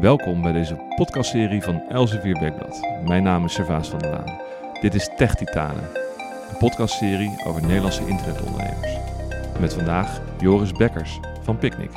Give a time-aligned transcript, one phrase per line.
[0.00, 2.80] Welkom bij deze podcastserie van Elsevier Weekblad.
[3.04, 4.40] Mijn naam is Servaas van der Laan.
[4.80, 5.84] Dit is Tech Titanen,
[6.50, 8.96] een podcastserie over Nederlandse internetondernemers.
[9.60, 11.90] Met vandaag Joris Bekkers van Picnic.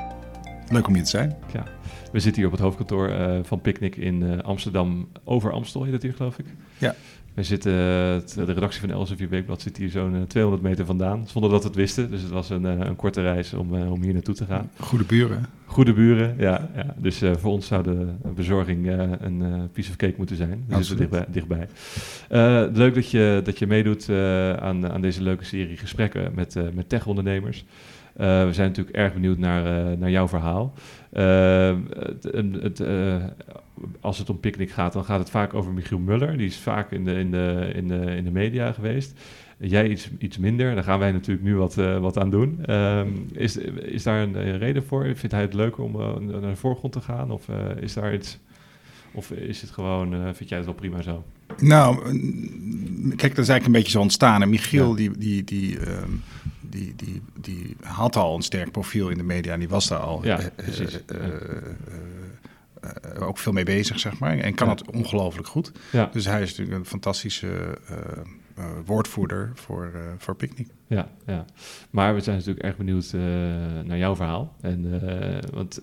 [0.70, 1.36] Leuk om hier te zijn.
[1.54, 1.64] Ja,
[2.12, 6.02] we zitten hier op het hoofdkantoor uh, van Picnic in uh, Amsterdam, over Amstel heet
[6.02, 6.46] hier geloof ik.
[6.78, 6.96] Ja.
[7.34, 11.62] We zitten, de redactie van Elsevier Weekblad zit hier zo'n 200 meter vandaan, zonder dat
[11.62, 12.12] we het wisten.
[12.12, 14.72] Dus het was een, een korte reis om, om hier naartoe te gaan.
[14.80, 15.59] Goede buren.
[15.70, 16.70] Goede buren, ja.
[16.76, 16.96] ja.
[16.98, 20.64] Dus uh, voor ons zou de bezorging uh, een uh, piece of cake moeten zijn.
[20.68, 21.26] Dus is dichtbij.
[21.30, 21.68] dichtbij.
[22.74, 24.10] leuk dat je, dat je meedoet
[24.60, 27.66] aan, aan deze leuke serie gesprekken met, met tech-ondernemers.
[28.14, 30.74] we zijn natuurlijk erg benieuwd naar, naar jouw verhaal.
[31.12, 32.24] Het,
[32.62, 32.84] het,
[34.00, 36.38] als het om picknick gaat, dan gaat het vaak over Michiel Muller.
[36.38, 39.20] Die is vaak in de, in de, in de, in de media geweest.
[39.62, 42.76] Jij iets, iets minder, daar gaan wij natuurlijk nu wat, uh, wat aan doen.
[42.76, 45.16] Um, is, is daar een, reden voor?
[45.16, 47.32] Vindt hij het leuker om uh, naar de voorgrond te gaan?
[47.32, 48.40] Of uh, is daar iets...
[49.12, 51.24] Of is het gewoon, vind jij het wel prima zo?
[51.58, 51.96] Nou,
[53.16, 54.42] kijk, dat is eigenlijk een beetje zo ontstaan.
[54.42, 54.96] En Michiel, ja.
[54.96, 56.24] die, die, die, um,
[56.62, 60.00] die, die, die had al een sterk profiel in de media en die was daar
[60.00, 60.26] al.
[60.26, 61.00] Ja, precies.
[61.16, 64.38] Uh, ook veel mee bezig, zeg maar.
[64.38, 64.74] En kan ja.
[64.74, 65.72] het ongelooflijk goed.
[65.92, 66.10] Ja.
[66.14, 68.24] Dus hij is natuurlijk een fantastische uh, uh,
[68.86, 70.68] woordvoerder voor, voor Picnic.
[70.88, 71.46] Ja, ja,
[71.90, 73.14] maar we zijn natuurlijk erg benieuwd
[73.86, 74.56] naar jouw verhaal.
[74.62, 75.02] En,
[75.54, 75.82] want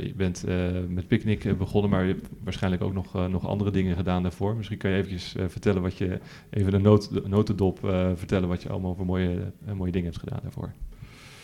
[0.00, 0.44] je bent
[0.88, 4.56] met Picnic begonnen, maar je hebt waarschijnlijk ook nog, nog andere dingen gedaan daarvoor.
[4.56, 6.20] Misschien kan je eventjes vertellen wat je,
[6.50, 7.78] even een notendop
[8.14, 10.72] vertellen wat je allemaal voor mooie, mooie dingen hebt gedaan daarvoor.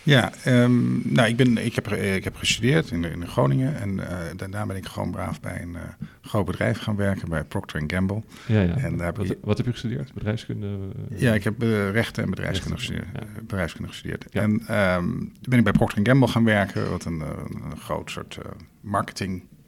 [0.05, 4.19] Ja, um, nou, ik, ben, ik, heb, ik heb gestudeerd in, in Groningen en uh,
[4.37, 5.81] daarna ben ik gewoon braaf bij een uh,
[6.21, 8.23] groot bedrijf gaan werken, bij Procter Gamble.
[8.47, 8.77] Ja, ja.
[8.77, 10.13] En daar wat, heb wat heb je gestudeerd?
[10.13, 10.79] Bedrijfskunde?
[11.15, 13.07] Ja, ik heb rechten en bedrijfskunde gestudeerd.
[13.13, 13.41] Ja.
[13.41, 14.27] bedrijfskunde gestudeerd.
[14.31, 14.43] Ja.
[14.43, 18.39] En um, toen ben ik bij Procter Gamble gaan werken, wat een, een groot soort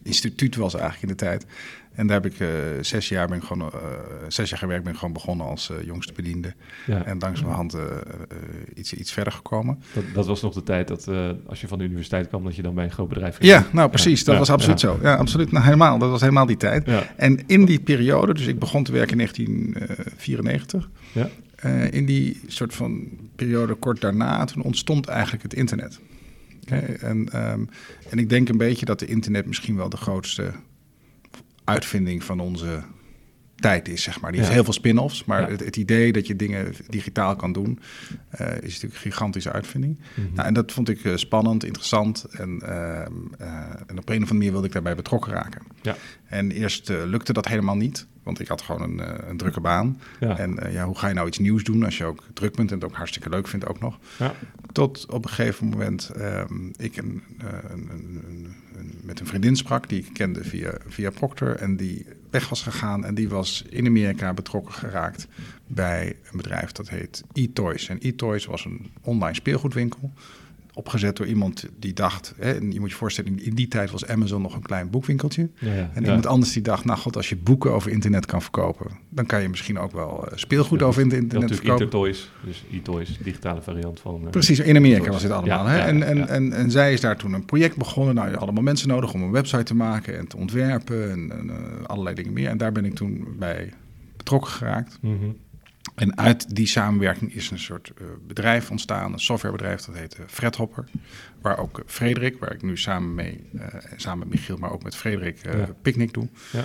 [0.07, 1.47] marketinginstituut was eigenlijk in de tijd.
[1.95, 2.49] En daar heb ik uh,
[2.81, 3.81] zes jaar ben ik gewoon uh,
[4.29, 6.55] zes jaar gewerkt, ben ik gewoon begonnen als uh, jongste bediende.
[6.87, 7.05] Ja.
[7.05, 7.77] En langzamerhand
[8.75, 9.83] iets, iets verder gekomen.
[9.93, 11.09] Dat, dat was nog de tijd dat
[11.47, 13.51] als je van de universiteit kwam, dat je dan bij een groot bedrijf ging.
[13.51, 14.41] Ja, nou precies, dat ja.
[14.41, 14.99] was absoluut zo.
[15.03, 15.53] Ja, absoluut.
[15.53, 15.99] Nou, helemaal.
[15.99, 16.89] Dat was helemaal die tijd.
[17.17, 20.89] En in die periode, dus ik begon te werken in 1994.
[21.13, 21.29] Ja.
[21.91, 26.01] in die soort van periode kort daarna, toen ontstond eigenlijk het internet.
[26.67, 27.69] En, um,
[28.11, 30.53] en ik denk een beetje dat de internet misschien wel de grootste
[31.65, 32.83] uitvinding van onze
[33.57, 34.31] tijd is, zeg maar.
[34.31, 34.57] Die heeft ja.
[34.57, 35.49] heel veel spin-offs, maar ja.
[35.49, 37.81] het, het, idee dat je dingen digitaal kan doen,
[38.41, 39.99] uh, is natuurlijk een gigantische uitvinding.
[39.99, 40.35] Mm -hmm.
[40.35, 43.09] nou, en dat vond ik uh, spannend, interessant en, uh, en
[43.77, 45.63] op een of andere manier wilde ik daarbij betrokken raken.
[45.83, 45.97] Ja.
[46.27, 50.01] En eerst lukte dat helemaal niet, want ik had gewoon een, een drukke baan.
[50.21, 50.39] Ja.
[50.39, 52.77] En ja, hoe ga je nou iets nieuws doen als je ook druk bent en
[52.77, 53.99] het ook hartstikke leuk vindt ook nog.
[54.73, 57.23] Tot op een gegeven moment um, ik een,
[57.71, 58.55] een, een
[59.03, 63.05] met een vriendin sprak die ik kende via, via Procter en die weg was gegaan
[63.05, 65.27] en die was in Amerika betrokken geraakt
[65.67, 67.89] bij een bedrijf dat heet eToys.
[67.89, 70.13] En eToys was een online speelgoedwinkel
[70.77, 74.07] opgezet door iemand die dacht, hè, en je moet je voorstellen, in die tijd was
[74.07, 75.49] Amazon nog een klein boekwinkeltje.
[75.59, 76.31] Ja, ja, en iemand ja.
[76.31, 79.49] anders die dacht, nou god, als je boeken over internet kan verkopen, dan kan je
[79.49, 82.15] misschien ook wel uh, speelgoed over internet natuurlijk verkopen.
[82.45, 84.21] Dus e-toys, digitale variant van...
[84.25, 85.67] Uh, Precies, in Amerika was dit allemaal.
[85.67, 85.79] Hè?
[85.79, 88.15] En, en, en, en zij is daar toen een project begonnen.
[88.15, 91.33] Nou, je had allemaal mensen nodig om een website te maken en te ontwerpen en,
[91.39, 92.49] en uh, allerlei dingen meer.
[92.49, 93.73] En daar ben ik toen bij
[94.17, 94.99] betrokken geraakt.
[95.01, 95.37] Mm -hmm.
[95.97, 100.27] En uit die samenwerking is een soort uh, bedrijf ontstaan, een softwarebedrijf, dat heet uh,
[100.27, 100.85] Fredhopper.
[101.41, 103.63] Waar ook Frederik, waar ik nu samen mee, uh,
[103.97, 105.69] samen met Michiel, maar ook met Frederik Ja.
[105.83, 106.29] picknick doe.
[106.53, 106.65] Ja.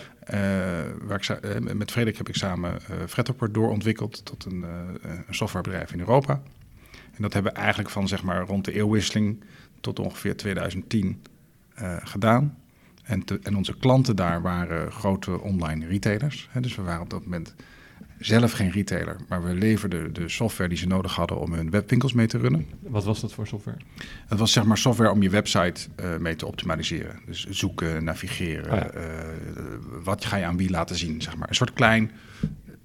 [1.01, 4.65] waar ik, met Frederik heb ik samen Fredhopper doorontwikkeld tot een,
[5.27, 6.41] een softwarebedrijf in Europa.
[6.91, 9.43] En dat hebben we eigenlijk van zeg maar rond de eeuwwisseling
[9.81, 11.21] tot ongeveer 2010
[12.03, 12.57] gedaan.
[13.03, 16.47] En, te, en onze klanten daar waren grote online retailers.
[16.51, 17.55] Hè, dus we waren op dat moment
[18.21, 22.13] zelf geen retailer, maar we leverden de software die ze nodig hadden om hun webwinkels
[22.13, 22.65] mee te runnen.
[22.79, 23.77] Wat was dat voor software?
[24.27, 27.19] Het was zeg maar software om je website uh, mee te optimaliseren.
[27.25, 28.93] Dus zoeken, navigeren, Oh ja.
[28.95, 29.03] uh,
[30.03, 31.49] wat ga je aan wie laten zien, zeg maar.
[31.49, 32.11] Een soort klein,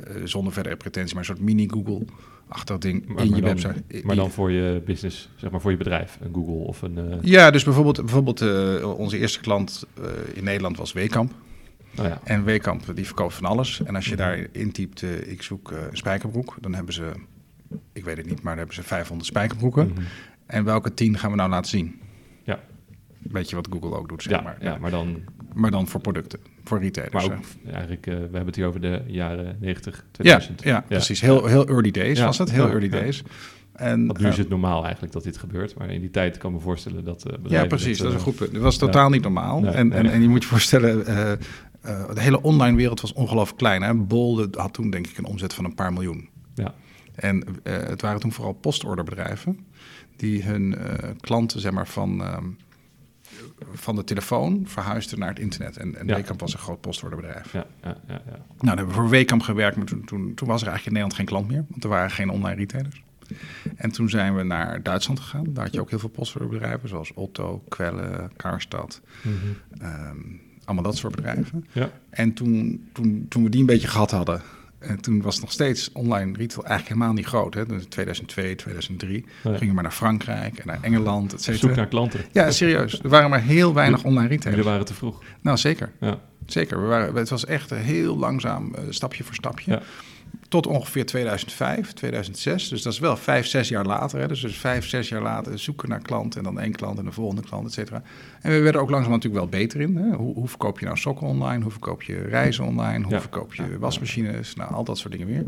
[0.08, 2.04] uh, zonder verdere pretentie, maar een soort mini-Google.
[2.48, 4.06] Achtig ding Maar, in maar je dan, website.
[4.06, 6.98] Maar dan voor je business, zeg maar voor je bedrijf, een Google of een...
[6.98, 11.32] eh, Ja, dus bijvoorbeeld, bijvoorbeeld uh, onze eerste klant uh, in Nederland was Wekamp.
[11.98, 12.20] Oh ja.
[12.24, 13.82] En Wekamp die verkoopt van alles.
[13.82, 17.12] En als je daar intypt, uh, ik zoek uh, een spijkerbroek, dan hebben ze,
[17.92, 19.86] ik weet het niet, maar dan hebben ze 500 spijkerbroeken.
[19.86, 20.04] Mm -hmm.
[20.46, 22.00] En welke 10 gaan we nou laten zien?
[22.44, 22.60] Ja.
[23.18, 24.56] Weet je wat Google ook doet, zeg ja, maar.
[24.60, 25.22] Ja, maar dan...
[25.54, 27.26] Maar dan voor producten, voor retailers.
[27.26, 30.62] Maar ook, eigenlijk, uh, we hebben het hier over de jaren 90, 2000.
[30.62, 31.20] Ja, precies.
[31.20, 33.22] Heel, heel early days was het, heel early days.
[33.72, 36.50] En, Want nu is het normaal eigenlijk dat dit gebeurt, maar in die tijd kan
[36.50, 38.52] ik me voorstellen dat Ja, precies, dat is een goed punt.
[38.52, 39.66] Het was totaal niet normaal.
[39.66, 41.38] en, En, en, je moet je voorstellen,
[42.14, 43.82] de hele online wereld was ongelooflijk klein.
[43.82, 43.94] Hè?
[43.94, 46.28] Bol had toen denk ik een omzet van een paar miljoen.
[46.54, 46.74] Ja.
[47.14, 49.66] En het waren toen vooral postorderbedrijven
[50.16, 50.76] die hun
[51.20, 52.44] klanten zeg maar, van ehm,
[53.72, 55.76] van de telefoon verhuisde naar het internet.
[55.76, 56.14] En, en ja.
[56.14, 57.52] Wekamp was een groot postorderbedrijf.
[57.52, 58.30] Ja, ja, ja, ja.
[58.30, 60.92] Nou, dan hebben we voor Wekamp gewerkt, maar toen, toen, toen, was er eigenlijk in
[60.92, 61.64] Nederland geen klant meer.
[61.68, 63.02] Want er waren geen online retailers.
[63.76, 65.44] En toen zijn we naar Duitsland gegaan.
[65.48, 69.00] Daar had je ook heel veel postorderbedrijven, zoals Otto, Quelle, Karstad.
[69.22, 71.66] Mm allemaal dat soort bedrijven.
[71.72, 71.90] Ja.
[72.10, 74.42] En toen, toen, toen we die een beetje gehad hadden,
[74.78, 77.54] en toen was nog steeds online retail eigenlijk helemaal niet groot.
[77.54, 77.66] Hè?
[77.66, 81.66] Dus 2002, 2003 gingen we maar naar Frankrijk en naar Engeland, et cetera.
[81.66, 82.20] Zoek naar klanten.
[82.32, 83.00] Ja, serieus.
[83.02, 84.56] Er waren maar heel weinig online retailers.
[84.56, 85.22] Jullie waren te vroeg.
[85.40, 85.92] Nou, zeker.
[86.00, 86.20] Ja.
[86.46, 86.80] Zeker.
[86.80, 89.70] We waren, het was echt heel langzaam, uh, stapje voor stapje.
[89.70, 89.82] Ja
[90.48, 92.68] tot ongeveer 2005, 2006.
[92.68, 94.20] Dus dat is wel vijf, zes jaar later.
[94.20, 94.28] Hè.
[94.28, 97.12] Dus, dus vijf, zes jaar later zoeken naar klanten en dan één klant en de
[97.12, 98.02] volgende klant, et cetera.
[98.40, 99.96] En we werden ook langzaam natuurlijk wel beter in.
[99.96, 100.14] Hè.
[100.14, 101.62] Hoe, hoe, verkoop je nou sokken online?
[101.62, 103.04] Hoe verkoop je reizen online?
[103.04, 104.54] Hoe verkoop je wasmachines?
[104.54, 105.46] Nou, al dat soort dingen meer.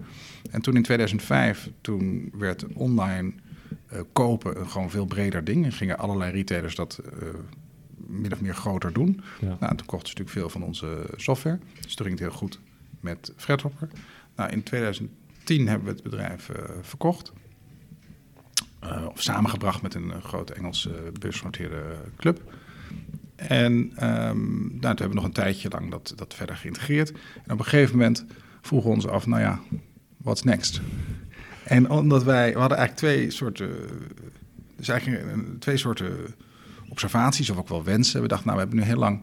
[0.50, 3.32] En toen in 2005, toen werd online
[3.92, 5.64] uh, kopen een gewoon veel breder ding.
[5.64, 7.00] En gingen allerlei retailers dat...
[7.22, 7.28] Uh,
[8.08, 9.20] min of meer groter doen.
[9.40, 9.56] Ja.
[9.60, 11.58] Nou, toen kochten ze natuurlijk veel van onze software.
[11.80, 12.60] Dus toen ging het heel goed
[13.00, 13.88] met Fredhopper.
[14.38, 17.32] Nou, in 2010 hebben we het bedrijf uh, verkocht.
[18.84, 21.82] Uh, of samengebracht met een uh, grote Engelse beursgenoteerde
[22.16, 22.52] club.
[23.36, 27.12] En um, toen hebben we nog een tijdje lang dat, dat verder geïntegreerd.
[27.44, 28.24] En op een gegeven moment
[28.60, 29.60] vroegen we ons af, nou ja,
[30.16, 30.80] what's next?
[31.64, 33.70] En omdat wij, we hadden eigenlijk twee soorten,
[34.76, 36.34] dus eigenlijk twee soorten
[36.88, 38.22] observaties of ook wel wensen.
[38.22, 39.20] We dachten, nou, we hebben nu heel lang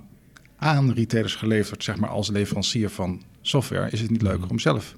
[0.55, 3.89] aan retailers geleverd, zeg maar als leverancier van software.
[3.89, 4.95] Is het niet leuker om zelf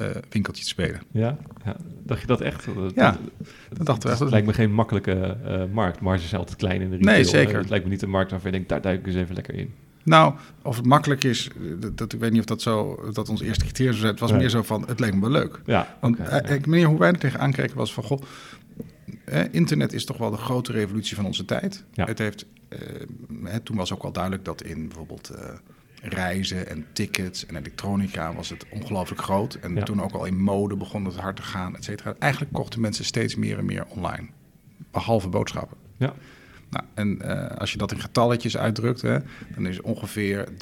[0.00, 1.00] uh, winkeltje te spelen.
[1.10, 1.36] Ja?
[1.64, 1.76] ja?
[2.04, 2.66] dacht je dat echt?
[2.94, 3.18] ja,
[3.68, 4.20] dat, dachten we echt.
[4.20, 6.00] Het lijkt me geen makkelijke uh, markt.
[6.00, 7.14] Marge is altijd klein in de retail.
[7.14, 7.58] Nee, zeker.
[7.58, 9.54] het lijkt me niet een markt waarvan je denkt, daar duik ik eens even lekker
[9.54, 9.74] in.
[10.02, 13.40] Nou, of het makkelijk is, dat, dat ik weet niet of dat zo dat ons
[13.40, 14.02] eerste criterium was.
[14.10, 15.60] Het was meer zo van, het leek me wel leuk.
[15.64, 16.60] Ja, Want okay, ja.
[16.66, 18.22] manier hoe wij er tegenaan keken was van, goh,
[19.50, 21.84] internet is toch wel de grote revolutie van onze tijd.
[21.92, 22.04] Ja.
[22.04, 22.46] Het heeft,
[23.62, 25.30] toen was ook wel duidelijk dat in bijvoorbeeld
[26.02, 29.54] reizen en tickets en elektronica was het ongelooflijk groot.
[29.54, 32.14] En toen ook al in mode begon het hard te gaan, et cetera.
[32.18, 34.26] Eigenlijk kochten mensen steeds meer en meer online.
[34.90, 35.76] Behalve boodschappen.
[35.96, 36.14] Ja.
[36.70, 39.18] Nou, en uh, als je dat in getalletjes uitdrukt, hè,
[39.54, 40.56] dan is ongeveer 30%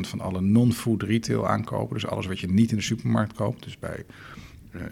[0.00, 3.78] van alle non-food retail aankopen, dus alles wat je niet in de supermarkt koopt, dus
[3.78, 4.04] bij
[4.70, 4.82] uh,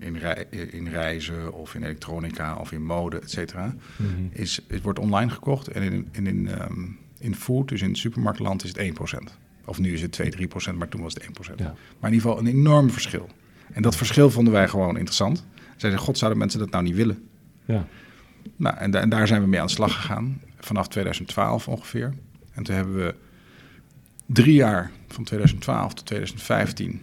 [0.00, 4.28] in, in, in, reizen of in elektronica of in mode, et cetera, mm -hmm.
[4.32, 5.68] is, het wordt online gekocht.
[5.68, 9.32] En in, in, in um, in food, dus in het supermarktland, is het 1%.
[9.64, 11.28] Of nu is het 2, 3%, maar toen was het 1%.
[11.56, 11.64] Ja.
[11.98, 13.28] Maar in ieder geval een enorm verschil.
[13.72, 15.46] En dat verschil vonden wij gewoon interessant.
[15.76, 17.28] Zeiden, god, zouden mensen dat nou niet willen?
[17.64, 17.86] Ja.
[18.56, 20.40] Nou, en, en, daar zijn we mee aan de slag gegaan.
[20.58, 22.14] Vanaf 2012 ongeveer.
[22.52, 23.14] En toen hebben we
[24.26, 27.02] drie jaar, van 2012 tot 2015...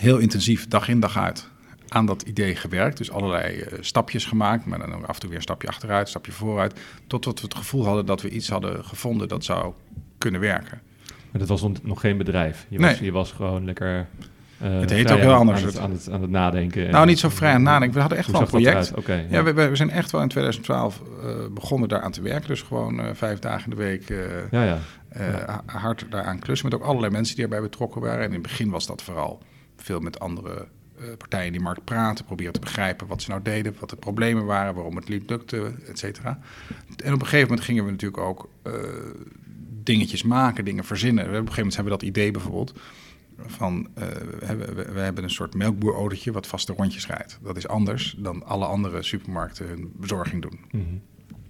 [0.00, 1.47] heel intensief, dag in dag uit
[1.88, 2.98] aan dat idee gewerkt.
[2.98, 6.00] Dus allerlei uh, stapjes gemaakt, maar dan ook af en toe weer een stapje achteruit,
[6.00, 6.80] een stapje vooruit.
[7.06, 9.72] Totdat we het gevoel hadden dat we iets hadden gevonden dat zou
[10.18, 10.80] kunnen werken.
[11.30, 12.66] Maar dat was nog geen bedrijf.
[12.68, 14.06] Je, was, je was gewoon lekker.
[14.62, 15.60] Uh, het heet ook heel anders.
[15.60, 16.90] Aan het, aan het, aan het nadenken.
[16.90, 17.94] Nou, niet zo vrij aan het nadenken.
[17.94, 18.94] We hadden echt wel een project.
[18.94, 22.22] Okay, ja, ja we, we, zijn echt wel in 2012 uh, eh, begonnen daaraan te
[22.22, 22.48] werken.
[22.48, 24.12] Dus gewoon uh, vijf dagen in de week
[24.50, 24.78] ja, ja.
[25.66, 26.68] hard daaraan klussen.
[26.68, 28.18] Met ook allerlei mensen die erbij betrokken waren.
[28.18, 29.42] En in het begin was dat vooral
[29.76, 30.66] veel met andere
[31.18, 34.44] partijen in die markt praten, proberen te begrijpen wat ze nou deden, wat de problemen
[34.44, 36.38] waren, waarom het niet lukte, et cetera.
[36.96, 38.72] En op een gegeven moment gingen we natuurlijk ook uh,
[39.82, 41.24] dingetjes maken, dingen verzinnen.
[41.24, 42.74] Op een gegeven moment hebben we dat idee bijvoorbeeld
[43.46, 44.04] van, uh,
[44.38, 47.38] we, we, hebben een soort melkboerodertje wat vaste rondjes rijdt.
[47.42, 50.60] Dat is anders dan alle andere supermarkten hun bezorging doen.
[50.70, 51.02] -hmm.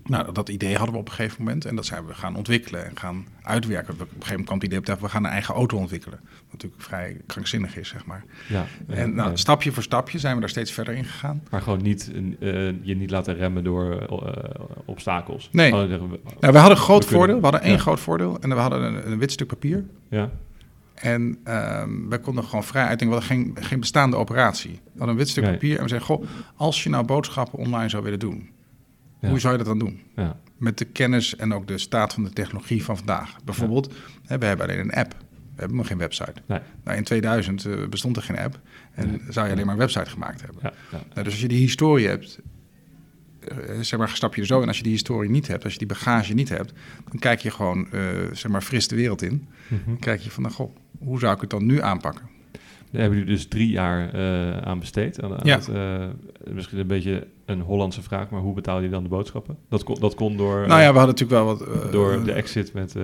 [0.08, 2.86] Nou, dat idee hadden we op een gegeven moment en dat zijn we gaan ontwikkelen
[2.86, 3.94] en gaan uitwerken.
[3.94, 6.18] Op een gegeven moment kwam het idee op dat we gaan een eigen auto ontwikkelen.
[6.22, 8.24] Wat natuurlijk vrij krankzinnig is, zeg maar.
[8.48, 11.42] Ja, en nou, stapje voor stapje zijn we daar steeds verder in gegaan.
[11.50, 14.28] Maar gewoon niet uh, je niet laten remmen door uh,
[14.84, 15.48] obstakels.
[15.52, 15.88] Nee, nou,
[16.40, 17.36] we hadden een groot voordeel.
[17.36, 17.78] We hadden één ja.
[17.78, 19.84] groot voordeel en we hadden een, een, wit stuk papier.
[20.08, 20.30] Ja.
[20.94, 24.70] En um, wij konden gewoon vrij uitdenken, we hadden geen, geen bestaande operatie.
[24.70, 25.52] We hadden een wit stuk nee.
[25.52, 26.24] papier en we zeiden, goh,
[26.56, 28.50] als je nou boodschappen online zou willen doen
[29.20, 29.28] ja.
[29.28, 30.00] Hoe zou je dat dan doen?
[30.16, 30.40] Ja.
[30.56, 33.36] Met de kennis en ook de staat van de technologie van vandaag.
[33.44, 33.94] Bijvoorbeeld,
[34.26, 35.12] hè, we hebben alleen een app.
[35.54, 36.34] We hebben nog geen website.
[36.46, 36.60] Nee.
[36.84, 38.60] Nou, in 2000 uh, eh, bestond er geen app.
[38.92, 39.20] En nee.
[39.28, 40.62] zou je alleen maar een website gemaakt hebben.
[40.62, 42.40] Nou, dus als je die historie hebt,
[43.52, 44.68] uh, zeg maar, stap je er zo in.
[44.68, 46.72] Als je die historie niet hebt, als je die bagage niet hebt,
[47.10, 48.00] dan kijk je gewoon, uh,
[48.32, 49.32] zeg maar, fris de wereld in.
[49.32, 49.80] Mm -hmm.
[49.86, 52.28] Dan kijk je van, nou, goh, hoe zou ik het dan nu aanpakken?
[52.90, 55.22] Daar hebben jullie dus drie jaar uh, aan besteed.
[55.22, 55.56] Aan, ja.
[55.56, 56.04] het, uh,
[56.52, 59.56] misschien een beetje een Hollandse vraag, maar hoe betaal je dan de boodschappen?
[59.68, 60.66] Dat kon, dat kon door...
[60.66, 61.92] Nou ja, we hadden natuurlijk wel wat...
[61.92, 62.94] door de exit met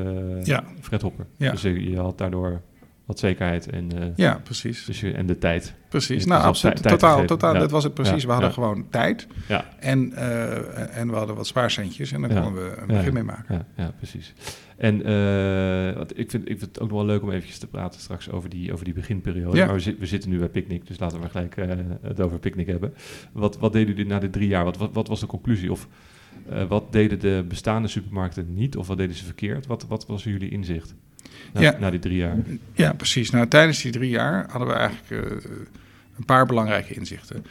[0.43, 0.65] ja.
[0.81, 1.27] Fred Hopper.
[1.37, 1.51] Ja.
[1.51, 2.61] Dus je, je had daardoor
[3.05, 4.85] wat zekerheid en, uh, ja, precies.
[4.85, 5.75] Dus je, en de tijd.
[5.89, 6.83] Precies, nou absoluut.
[6.83, 7.53] Totaal, totaal.
[7.55, 7.59] Ja.
[7.61, 8.21] Dat was het precies.
[8.23, 8.27] Ja.
[8.27, 8.55] We hadden Ja.
[8.55, 12.41] gewoon tijd Ja, en, uh, en we hadden wat spaarcentjes en daar Ja.
[12.41, 13.55] konden we een begin mee maken.
[13.55, 14.35] ja, ja, precies.
[14.77, 17.67] En uh, wat, ik, vind, ik vind het ook nog wel leuk om eventjes te
[17.67, 19.57] praten straks over die, over die beginperiode.
[19.57, 19.67] Ja.
[19.67, 21.57] Maar we, we zitten nu bij Picnic, dus laten we gelijk
[22.03, 22.95] het over Picnic hebben.
[23.33, 24.65] Wat, wat deden jullie na de drie jaar?
[24.65, 25.73] Wat, wat, wat was de conclusie?
[25.73, 25.89] Of
[26.69, 28.77] wat deden de bestaande supermarkten niet?
[28.77, 29.67] Of wat deden ze verkeerd?
[29.67, 30.95] Wat, wat was jullie inzicht
[31.53, 31.77] na, Ja.
[31.81, 32.37] na die drie jaar?
[32.73, 33.31] Ja, precies.
[33.31, 35.53] Nou, tijdens die drie jaar hadden we eigenlijk uh,
[36.19, 37.45] een paar belangrijke inzichten.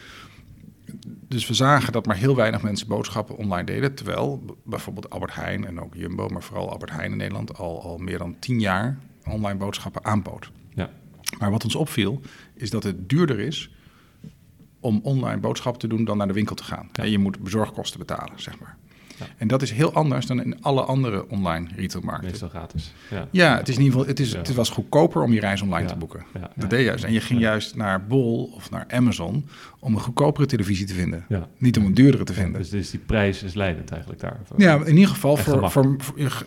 [1.28, 3.94] Dus we zagen dat maar heel weinig mensen boodschappen online deden.
[3.96, 7.98] Terwijl bijvoorbeeld Albert Heijn en ook Jumbo, maar vooral Albert Heijn in Nederland, al, al
[7.98, 8.98] meer dan tien jaar
[9.30, 10.52] online boodschappen aanbood.
[10.74, 10.90] Ja.
[11.40, 12.22] Maar wat ons opviel,
[12.56, 13.72] is dat het duurder is
[14.80, 16.90] om online boodschappen te doen dan naar de winkel te gaan.
[16.92, 17.04] Ja.
[17.04, 18.78] En je moet bezorgkosten betalen, zeg maar.
[19.20, 19.26] Ja.
[19.38, 22.30] En dat is heel anders dan in alle andere online retailmarkten.
[22.30, 22.94] Meestal gratis.
[23.10, 24.38] Ja, Ja, het is in ieder geval, het, is, Ja.
[24.38, 26.24] het was goedkoper om je reis online te boeken.
[26.56, 27.04] Dat deed je juist.
[27.04, 29.46] En je ging juist naar Bol of naar Amazon
[29.80, 31.26] om een goedkopere televisie te vinden.
[31.58, 32.62] Niet om een duurdere te vinden.
[32.62, 34.40] dus, dus die prijs is leidend eigenlijk daar.
[34.58, 35.98] Ja, in ieder geval voor, voor,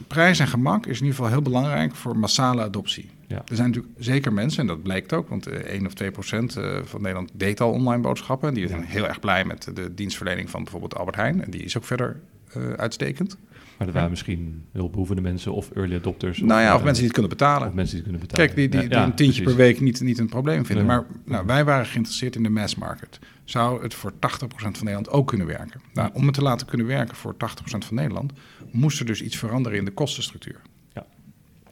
[0.07, 3.11] prijs en gemak is in ieder geval heel belangrijk voor massale adoptie.
[3.27, 3.37] Ja.
[3.37, 6.57] Er zijn natuurlijk zeker mensen, en dat blijkt ook, want eh, 1 of 2 procent
[6.57, 8.55] eh, van Nederland deed al online boodschappen.
[8.55, 11.45] Die zijn heel erg blij met de dienstverlening van bijvoorbeeld Albert Heijn.
[11.45, 12.36] En die is ook verder eh,
[12.77, 13.37] uitstekend.
[13.79, 16.41] Maar er waren misschien hulpbehoevende mensen of early adopters.
[16.41, 17.69] nou ja, of eh, mensen die het kunnen betalen.
[17.69, 18.55] of mensen die het kunnen betalen.
[18.55, 19.57] Kijk, die, die, Ja, die ja, een tientje precies.
[19.57, 20.87] per week niet, niet een probleem vinden.
[20.87, 23.19] Maar nou, wij waren geïnteresseerd in de mass market.
[23.45, 24.17] Zou het voor 80%
[24.57, 25.81] van Nederland ook kunnen werken?
[25.93, 28.33] Nou, om het te laten kunnen werken voor 80% van Nederland...
[28.71, 30.61] moest er dus iets veranderen in de kostenstructuur.
[30.93, 31.07] Ja.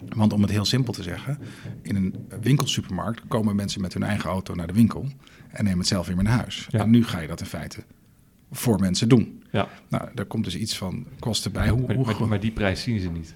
[0.09, 1.39] Want om het heel simpel te zeggen...
[1.83, 5.09] in een winkelsupermarkt komen mensen met hun eigen auto naar de winkel...
[5.51, 6.67] en nemen het zelf weer naar huis.
[6.71, 7.83] En nu ga je dat in feite
[8.51, 9.43] voor mensen doen.
[9.55, 11.69] Ja, Nou, daar komt dus iets van kosten bij.
[11.69, 13.35] Hoe, maar, hoe, maar, maar die prijs zien ze niet.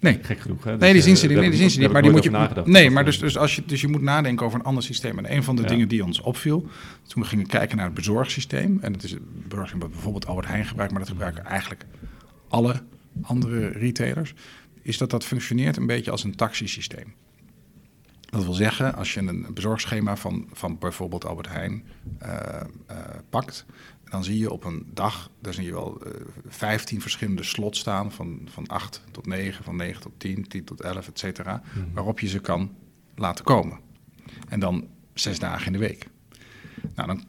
[0.00, 0.64] nee, Gek genoeg.
[0.64, 0.76] Hè?
[0.76, 1.36] Nee, Dus, die eh, zien ze niet.
[1.36, 1.92] Nee, die zien ze niet.
[1.92, 2.30] Maar die moet je.
[2.30, 2.66] nagedacht.
[2.66, 5.18] Nee, maar dus, dus, als je, dus je moet nadenken over een ander systeem.
[5.18, 5.68] En een van de Ja.
[5.68, 6.66] dingen die ons opviel.
[7.06, 8.78] toen we gingen kijken naar het bezorgsysteem.
[8.80, 10.92] en het is bezorgsysteem wat bijvoorbeeld Albert Heijn gebruikt.
[10.92, 11.84] maar dat gebruiken eigenlijk
[12.48, 12.82] alle
[13.22, 14.34] andere retailers.
[14.82, 17.14] is dat dat functioneert een beetje als een taxisysteem.
[18.30, 21.82] Dat wil zeggen, als je een bezorgschema van, van bijvoorbeeld Albert Heijn
[22.18, 22.30] eh,
[22.86, 22.96] eh,
[23.30, 23.66] pakt,
[24.10, 26.10] dan zie je op een dag, daar zie je wel eh
[26.48, 30.80] 15 verschillende slots staan, van, van 8 tot 9, van 9 tot 10, 10 tot
[30.80, 31.84] 11, et cetera, Mhm.
[31.92, 32.74] waarop je ze kan
[33.14, 33.78] laten komen.
[34.48, 36.08] En dan zes dagen in de week.
[36.94, 37.24] Nou, dan,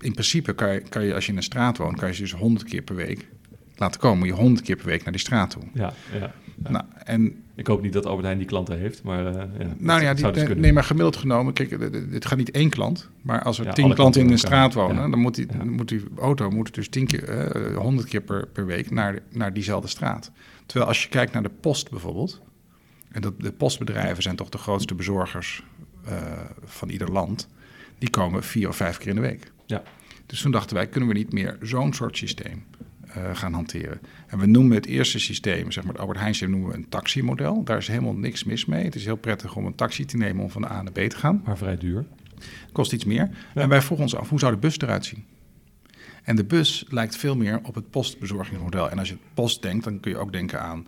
[0.00, 2.20] in principe kan je, kan je, als je in een straat woont, kan je ze
[2.22, 3.28] dus 100 keer per week
[3.76, 4.18] laten komen.
[4.18, 5.62] Moet je 100 keer per week naar die straat toe.
[5.74, 6.34] Ja, ja.
[6.62, 6.70] Ja.
[6.70, 10.02] Nou, en Ik hoop niet dat Albert Heijn die klanten heeft, maar uh, ja, nou
[10.02, 10.60] ja, die, dus kunnen.
[10.60, 13.72] nee, maar gemiddeld genomen, kijk, d- dit gaat niet één klant, maar als er Ja,
[13.72, 16.88] tien klanten in door straat wonen, dan moet die, dan moet die auto moet dus
[16.88, 20.30] tien keer, eh, honderd keer per, per week naar, naar diezelfde straat.
[20.66, 22.40] Terwijl als je kijkt naar de post bijvoorbeeld,
[23.12, 25.62] en dat, de postbedrijven zijn toch de grootste bezorgers
[26.04, 26.16] eh,
[26.64, 27.48] van ieder land,
[27.98, 29.52] die komen vier of vijf keer in de week.
[29.66, 29.82] Ja.
[30.26, 32.64] Dus toen dachten wij, kunnen we niet meer zo'n soort systeem
[33.14, 34.00] eh, gaan hanteren?
[34.26, 37.64] En we noemen het eerste systeem, zeg maar het Albert Heijn noemen we een taximodel.
[37.64, 38.84] Daar is helemaal niks mis mee.
[38.84, 41.16] Het is heel prettig om een taxi te nemen om van A naar B te
[41.16, 41.42] gaan.
[41.44, 42.04] Maar vrij duur.
[42.72, 43.30] Kost iets meer.
[43.54, 43.60] Ja.
[43.60, 45.24] En wij vroegen ons af, hoe zou de bus eruit zien?
[46.22, 48.90] En de bus lijkt veel meer op het postbezorgingsmodel.
[48.90, 50.86] En als je post denkt, dan kun je ook denken aan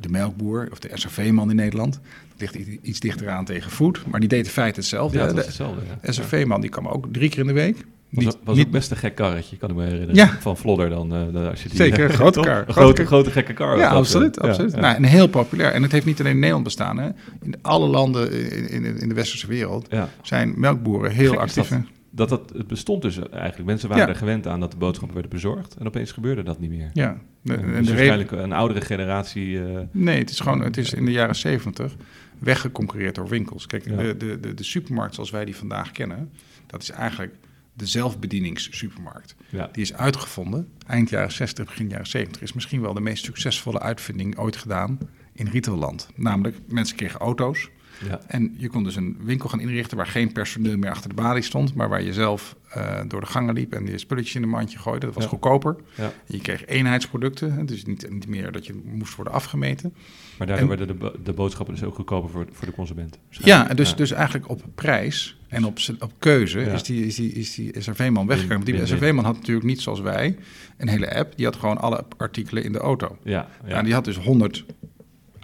[0.00, 2.00] de melkboer of de SRV-man in Nederland.
[2.36, 5.18] Dat ligt iets dichter aan tegen food, maar die deed in feite hetzelfde.
[5.18, 5.80] Ja, de hetzelfde.
[5.86, 5.98] Ja.
[6.02, 7.84] de SRV-man die kwam ook drie keer in de week.
[8.10, 10.14] Was, Niet, was niet, ook best een gek karretje, kan ik me herinneren.
[10.14, 10.36] Ja.
[10.40, 11.14] Van Vlodder dan.
[11.14, 12.64] eh, als je die, Zeker, een grote kar.
[12.68, 13.78] Een Grote grote, gekke kar.
[13.78, 14.36] Ja, absoluut.
[14.38, 14.48] eh.
[14.48, 14.72] Absoluut.
[14.72, 14.80] ja.
[14.80, 15.72] Nou, en heel populair.
[15.72, 16.98] En het heeft niet alleen in Nederland bestaan.
[16.98, 17.08] Hè.
[17.42, 19.88] In alle landen in, in, in de westerse wereld
[20.22, 21.68] zijn melkboeren heel Gek actief.
[21.68, 21.78] dat.
[22.10, 23.64] Dat, dat, het bestond dus eigenlijk.
[23.64, 25.76] Mensen waren er gewend aan dat de boodschappen werden bezorgd.
[25.78, 26.90] En opeens gebeurde dat niet meer.
[26.92, 27.18] Ja.
[27.42, 29.62] De, en dus de waarschijnlijk een oudere generatie...
[29.64, 31.94] eh, Nee, het is gewoon, het is in de jaren zeventig
[32.38, 33.66] weggeconcurreerd door winkels.
[33.66, 36.30] Kijk, de, de, de, de supermarkt zoals wij die vandaag kennen,
[36.66, 37.34] dat is eigenlijk
[37.78, 39.34] de zelfbedieningssupermarkt.
[39.50, 39.68] ja.
[39.72, 42.42] Die is uitgevonden eind jaren 60, begin jaren 70.
[42.42, 44.98] Is misschien wel de meest succesvolle uitvinding ooit gedaan
[45.32, 46.08] in retailland.
[46.14, 47.68] Namelijk, mensen kregen auto's.
[48.08, 48.20] Ja.
[48.26, 51.42] En je kon dus een winkel gaan inrichten waar geen personeel meer achter de balie
[51.42, 54.48] stond, maar waar je zelf eh, door de gangen liep en je spulletjes in een
[54.48, 55.06] mandje gooide.
[55.06, 55.30] Dat was Ja.
[55.30, 55.76] goedkoper.
[55.94, 56.12] Ja.
[56.26, 59.94] Je kreeg eenheidsproducten, dus niet, niet meer dat je moest worden afgemeten.
[60.38, 63.18] Maar daardoor En- werden de, de boodschappen dus ook goedkoper voor, voor de consument.
[63.28, 66.66] Ja, en dus, dus eigenlijk op prijs en op, op keuze Ja.
[66.72, 68.64] is die, is die, is die SRV-man weggekomen.
[68.66, 70.36] Want die SRV-man had natuurlijk niet zoals wij
[70.76, 71.36] een hele app.
[71.36, 73.18] Die had gewoon alle artikelen in de auto.
[73.22, 73.68] Ja, Ja.
[73.76, 74.64] ja, die had dus 100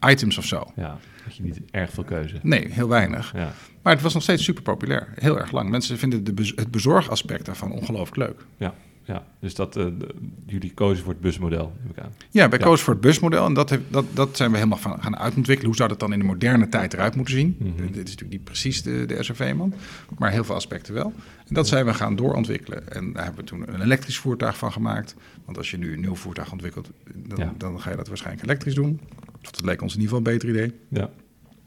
[0.09, 0.73] items of zo.
[0.77, 0.99] ja.
[1.25, 2.37] Had je niet erg veel keuze.
[2.43, 3.33] Nee, heel weinig.
[3.35, 5.09] Ja, Maar het was nog steeds super populair.
[5.15, 5.71] Heel erg lang.
[5.71, 8.45] Mensen vinden de het bezorgaspect daarvan ongelooflijk leuk.
[8.57, 8.75] Ja,
[9.05, 9.27] ja.
[9.41, 9.87] dus dat, uh,
[10.47, 12.13] jullie kozen voor het busmodel, neem ik aan.
[12.31, 13.47] Ja, wij kozen voor het busmodel.
[13.47, 15.67] En dat, heeft, dat, dat zijn we helemaal van gaan uitontwikkelen.
[15.67, 17.57] Hoe zou dat dan in de moderne tijd eruit moeten zien?
[17.59, 17.77] Mhm.
[17.77, 19.75] Dit is natuurlijk niet precies de, de SRV-man.
[20.19, 21.13] Maar heel veel aspecten wel.
[21.49, 22.93] En dat zijn we gaan doorontwikkelen.
[22.93, 25.15] En daar hebben we toen een elektrisch voertuig van gemaakt.
[25.45, 28.75] Want als je nu een nieuw voertuig ontwikkelt, dan, dan ga je dat waarschijnlijk elektrisch
[28.75, 29.01] doen.
[29.41, 30.73] Dat leek ons in ieder geval een beter idee.
[30.89, 31.11] Ja.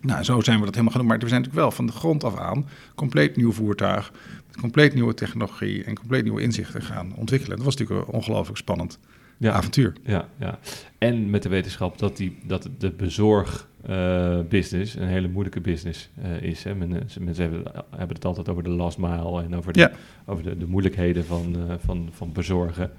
[0.01, 1.07] Nou, zo zijn we dat helemaal doen.
[1.07, 4.11] Maar we zijn natuurlijk wel van de grond af aan compleet nieuw voertuig,
[4.59, 7.55] compleet nieuwe technologie en compleet nieuwe inzichten gaan ontwikkelen.
[7.55, 8.99] Dat was natuurlijk een ongelooflijk spannend
[9.41, 9.93] avontuur.
[10.03, 10.59] Ja, ja.
[10.97, 16.41] En met de wetenschap dat, die, dat de bezorgbusiness uh, een hele moeilijke business uh,
[16.41, 16.63] is.
[16.63, 16.75] Hè.
[16.75, 19.91] Men, mensen hebben, hebben, het altijd over de last mile en over de,
[20.25, 22.91] over de, de moeilijkheden van, uh, van, van bezorgen.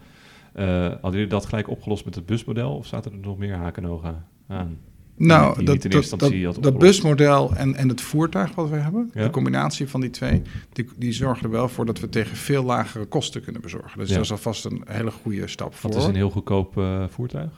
[0.91, 3.91] hadden jullie dat gelijk opgelost met het busmodel of zaten er nog meer haken en
[3.91, 4.79] ogen aan?
[5.19, 6.15] Nou, dat, dat,
[6.61, 10.89] dat, busmodel en, en het voertuig wat we hebben, de combinatie van die twee, die,
[10.97, 13.99] die zorgen er wel voor dat we tegen veel lagere kosten kunnen bezorgen.
[13.99, 15.91] Dus dat is alvast een hele goede stap voor.
[15.91, 17.51] Het is een heel goedkoop uh, voertuig?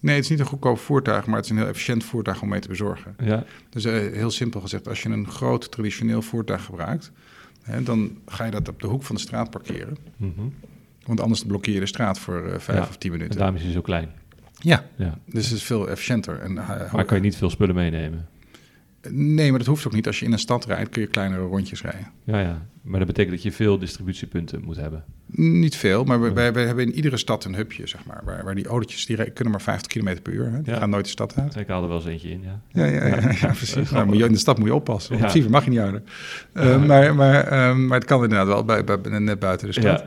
[0.00, 2.48] Nee, het is niet een goedkoop voertuig, maar het is een heel efficiënt voertuig om
[2.48, 3.14] mee te bezorgen.
[3.24, 3.44] Ja.
[3.70, 7.12] Dus uh, heel simpel gezegd, als je een groot traditioneel voertuig gebruikt,
[7.62, 9.96] hè, dan ga je dat op de hoek van de straat parkeren.
[10.16, 10.52] Mm -hmm.
[11.06, 13.32] Want anders blokkeer je de straat voor uh, vijf of tien minuten.
[13.32, 14.08] En daarom is hij zo klein.
[14.58, 15.18] Ja, ja.
[15.26, 16.38] dus het is veel efficiënter.
[16.38, 16.54] En,
[16.92, 18.28] maar kan je niet veel spullen meenemen?
[19.10, 20.06] Nee, maar dat hoeft ook niet.
[20.06, 22.10] Als je in een stad rijdt, kun je kleinere rondjes rijden.
[22.24, 22.66] Ja, ja.
[22.82, 25.04] Maar dat betekent dat je veel distributiepunten moet hebben?
[25.26, 28.20] Niet veel, maar we, wij, hebben in iedere stad een hubje, zeg maar.
[28.24, 30.50] Waar, waar die autootjes, die kunnen maar 50 km per uur.
[30.50, 30.62] Hè?
[30.62, 31.56] Die gaan nooit de stad uit.
[31.56, 32.60] Ik haal er wel eens eentje in, ja.
[32.68, 33.90] Ja, ja, ja, ja precies.
[33.96, 35.14] Nou, in de stad moet je oppassen.
[35.14, 36.04] Op principe mag je niet houden.
[36.54, 40.04] Uh, maar, maar, uh, maar het kan inderdaad wel, bij, bij, net buiten de stad.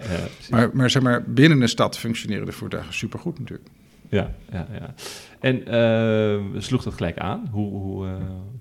[0.49, 3.69] maar, maar zeg maar, binnen de stad functioneren de voertuigen supergoed natuurlijk.
[4.09, 4.93] Ja, ja, ja.
[5.39, 5.73] En
[6.55, 7.47] uh, sloeg dat gelijk aan?
[7.51, 8.13] Hoe, hoe uh,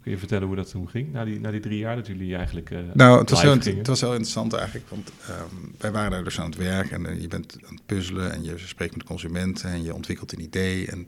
[0.02, 2.36] kun je vertellen hoe dat toen ging, na die, na die drie jaar dat jullie
[2.36, 6.10] eigenlijk uh, Nou, het was, heel, het was heel interessant eigenlijk, want um, wij waren
[6.10, 9.06] daar dus aan het werk en je bent aan het puzzelen en je spreekt met
[9.06, 11.06] consumenten en je ontwikkelt een idee en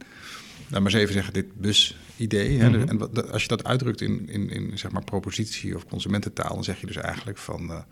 [0.68, 2.62] laat maar eens even zeggen, dit busidee.
[2.62, 2.88] Mm -hmm.
[2.88, 6.64] En wat, als je dat uitdrukt in, in, in zeg maar propositie of consumententaal, dan
[6.64, 7.84] zeg je dus eigenlijk van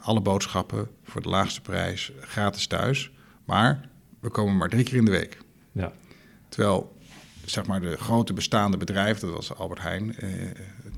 [0.00, 3.10] alle boodschappen voor de laagste prijs gratis thuis,
[3.44, 3.88] maar
[4.20, 5.38] we komen maar drie keer in de week.
[5.72, 5.92] Ja.
[6.48, 6.96] Terwijl,
[7.44, 10.30] zeg maar, de grote bestaande bedrijven, dat was Albert Heijn eh,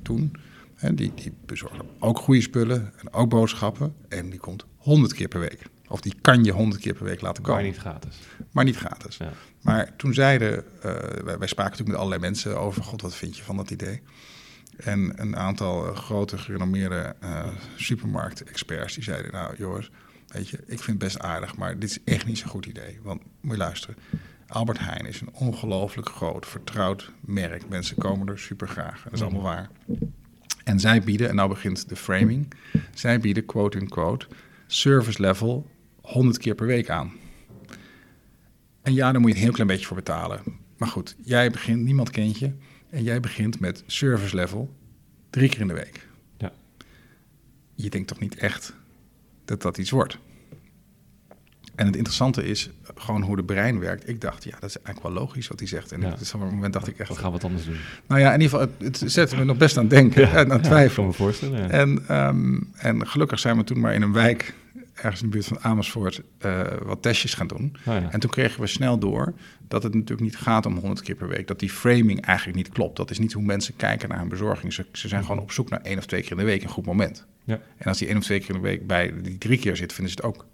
[0.02, 0.36] toen,
[0.74, 3.94] hè, die, die bezorgen ook goede spullen en ook boodschappen.
[4.08, 5.62] En die komt honderd keer per week.
[5.88, 7.62] Of die kan je honderd keer per week laten komen.
[7.62, 8.18] Maar niet gratis.
[8.52, 9.16] Maar niet gratis.
[9.16, 9.32] Ja.
[9.62, 13.36] Maar toen zeiden, uh, wij, wij, spraken natuurlijk met allerlei mensen over, god, wat vind
[13.36, 14.02] je van dat idee?
[14.76, 19.90] En een aantal uh, grote gerenommeerde uh, supermarkt-experts die zeiden, nou jongens,
[20.32, 22.98] Weet je, ik vind het best aardig, maar dit is echt niet zo'n goed idee.
[23.02, 23.96] Want moet je luisteren.
[24.46, 27.68] Albert Heijn is een ongelooflijk groot, vertrouwd merk.
[27.68, 29.02] Mensen komen er super graag.
[29.02, 29.70] Dat is allemaal waar.
[30.64, 32.52] En zij bieden, en nou begint de framing.
[32.94, 34.26] Zij bieden, quote-unquote,
[34.66, 37.12] service level 100 keer per week aan.
[38.82, 40.42] En ja, daar moet je een heel klein beetje voor betalen.
[40.76, 42.52] Maar goed, jij begint, niemand kent je.
[42.90, 44.76] En jij begint met service level
[45.30, 46.06] drie keer in de week.
[46.38, 46.52] Ja.
[47.74, 48.74] Je denkt toch niet echt
[49.44, 50.18] dat dat iets wordt.
[51.74, 54.08] En het interessante is gewoon hoe de brein werkt.
[54.08, 55.92] Ik dacht, ja, dat is eigenlijk wel logisch wat hij zegt.
[55.92, 56.16] En ja.
[56.34, 57.08] op een moment dacht ik echt...
[57.08, 57.76] Dan gaan we het anders doen.
[58.06, 60.60] Nou ja, in ieder geval, het, het zette me nog best aan denken en aan
[60.60, 61.06] twijfelen.
[61.06, 64.54] me voorstellen, en, ehm, en gelukkig zijn we toen maar in een wijk,
[65.02, 67.76] ergens in de buurt van Amersfoort, uh, wat testjes gaan doen.
[67.86, 69.34] Oh en toen kregen we snel door
[69.68, 71.46] dat het natuurlijk niet gaat om 100 keer per week.
[71.46, 72.96] Dat die framing eigenlijk niet klopt.
[72.96, 74.72] Dat is niet hoe mensen kijken naar hun bezorging.
[74.72, 76.68] Ze, ze zijn gewoon op zoek naar één of twee keer in de week een
[76.68, 77.26] goed moment.
[77.44, 77.60] Ja.
[77.76, 79.92] En als die één of twee keer in de week bij die drie keer zit,
[79.92, 80.46] vinden ze het ook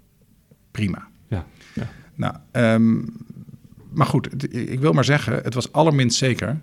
[0.70, 1.08] prima.
[1.28, 1.46] Ja.
[1.74, 1.88] ja.
[2.14, 3.04] Nou, um,
[3.90, 6.60] maar goed, ik wil maar zeggen, het was allerminst zeker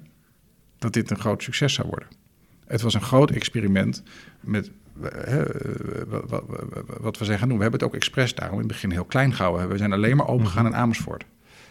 [0.78, 2.08] dat dit een groot succes zou worden.
[2.67, 4.04] Het was een groot experiment
[4.39, 4.71] met
[6.28, 6.44] wat,
[7.00, 7.58] wat, we zeggen doen.
[7.58, 9.70] We hebben het ook expres daarom in het begin heel klein gehouden.
[9.70, 10.74] We zijn alleen maar open gegaan mhm.
[10.74, 11.26] in Amersfoort.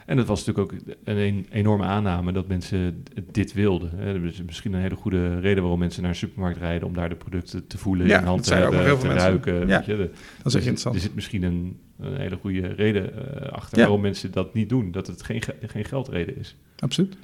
[0.07, 4.23] En dat was natuurlijk ook een enorme aanname dat mensen dit wilden.
[4.23, 7.09] Dat is misschien een hele goede reden waarom mensen naar een supermarkt rijden om daar
[7.09, 9.55] de producten te voelen, in hand te hebben, te ruiken.
[9.55, 9.97] Ja, weet je.
[9.97, 10.95] dat is echt interessant.
[10.95, 14.91] Er zit misschien een, een hele goede reden uh, achter waarom mensen dat niet doen.
[14.91, 16.57] Dat het geen, geen geldreden is.
[16.79, 17.17] Absoluut.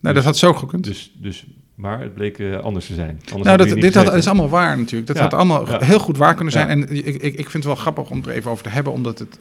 [0.00, 0.84] Nou, dat had zo gekund.
[0.84, 1.46] Dus, dus,
[1.78, 3.20] maar het bleek uh, anders te zijn.
[3.30, 5.06] Anders nou, dat, dit had, is allemaal waar natuurlijk.
[5.06, 6.68] Dat had allemaal heel goed waar kunnen zijn.
[6.68, 8.92] En ik, ik, ik vind het wel grappig om het er even over te hebben,
[8.92, 9.38] omdat het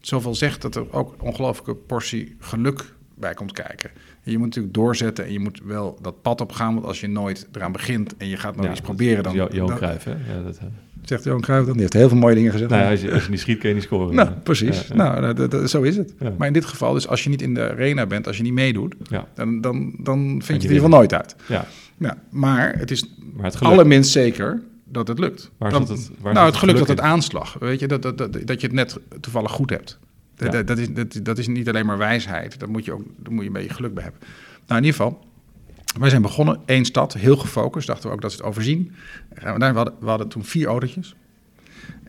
[0.00, 3.90] zoveel zegt dat er ook ongelooflijke portie geluk bij komt kijken.
[4.22, 6.74] je moet natuurlijk doorzetten en je moet wel dat pad op gaan.
[6.74, 9.22] Want als je nooit eraan begint en je gaat nog iets proberen...
[9.22, 10.10] Dan, Johan Cruijff, hè?
[10.10, 10.60] Ja, dat,
[11.02, 11.72] Zegt Johan Cruijff dan.
[11.72, 12.70] Die heeft heel veel mooie dingen gezegd.
[12.70, 14.14] Nou, als, je, als je niet schiet, kun je niet scoren.
[14.14, 14.88] Nou, precies.
[14.88, 16.14] Nou, dat, zo is het.
[16.38, 18.52] Maar in dit geval, dus als je niet in de arena bent, als je niet
[18.52, 18.94] meedoet,
[19.34, 21.36] dan, dan, dan vind je het in ieder geval nooit uit.
[21.46, 21.66] Ja.
[21.98, 25.50] Ja, maar het is maar het allerminst zeker dat het lukt.
[25.58, 27.56] Waar dan, het, waar nou, het geluk dat het aanslag.
[27.58, 29.98] Weet je, dat, dat, dat, dat je het net toevallig goed hebt.
[30.36, 32.58] Dat, dat, is, dat, dat is niet alleen maar wijsheid.
[32.58, 34.20] Daar moet je ook daar moet je een beetje geluk bij hebben.
[34.66, 35.24] Nou, in ieder geval,
[35.98, 37.86] wij zijn begonnen, één stad, heel gefocust.
[37.86, 38.92] Dachten we ook dat ze het overzien.
[39.28, 41.14] We hadden, we hadden toen vier autootjes.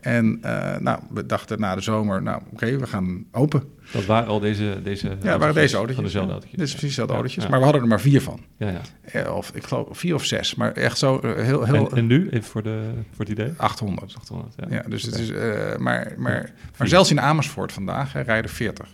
[0.02, 3.62] En uh, nou, we dachten na de zomer, nou oké, we gaan open.
[3.92, 5.94] Dat waren al deze deze Ja, waren deze autootjes.
[5.94, 6.58] Van dezelfde autootjes.
[6.58, 8.40] Dit is precies dezelfde autootjes, maar we hadden er maar vier van.
[8.56, 8.80] Ja, ja.
[9.02, 11.64] Eh, of ik geloof vier of zes, maar echt zo uh, heel...
[11.64, 13.52] heel en, en, nu, even voor, de, voor het idee?
[13.56, 14.14] 800.
[14.16, 14.66] 800, ja.
[14.70, 18.88] ja dus het is, uh, maar, maar, maar zelfs in Amersfoort vandaag hè, rijden 40.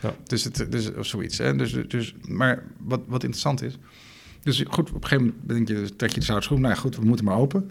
[0.00, 0.14] Zo.
[0.24, 1.38] Dus, het, dus of zoiets.
[1.38, 1.56] Hè.
[1.56, 3.78] Dus, dus, maar wat, wat interessant is...
[4.42, 6.60] Dus goed, op een gegeven moment denk je, trek je de zout schoen.
[6.60, 7.70] Nou ja, goed, we moeten maar open.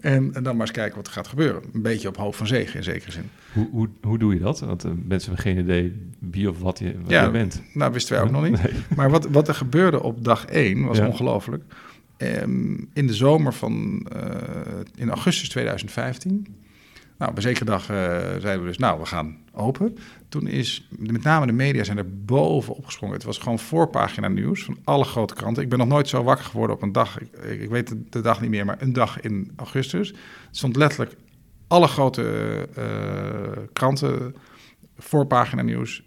[0.00, 1.62] En, en, dan maar eens kijken wat er gaat gebeuren.
[1.72, 3.30] Een beetje op hoop van zegen in zekere zin.
[3.52, 4.60] Hoe, hoe, hoe doe je dat?
[4.60, 7.62] Want uh, mensen hebben geen idee wie of wat je, wat ja, je bent.
[7.74, 8.60] Nou, wisten wij ook nog niet.
[8.96, 11.64] Maar wat, wat er gebeurde op dag één was ongelooflijk.
[12.18, 14.22] Um, in de zomer van, uh,
[14.94, 16.46] in augustus 2015
[17.18, 19.96] nou, op een zekere dag uh, zeiden we dus, nou, we gaan open.
[20.28, 23.14] Toen is, met name de media zijn er boven opgesprongen.
[23.14, 25.62] Het was gewoon voorpagina nieuws van alle grote kranten.
[25.62, 28.40] Ik ben nog nooit zo wakker geworden op een dag, ik, ik weet de, dag
[28.40, 30.08] niet meer, maar een dag in augustus.
[30.08, 31.16] Het stond letterlijk
[31.68, 32.84] alle grote uh,
[33.72, 34.34] kranten,
[34.98, 36.02] voorpagina nieuws,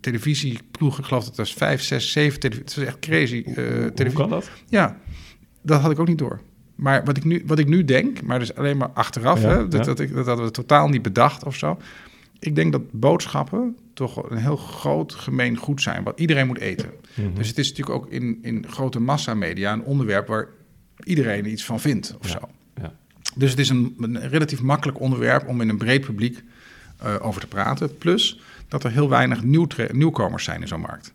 [0.00, 2.64] televisieploegen, ik geloof dat het was vijf, zes, zeven televisie.
[2.64, 3.44] Het was echt crazy.
[3.46, 4.04] Uh, televisie.
[4.04, 4.50] Hoe kan dat?
[4.68, 4.98] Ja,
[5.62, 6.40] dat had ik ook niet door.
[6.80, 9.84] Maar wat ik nu, wat ik nu denk, maar dus alleen maar achteraf, hè, dat,
[9.84, 11.78] dat, ik, dat hadden we totaal niet bedacht of zo.
[12.38, 16.90] Ik denk dat boodschappen toch een heel groot gemeen goed zijn, wat iedereen moet eten.
[17.14, 17.34] Mhm.
[17.34, 20.48] Dus het is natuurlijk ook in, in grote massamedia een onderwerp waar
[21.04, 22.38] iedereen iets van vindt of zo.
[22.80, 22.92] Ja.
[23.34, 26.42] Dus het is een, een, relatief makkelijk onderwerp om in een breed publiek
[27.02, 27.98] uh, over te praten.
[27.98, 31.12] Plus dat er heel weinig nieuw nieuwkomers zijn in zo'n markt.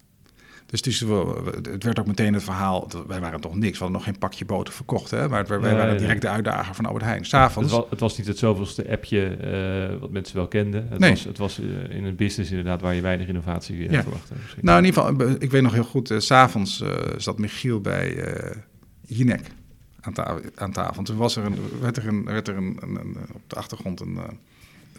[0.65, 3.77] Dus het, is wel, het werd ook meteen het verhaal, wij waren toch niks, we
[3.77, 5.29] hadden nog geen pakje boter verkocht, hè?
[5.29, 7.25] maar wij, waren direct de uitdager van Albert Heijn.
[7.25, 7.71] S'avonds.
[7.71, 9.37] Het, was, het was niet het zoveelste appje
[9.91, 10.87] uh, wat mensen wel kenden.
[10.89, 11.09] Het nee.
[11.09, 14.01] was, het was uh, in een business inderdaad waar je weinig innovatie uh, ja.
[14.01, 14.33] verwachtte.
[14.61, 16.83] Nou, in ieder geval, ik weet nog heel goed, s s'avonds
[17.17, 18.25] zat Michiel bij
[19.01, 19.47] Jinek
[20.01, 21.03] aan, ta aan tafel.
[21.03, 23.99] Toen was er een, werd er, een, werd er een, een, een op de achtergrond
[23.99, 24.19] een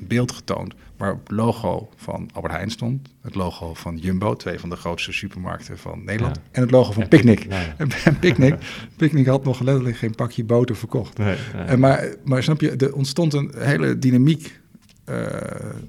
[0.00, 4.68] beeld getoond waar het logo van Albert Heijn stond, het logo van Jumbo, twee van
[4.68, 7.48] de grootste supermarkten van Nederland, en het logo van Picnic.
[7.48, 7.66] Nee.
[8.04, 8.54] En Picnic,
[8.96, 11.18] Picnic had nog letterlijk geen pakje boter verkocht.
[11.18, 11.64] Nee, nee.
[11.64, 14.60] En maar, maar snap je, er ontstond een hele dynamiek
[15.08, 15.26] uh,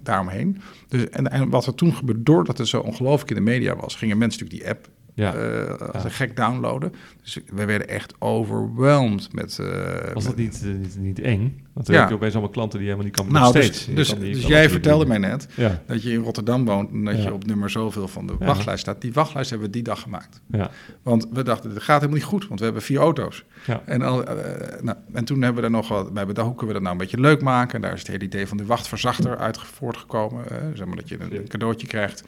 [0.03, 0.61] daaromheen.
[0.87, 3.95] Dus, en, en wat er toen gebeurde, doordat het zo ongelooflijk in de media was,
[3.95, 5.35] gingen mensen natuurlijk die app ja.
[5.35, 6.93] Uh, als een gek downloaden.
[7.21, 9.57] Dus we werden echt overwhelmed met...
[9.61, 9.67] Uh,
[10.13, 11.65] Was dat niet, uh, niet, niet, eng?
[11.73, 11.99] Want ja.
[11.99, 15.05] heb je opeens allemaal klanten die helemaal niet kan nou, dus, dus, dus jij vertelde
[15.05, 15.81] mij net ja.
[15.85, 16.91] dat je in Rotterdam woont...
[16.91, 19.01] en dat je op nummer zoveel van de wachtlijst staat.
[19.01, 20.41] Die wachtlijst hebben we die dag gemaakt.
[21.03, 23.43] Want we dachten, het gaat helemaal niet goed, want we hebben vier auto's.
[23.85, 24.23] En, al,
[24.81, 26.95] nou, en toen hebben we er nog wat bij bedacht, hoe kunnen we dat nou
[26.95, 27.75] een beetje leuk maken?
[27.75, 30.43] En daar is het hele idee van de wachtverzachter uit voortgekomen.
[30.73, 32.23] zeg maar dat je een cadeautje krijgt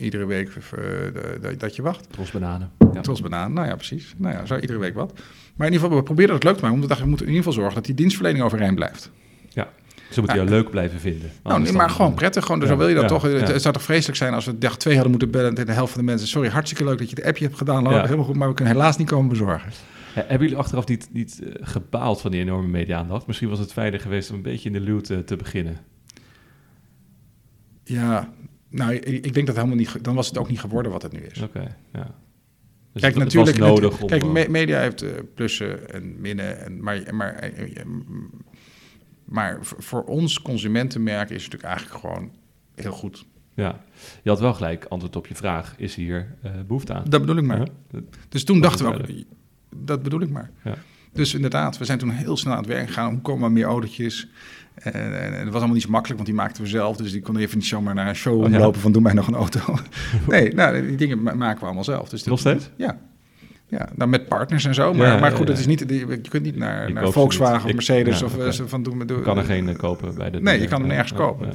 [0.00, 2.12] iedere week uh, dat je wacht.
[2.12, 2.70] Tros bananen.
[2.92, 3.00] Ja.
[3.00, 4.14] Tros bananen, nou ja, precies.
[4.16, 5.12] Nou ja, zo iedere week wat.
[5.56, 7.46] Maar in ieder geval, we proberen het leuk te maken, omdat we moeten in ieder
[7.46, 9.10] geval zorgen dat die dienstverlening overeind blijft.
[9.48, 9.68] Ja,
[10.10, 11.30] ze moeten jou leuk blijven vinden.
[11.42, 12.44] Nou, nee, maar gewoon prettig.
[12.44, 13.22] Gewoon, dus ja, zo wil je dat toch.
[13.22, 15.56] Het, zou toch vreselijk zijn als we dag twee hadden moeten bellen...
[15.56, 16.28] en de helft van de mensen...
[16.28, 17.88] sorry, hartstikke leuk dat je het appje hebt gedaan.
[17.88, 19.72] Helemaal goed, maar we kunnen helaas niet komen bezorgen.
[20.14, 23.26] hebben jullie achteraf niet, niet uh, gebaald van die enorme media-aandacht?
[23.26, 25.76] Misschien was het fijner geweest om een beetje in de luw te, te beginnen.
[27.84, 28.28] Ja,
[28.70, 30.04] nou, ik denk dat helemaal niet.
[30.04, 31.42] Dan was het ook niet geworden wat het nu is.
[31.42, 32.14] Oké, ja.
[32.92, 33.56] Dus kijk, het, natuurlijk.
[33.56, 36.60] Het nodig om, kijk, me, media heeft uh, plussen en minnen.
[36.64, 37.84] En, maar, maar, eh,
[39.24, 42.30] maar voor ons consumentenmerk is het natuurlijk eigenlijk gewoon
[42.74, 43.24] heel goed.
[43.54, 43.84] Ja,
[44.22, 45.74] je had wel gelijk antwoord op je vraag.
[45.76, 47.04] Is hier uh, behoefte aan?
[47.08, 47.68] Dat bedoel ik maar.
[47.90, 49.24] Ja, dus toen dachten we ook,
[49.76, 50.50] dat bedoel ik maar.
[50.64, 50.74] Ja.
[51.12, 53.12] Dus inderdaad, we zijn toen heel snel aan het werk gegaan.
[53.12, 54.28] Hoe komen er meer autootjes?
[54.74, 56.96] En, en, het was allemaal niet zo makkelijk, want die maakten we zelf.
[56.96, 59.26] Dus die kon even niet zomaar naar een show oh, lopen van doe mij nog
[59.26, 59.60] een auto.
[60.28, 62.08] nee, nou, die dingen maken we allemaal zelf.
[62.08, 62.70] Dus nog steeds?
[62.76, 62.98] Ja.
[63.66, 64.94] Ja, nou met partners en zo.
[64.94, 68.22] Maar, ja, maar goed, het is niet, je kunt niet naar, naar Volkswagen of Mercedes
[68.22, 68.52] of okay.
[68.52, 69.02] van doen.
[69.06, 70.40] Je kan er geen uh, kopen bij de.
[70.40, 71.52] Nee, je kan er nergens kopen.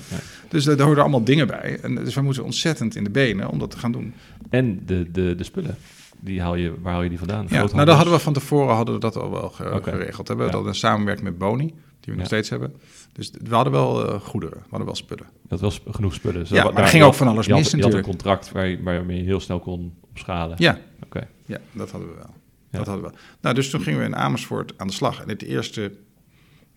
[0.50, 1.80] Dus er horen allemaal dingen bij.
[1.82, 4.14] En dus we moeten ontzettend in de benen om dat te gaan doen.
[4.50, 5.78] En de, de, de spullen
[6.20, 7.46] die haal je, waar haal je die vandaan?
[7.50, 10.28] Ja, nou, dat hadden we van tevoren hadden we dat al wel geregeld.
[10.28, 10.68] We hebben ja.
[10.68, 11.74] een samenwerking met Boni,
[12.06, 12.76] die we nog steeds hebben.
[13.14, 15.26] Dus we hadden wel uh, goederen, we hadden wel spullen.
[15.48, 16.40] Dat was genoeg spullen.
[16.40, 17.94] Dus ja, maar er ging ook van alles mis had, natuurlijk.
[17.94, 20.56] Je had een contract waar, waarmee je heel snel kon opschalen.
[20.60, 21.28] Ja, oké.
[21.46, 22.34] Ja, dat hadden we wel.
[22.72, 23.18] Dat hadden we.
[23.42, 25.22] Nou, dus toen gingen we in Amersfoort aan de slag.
[25.22, 25.92] En het eerste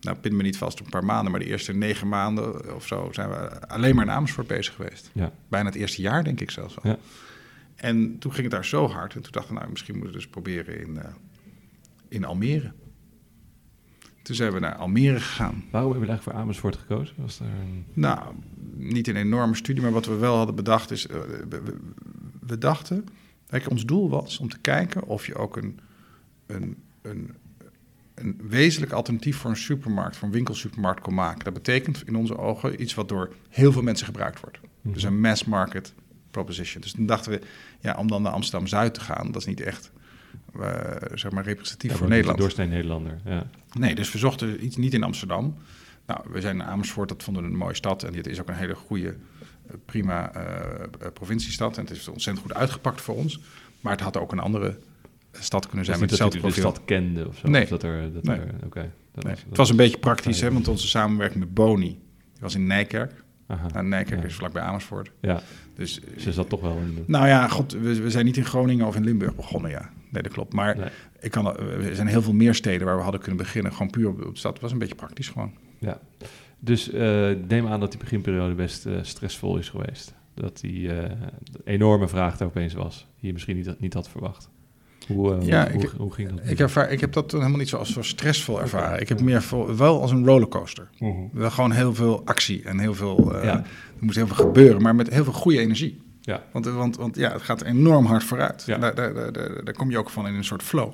[0.01, 2.87] nou pin me niet vast op een paar maanden, maar de eerste negen maanden of
[2.87, 5.09] zo zijn we alleen maar in Amersfoort bezig geweest.
[5.13, 5.31] Ja.
[5.47, 6.89] Bijna het eerste jaar, denk ik zelfs al.
[6.89, 6.97] Ja.
[7.75, 9.15] En toen ging het daar zo hard.
[9.15, 11.03] En toen dachten we, nou, misschien moeten we dus proberen in, uh,
[12.07, 12.71] in Almere.
[14.29, 15.63] Toen zijn we naar Almere gegaan.
[15.71, 17.15] Waarom hebben we eigenlijk voor Amersfoort gekozen?
[17.17, 17.85] Was een...
[17.93, 18.33] Nou,
[18.75, 21.07] niet een enorme studie, maar wat we wel hadden bedacht is...
[21.07, 21.15] Uh,
[21.49, 21.61] we,
[22.39, 23.05] we, dachten,
[23.47, 25.79] kijk, ons doel was om te kijken of je ook een,
[26.45, 27.35] een, een
[28.15, 31.43] een wezenlijk alternatief voor een supermarkt, voor een winkelsupermarkt kon maken.
[31.43, 34.59] Dat betekent in onze ogen iets wat door heel veel mensen gebruikt wordt.
[34.81, 34.93] Mhm.
[34.93, 35.93] Dus een mass market
[36.31, 36.81] proposition.
[36.81, 37.41] Dus toen dachten we,
[37.79, 39.91] ja, om dan naar Amsterdam-Zuid te gaan, dat is niet echt
[40.59, 40.69] uh,
[41.13, 42.37] zeg maar representatief voor Nederland.
[42.37, 43.49] Doorsnee Nederlander, ja.
[43.77, 45.57] Nee, dus we zochten iets niet in Amsterdam.
[46.05, 48.03] Nou, we zijn in Amersfoort, dat vonden we een mooie stad.
[48.03, 51.77] En dit is ook een hele goede, eh, prima uh, provinciestad.
[51.77, 53.39] En het is ontzettend goed uitgepakt voor ons.
[53.81, 54.77] Maar het had ook een andere
[55.31, 56.63] stad kunnen zijn met hetzelfde profiel.
[56.63, 57.47] de stad kende of zo?
[57.47, 57.63] Nee.
[57.63, 58.37] Of dat er, dat nee.
[58.37, 58.89] Er, okay.
[59.13, 59.33] dat nee.
[59.33, 62.67] was, het was een beetje praktisch, hè, want onze samenwerking met Boni, die was in
[62.67, 63.23] Nijkerk.
[63.47, 63.67] Aha.
[63.73, 64.25] Nou, Nijkerk ja.
[64.25, 65.11] is vlakbij Amersfoort.
[65.21, 65.41] Ja,
[65.75, 68.45] dus, dus is dat toch wel in Nou ja, god, we, we, zijn niet in
[68.45, 69.89] Groningen of in Limburg begonnen, ja.
[70.09, 70.53] Nee, dat klopt.
[70.53, 70.89] Maar nee.
[71.21, 73.71] Ik kan, er zijn heel veel meer steden waar we hadden kunnen beginnen.
[73.71, 74.53] Gewoon puur op de stad.
[74.53, 75.53] Het was een beetje praktisch gewoon.
[75.79, 75.99] Ja,
[76.59, 80.13] dus uh, neem aan dat die beginperiode best uh, stressvol is geweest.
[80.33, 81.03] Dat die uh,
[81.63, 84.49] enorme vraag er opeens was, die je misschien niet, niet had verwacht.
[85.07, 86.49] Hoe, ja, hoe, ik, hoe, ging dat?
[86.49, 89.01] Ik, ervaar, ik heb dat helemaal niet zo als zo stressvol ervaren.
[89.01, 89.43] Ik heb meer
[89.77, 90.89] wel als een rollercoaster.
[90.97, 91.15] -huh.
[91.31, 93.43] Wel gewoon heel veel actie en heel veel.
[93.43, 93.57] Ja.
[93.57, 93.65] Er
[93.99, 96.01] moest heel veel gebeuren, maar met heel veel goede energie.
[96.21, 96.43] Ja.
[96.51, 98.63] Want, want, want ja, het gaat enorm hard vooruit.
[98.65, 98.77] Ja.
[98.77, 100.93] Daar, daar, daar, daar, kom je ook van in een soort flow.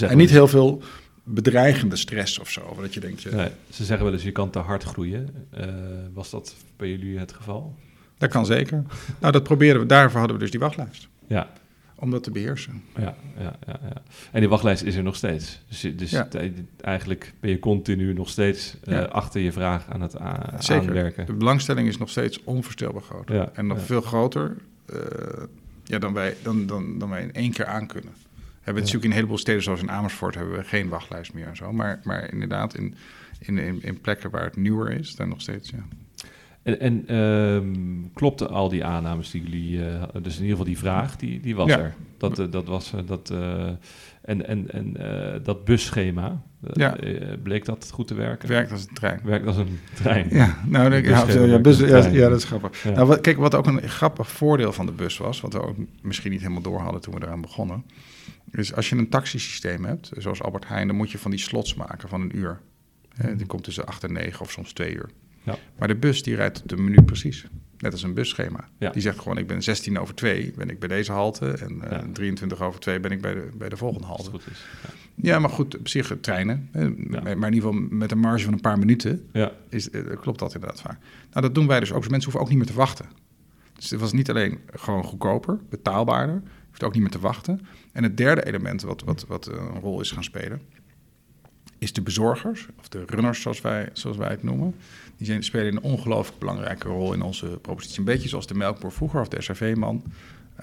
[0.00, 0.82] En niet heel veel
[1.24, 2.76] bedreigende stress of zo.
[2.80, 3.30] Dat je denkt, je...
[3.30, 5.28] Nee, ze zeggen wel eens, je kan te hard groeien.
[5.58, 5.66] Uh,
[6.12, 7.76] was dat bij jullie het geval?
[8.18, 8.82] Dat kan zeker.
[9.20, 9.88] nou, dat probeerden we.
[9.88, 11.08] Daarvoor hadden we dus die wachtlijst.
[11.26, 11.50] Ja,
[12.00, 12.82] om dat te beheersen.
[12.96, 14.02] Ja, ja, ja, ja.
[14.32, 15.60] En die wachtlijst is er nog steeds.
[15.68, 16.28] Dus, dus ja.
[16.80, 20.16] eigenlijk ben je continu nog steeds uh, achter je vraag aan het
[20.58, 20.88] Zeker.
[20.88, 21.26] aanwerken.
[21.26, 23.28] De belangstelling is nog steeds onvoorstelbaar groot.
[23.28, 24.56] Ja, en nog veel groter
[24.92, 24.98] uh,
[25.84, 28.12] ja, dan, wij, dan, dan, dan wij in één keer aan kunnen.
[28.60, 31.46] We hebben natuurlijk in een heleboel steden, zoals in Amersfoort, hebben we geen wachtlijst meer
[31.46, 31.72] en zo.
[31.72, 32.94] Maar, maar inderdaad, in,
[33.38, 35.84] in, in, in plekken waar het nieuwer is, dan nog steeds, ja.
[36.62, 40.78] En, en um, klopten al die aannames die jullie, uh, dus in ieder geval die
[40.78, 41.78] vraag, die, die was ja.
[41.78, 41.94] er.
[42.18, 43.30] Dat, uh, dat was uh, dat.
[44.22, 44.96] en en, en
[45.42, 46.42] dat busschema,
[46.72, 46.96] ja.
[47.42, 48.48] bleek dat goed te werken?
[48.48, 49.20] Werkt als een trein.
[49.24, 50.26] Werkt als een trein.
[50.30, 52.84] Ja, nou, de, ja, ja, bus, ja, ja, dat is grappig.
[52.84, 55.76] Nou, wat, kijk, wat ook een grappig voordeel van de bus was, wat we ook
[56.02, 57.84] misschien niet helemaal door hadden toen we eraan begonnen,
[58.50, 61.74] is als je een taxisysteem hebt, zoals Albert Heijn, dan moet je van die slots
[61.74, 62.60] maken van een uur.
[63.22, 63.36] Mm.
[63.36, 65.10] Die komt tussen 8 en 9 of soms 2 uur.
[65.42, 65.58] Ja.
[65.78, 67.46] Maar de bus die rijdt op de minuut precies.
[67.78, 68.68] Net als een busschema.
[68.78, 68.90] Ja.
[68.90, 71.50] Die zegt gewoon, ik ben 16 over 2 ben ik bij deze halte.
[71.50, 72.04] En uh, ja.
[72.12, 74.30] 23 over 2 ben ik bij de, bij de volgende halte.
[74.30, 74.64] Goed is.
[75.14, 75.38] Ja.
[75.38, 76.68] maar goed, op zich treinen.
[76.72, 79.30] Maar in ieder geval met een marge van een paar minuten
[79.68, 80.98] is, uh, klopt dat inderdaad vaak.
[81.30, 82.00] Nou, dat doen wij dus ook.
[82.00, 83.06] Dus mensen hoeven ook niet meer te wachten.
[83.74, 86.34] Dus het was niet alleen gewoon goedkoper, betaalbaarder.
[86.44, 87.60] Je hoeft ook niet meer te wachten.
[87.92, 90.62] En het derde element wat, wat, wat een rol is gaan spelen
[91.80, 94.74] is de bezorgers, of de runners zoals wij, zoals wij het noemen.
[95.16, 97.98] Die zijn, spelen een ongelooflijk belangrijke rol in onze propositie.
[97.98, 100.02] Een beetje zoals de melkboer vroeger of de SRV-man.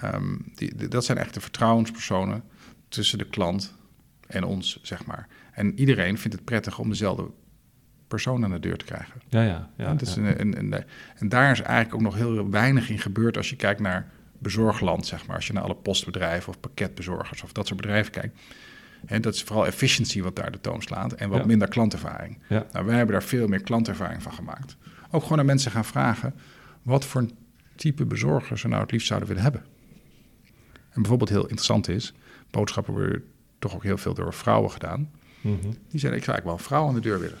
[0.04, 2.42] Um, die, dat zijn echt de vertrouwenspersonen
[2.88, 3.74] tussen de klant
[4.26, 5.28] en ons, zeg maar.
[5.52, 7.30] En iedereen vindt het prettig om dezelfde
[8.08, 9.20] persoon aan de deur te krijgen.
[9.28, 9.70] Ja, ja.
[9.76, 10.16] ja, ja.
[10.16, 10.86] Een, en, en,
[11.16, 15.06] en, daar is eigenlijk ook nog heel weinig in gebeurd als je kijkt naar bezorgland,
[15.06, 15.36] zeg maar.
[15.36, 18.38] Als je naar alle postbedrijven of pakketbezorgers of dat soort bedrijven kijkt
[19.06, 22.38] en dat is vooral efficiëntie wat daar de toon slaat en wat minder klantervaring.
[22.48, 22.66] Ja.
[22.72, 24.76] Nou, wij hebben daar veel meer klantervaring van gemaakt.
[25.10, 26.34] Ook gewoon aan mensen gaan vragen
[26.82, 27.26] wat voor
[27.76, 29.64] type bezorgers ze nou het liefst zouden willen hebben.
[30.90, 32.14] En bijvoorbeeld heel interessant is,
[32.50, 33.24] boodschappen worden
[33.58, 35.10] toch ook heel veel door vrouwen gedaan.
[35.40, 35.76] Mm -hmm.
[35.88, 37.38] Die zeiden, ik zou eigenlijk wel een vrouw aan de deur willen.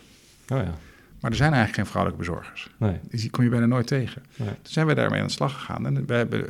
[0.48, 0.78] Oh ja.
[1.20, 2.70] Maar er zijn eigenlijk geen vrouwelijke bezorgers.
[2.78, 3.00] Nee.
[3.10, 4.22] Dus die kom je bijna nooit tegen.
[4.36, 4.48] Nee.
[4.48, 5.86] Toen zijn wij daarmee aan de slag gegaan.
[5.86, 6.44] En wij hebben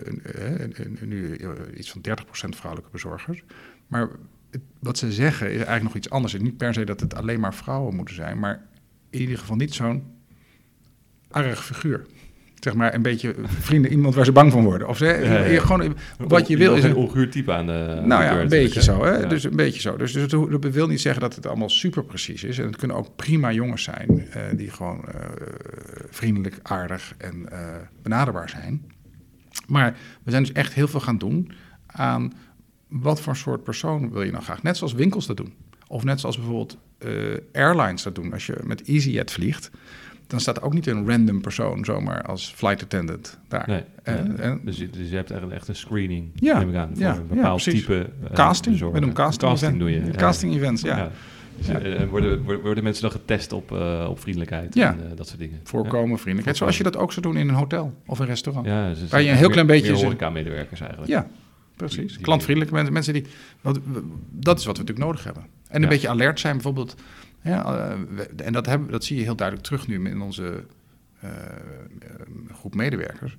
[1.01, 1.37] nu
[1.77, 2.13] iets van 30%
[2.49, 3.43] vrouwelijke bezorgers.
[3.87, 4.09] Maar
[4.79, 6.39] wat ze zeggen is eigenlijk nog iets anders.
[6.39, 8.67] niet per se dat het alleen maar vrouwen moeten zijn, maar
[9.11, 10.17] in ieder geval niet zo'n
[11.31, 12.07] arg figuur.
[12.61, 14.89] Zeg maar een beetje vrienden, iemand waar ze bang van worden.
[14.89, 15.61] Of ze, ja, ja.
[15.61, 18.01] gewoon wat je, wil is een onguur type aan de.
[18.05, 19.05] Nou ja, een beetje zo.
[19.05, 19.27] Hè?
[19.27, 19.97] Dus een beetje zo.
[19.97, 22.59] Dus, dus dat, wil niet zeggen dat het allemaal super precies is.
[22.59, 25.21] En het kunnen ook prima jongens zijn uh, die gewoon uh,
[26.11, 27.59] vriendelijk, aardig en uh,
[28.03, 28.91] benaderbaar zijn.
[29.67, 31.53] Maar we zijn dus echt heel veel gaan doen
[31.87, 32.33] aan
[32.89, 34.63] wat voor soort persoon wil je nou graag?
[34.63, 35.53] Net zoals winkels dat doen.
[35.87, 36.79] Of net zoals bijvoorbeeld
[37.53, 38.33] airlines dat doen.
[38.33, 39.71] Als je met EasyJet vliegt,
[40.29, 43.65] dan staat er ook niet een random persoon zomaar als flight attendant daar.
[43.67, 46.77] Nee, en, en, dus, je, dus je hebt eigenlijk echt een screening, ja, neem ik
[46.77, 48.79] aan, voor ja, een bepaald type uh, casting.
[48.79, 49.79] We doen casting, casting event.
[49.79, 50.11] doe je.
[50.11, 51.11] Casting events, ja.
[51.67, 53.71] En worden, worden mensen dan getest op,
[54.09, 54.91] op vriendelijkheid ja.
[54.91, 55.61] en dat soort dingen?
[55.65, 56.57] Voorkomen, vriendelijkheid.
[56.57, 58.67] Zoals je dat ook zou doen in een hotel of een restaurant.
[58.67, 59.93] Ja, dus Waar je een heel klein beetje...
[59.93, 61.11] horeca-medewerkers eigenlijk.
[61.11, 61.27] Ja,
[61.77, 62.19] precies.
[62.19, 63.25] Klantvriendelijke mensen, mensen die...
[64.31, 65.47] dat is wat we natuurlijk nodig hebben.
[65.69, 66.95] En een beetje alert zijn bijvoorbeeld.
[67.43, 67.97] Ja,
[68.37, 70.65] en dat, hebben, dat zie je heel duidelijk terug nu in onze
[71.25, 71.31] uh,
[72.53, 73.37] groep medewerkers.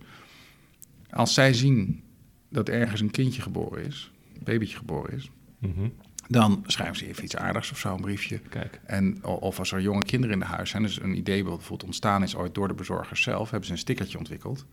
[1.09, 2.03] Als zij zien
[2.49, 5.89] dat ergens een kindje geboren is, een babytje geboren is, mhm.
[6.27, 8.39] dan schrijven ze even iets aardigs of zo, een briefje.
[8.39, 8.79] Kijk.
[8.85, 12.23] En, of als er jonge kinderen in de huis zijn, dus een idee bijvoorbeeld ontstaan
[12.23, 14.65] is ooit door de bezorgers zelf, hebben ze een stickertje ontwikkeld.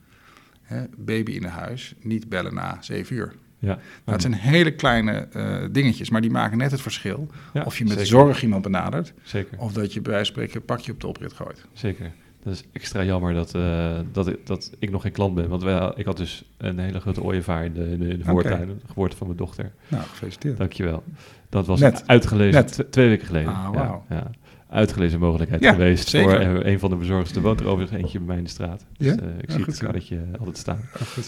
[0.62, 3.34] Hè, baby in de huis, niet bellen na zeven uur.
[3.66, 3.74] Ja.
[3.74, 7.28] Nou, het zijn hele kleine uh, dingetjes, maar die maken net het verschil.
[7.64, 9.58] of je met zorg iemand benadert, zeker.
[9.58, 11.66] of dat je bij wijze van spreken een pakje op de oprit gooit.
[11.72, 12.12] Zeker.
[12.42, 15.48] Dat is extra jammer dat, uh, dat, ik, dat ik nog geen klant ben.
[15.48, 18.24] Want wij, ik had dus een hele grote ooievaar in de, in de, in de
[18.24, 18.66] voortuin.
[18.68, 19.72] De geboorte van mijn dochter.
[19.88, 20.56] Nou, gefeliciteerd.
[20.56, 21.02] Dankjewel.
[21.48, 22.02] Dat was Net.
[22.06, 22.86] uitgelezen Net.
[22.90, 23.54] twee weken geleden.
[23.54, 23.76] Ah, wow.
[23.76, 24.30] ja, ja
[24.68, 26.30] uitgelezen mogelijkheid ja, geweest zeker.
[26.30, 27.32] voor een van de bezorgers.
[27.32, 28.86] Er woont er overigens eentje bij mij in de straat.
[28.96, 29.22] Dus, ja?
[29.22, 30.80] uh, ik zie het karretje altijd staan.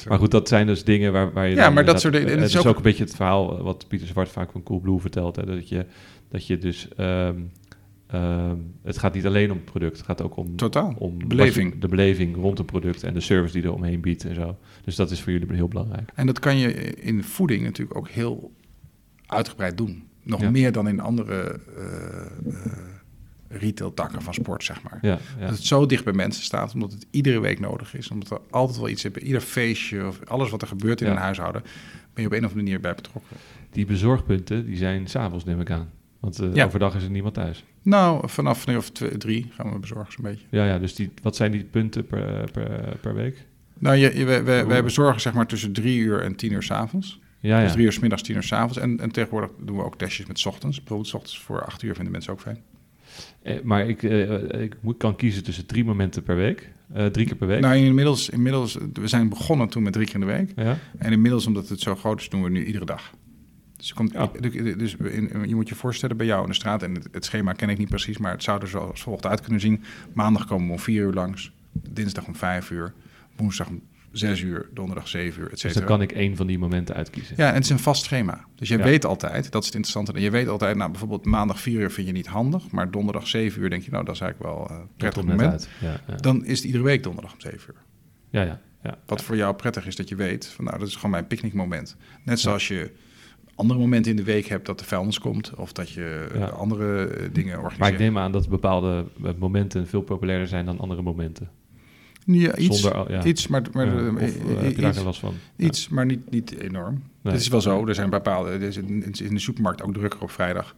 [0.08, 1.54] maar goed, dat zijn dus dingen waar, waar je...
[1.54, 2.38] Ja, maar dat soort dingen...
[2.38, 2.66] Het is ook...
[2.66, 5.36] ook een beetje het verhaal wat Pieter Zwart vaak van Coolblue vertelt.
[5.36, 5.86] Hè, dat, je,
[6.28, 6.88] dat je dus...
[6.96, 7.50] Um,
[8.14, 10.94] um, het gaat niet alleen om het product, het gaat ook om, Totaal.
[10.98, 11.72] om beleving.
[11.72, 14.56] Je, de beleving rond het product en de service die er omheen biedt en zo.
[14.84, 16.10] Dus dat is voor jullie heel belangrijk.
[16.14, 18.52] En dat kan je in voeding natuurlijk ook heel
[19.26, 20.06] uitgebreid doen.
[20.22, 21.84] Nog meer dan in andere uh,
[22.46, 22.72] uh,
[23.48, 24.98] retail-takken van sport, zeg maar.
[25.02, 25.46] Ja, ja.
[25.46, 28.10] Dat het zo dicht bij mensen staat, omdat het iedere week nodig is.
[28.10, 31.16] Omdat er altijd wel iets bij ieder feestje of alles wat er gebeurt in een
[31.16, 31.62] huishouden,
[32.14, 33.36] ben je op een of andere manier bij betrokken.
[33.70, 35.90] Die bezorgpunten, die zijn s'avonds, neem ik aan.
[36.20, 37.64] Want uh, overdag is er niemand thuis.
[37.82, 40.46] Nou, vanaf nu of twee, drie gaan we bezorgen zo'n beetje.
[40.50, 43.46] Ja, ja, dus die, wat zijn die punten per, per, per week?
[43.78, 46.62] Nou, je, je, wij, wij, wij bezorgen zeg maar tussen drie uur en tien uur
[46.62, 47.20] s'avonds.
[47.40, 47.64] Ja, ja.
[47.64, 48.78] Dus drie uur s middags, tien uur s'avonds.
[48.78, 50.78] En, en tegenwoordig doen we ook testjes met s ochtends.
[50.78, 52.58] Bijvoorbeeld s ochtends voor acht uur vinden mensen ook fijn.
[53.42, 56.72] Eh, maar ik, eh, ik moet, kan kiezen tussen drie momenten per week.
[56.96, 57.60] Uh, drie keer per week.
[57.60, 60.52] Nou, inmiddels, inmiddels, we zijn begonnen toen met drie keer in de week.
[60.56, 60.78] Ja.
[60.98, 63.12] En inmiddels, omdat het zo groot is, doen we nu iedere dag.
[63.76, 64.30] Dus, komt, ja.
[64.76, 67.52] dus in, je moet je voorstellen bij jou in de straat, en het, het, schema
[67.52, 69.82] ken ik niet precies, maar het zou er zoals volgt uit kunnen zien.
[70.12, 71.52] Maandag komen we om vier uur langs,
[71.90, 72.92] dinsdag om vijf uur,
[73.36, 76.58] woensdag om zes uur, donderdag zeven uur, et Dus dan kan ik één van die
[76.58, 77.34] momenten uitkiezen.
[77.36, 78.44] Ja, en het is een vast schema.
[78.54, 81.60] Dus je weet altijd, dat is het interessante, en je weet altijd, nou bijvoorbeeld maandag
[81.60, 84.20] vier uur vind je niet handig, maar donderdag zeven uur denk je, nou dat is
[84.20, 85.68] eigenlijk wel een prettig moment.
[85.80, 86.14] Ja, ja.
[86.16, 87.82] Dan is het iedere week donderdag om zeven uur.
[88.30, 88.60] Ja, ja.
[88.82, 91.26] ja Wat voor jou prettig is dat je weet, van nou dat is gewoon mijn
[91.26, 91.96] picknickmoment.
[92.24, 92.90] Net zoals je
[93.58, 96.46] andere momenten in de week hebt dat de vuilnis komt of dat je ja.
[96.46, 97.78] andere eh, dingen organiseert.
[97.78, 101.50] Maar ik neem aan dat bepaalde eh, momenten veel populairder zijn dan andere momenten.
[102.32, 103.24] Ja, iets, Zonder, ja.
[103.24, 105.34] iets maar, maar ja, of, uh, heb je daar last van?
[105.56, 107.02] Iets, maar niet, niet enorm.
[107.22, 107.32] Nee.
[107.32, 110.20] Het is wel zo, er zijn bepaalde, er is in, in de supermarkt ook drukker
[110.20, 110.74] op vrijdag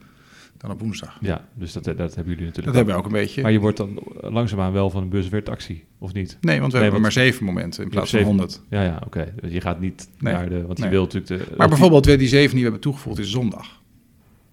[0.57, 1.19] dan op woensdag.
[1.21, 2.67] Ja, dus dat, dat hebben jullie natuurlijk.
[2.67, 3.43] Dat hebben we ook een beetje.
[3.43, 6.39] Maar je wordt dan langzaamaan wel van een bus weer taxi, of niet?
[6.41, 8.63] Nee, want we nee, hebben maar zeven momenten in plaats van honderd.
[8.71, 9.07] Ja, ja, oké.
[9.07, 9.33] Okay.
[9.41, 10.33] Dus je gaat niet nee.
[10.33, 10.67] naar de...
[10.67, 11.57] Want je wilt natuurlijk de...
[11.57, 13.83] Maar bijvoorbeeld die, die zeven die we hebben toegevoegd is zondag.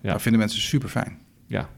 [0.02, 0.12] Ja.
[0.12, 1.18] Dat vinden mensen super fijn.
[1.46, 1.70] Ja,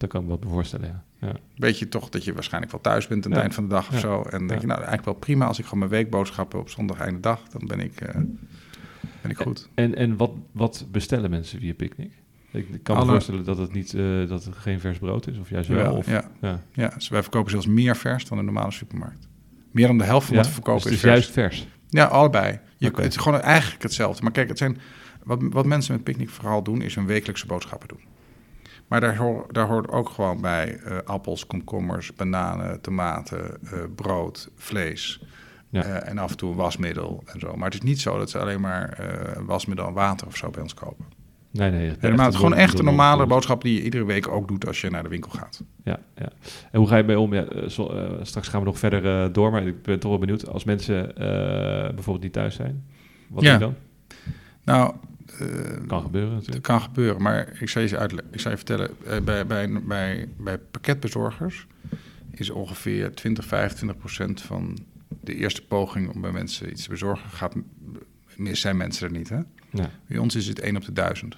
[0.00, 1.26] dat kan ik me wel voorstellen, ja.
[1.26, 1.32] ja.
[1.56, 3.88] Weet je toch dat je waarschijnlijk wel thuis bent aan het eind van de dag
[3.92, 4.22] of zo.
[4.22, 7.20] En denk je, nou, eigenlijk wel prima als ik gewoon mijn weekboodschappen op zondag einde
[7.20, 8.14] dag, dan ben ik, uh,
[9.22, 9.68] ben ik goed.
[9.74, 12.12] En, en wat, wat bestellen mensen via Picnic?
[12.50, 15.50] Ik kan me voorstellen dat het, niet, uh, dat het geen vers brood is, of
[15.50, 15.78] juist wel.
[15.78, 16.30] Ja, of, ja.
[16.40, 16.60] Ja.
[16.72, 16.88] ja.
[16.88, 19.28] Dus wij verkopen zelfs meer vers dan een normale supermarkt.
[19.70, 21.66] Meer dan de helft van wat we verkopen dus is juist vers.
[21.88, 22.60] Ja, allebei.
[22.76, 23.04] Je, okay.
[23.04, 24.22] Het is gewoon eigenlijk hetzelfde.
[24.22, 24.78] Maar kijk, het zijn,
[25.24, 28.00] wat, wat mensen met Picnic vooral doen, is hun wekelijkse boodschappen doen.
[28.90, 34.50] Maar daar, hoor, daar hoort ook gewoon bij uh, appels, komkommers, bananen, tomaten, uh, brood,
[34.56, 35.22] vlees.
[35.68, 35.86] Ja.
[35.86, 37.56] Uh, en af en toe wasmiddel en zo.
[37.56, 38.98] Maar het is niet zo dat ze alleen maar
[39.46, 41.04] wasmiddel en water of zo bij ons kopen.
[41.50, 41.92] Nee, nee.
[41.98, 44.80] Het maar het gewoon echt een normale boodschap die je iedere week ook doet als
[44.80, 45.62] je naar de winkel gaat.
[45.84, 46.28] Ja, ja.
[46.70, 47.34] En hoe ga je mee om?
[47.34, 50.20] Ja, zo, uh, straks gaan we nog verder uh, door, maar ik ben toch wel
[50.20, 50.48] benieuwd.
[50.48, 51.14] Als mensen uh,
[51.94, 52.84] bijvoorbeeld niet thuis zijn,
[53.28, 53.58] wat ja.
[53.58, 53.82] doe je dan?
[54.64, 54.94] Nou,
[55.86, 56.56] kan gebeuren natuurlijk.
[56.56, 58.32] Het kan gebeuren, maar ik zal je, uitleggen.
[58.32, 58.90] Ik zal je vertellen,
[59.24, 61.66] bij, bij, bij, bij pakketbezorgers
[62.30, 64.78] is ongeveer 20, 25 procent van
[65.20, 67.54] de eerste poging om bij mensen iets te bezorgen gaat
[68.52, 69.28] zijn mensen er niet.
[69.28, 69.40] Hè?
[69.70, 69.90] Ja.
[70.06, 71.36] Bij ons is het 1 op de 1000.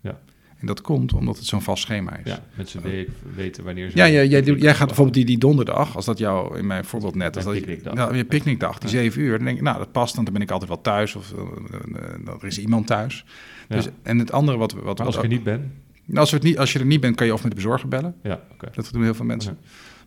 [0.00, 0.20] Ja.
[0.60, 2.30] En dat komt omdat het zo'n vast schema is.
[2.30, 3.96] Ja, mensen uh, weten wanneer ze...
[3.96, 7.14] Ja, jij, jij, jij gaat bijvoorbeeld die, die donderdag, als dat jou in mijn voorbeeld
[7.14, 7.36] net...
[7.36, 7.94] Als dat, picknickdag.
[7.94, 8.96] Nou, je picknickdag, die ja.
[8.96, 9.36] 7 uur.
[9.36, 11.14] Dan denk ik, nou, dat past, want dan ben ik altijd wel thuis.
[11.14, 11.38] Of uh,
[11.88, 13.24] uh, er is iemand thuis.
[13.68, 13.90] Dus, ja.
[14.02, 14.72] En het andere wat...
[14.72, 15.72] wat als ik er niet ben?
[16.14, 18.14] Als, het niet, als je er niet bent, kan je of met de bezorger bellen.
[18.22, 18.70] Ja, okay.
[18.74, 19.58] Dat doen heel veel mensen.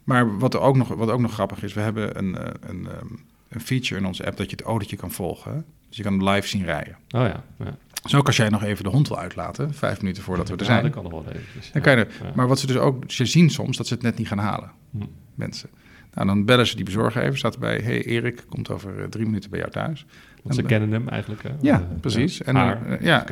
[0.03, 2.35] Maar wat, er ook nog, wat ook nog grappig is, we hebben een,
[2.69, 5.65] een, um, een feature in onze app dat je het autootje kan volgen.
[5.87, 6.93] Dus je kan hem live zien rijden.
[6.93, 7.43] Oh ja.
[7.57, 7.77] ja.
[8.01, 10.65] Dus ook als jij nog even de hond wil uitlaten, vijf minuten voordat we er
[10.65, 10.83] zijn.
[10.83, 11.71] dat kan nog wel even.
[11.73, 14.03] Dan kan je er, Maar wat ze dus ook, ze zien soms dat ze het
[14.03, 15.05] net niet gaan halen, hm.
[15.35, 15.69] mensen.
[16.13, 19.25] Nou, dan bellen ze die bezorger even, staat erbij, hey Erik, komt over eh, drie
[19.25, 20.05] minuten bij jou thuis.
[20.43, 21.43] Want ze kennen hem eigenlijk.
[21.43, 21.49] Hè?
[21.61, 22.41] Ja, precies.
[22.41, 23.25] en, haar, ja,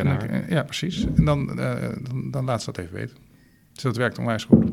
[0.47, 1.05] ja, precies.
[1.15, 3.17] En dan, dan, dan laat ze dat even weten.
[3.73, 4.71] Dus dat werkt onwijs goed.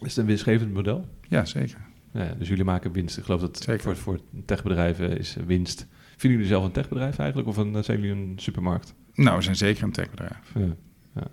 [0.00, 1.08] Is het een winstgevend model?
[1.28, 1.78] Ja, zeker.
[2.12, 3.18] Ja, dus jullie maken winst.
[3.18, 3.82] Ik geloof dat zeker.
[3.82, 5.86] voor, voor techbedrijven is winst.
[6.16, 8.94] Vinden jullie zelf een techbedrijf eigenlijk of een, zijn jullie een supermarkt?
[9.16, 10.52] Nou, we zijn zeker een techbedrijf.
[10.54, 10.76] Ja,
[11.14, 11.26] ja.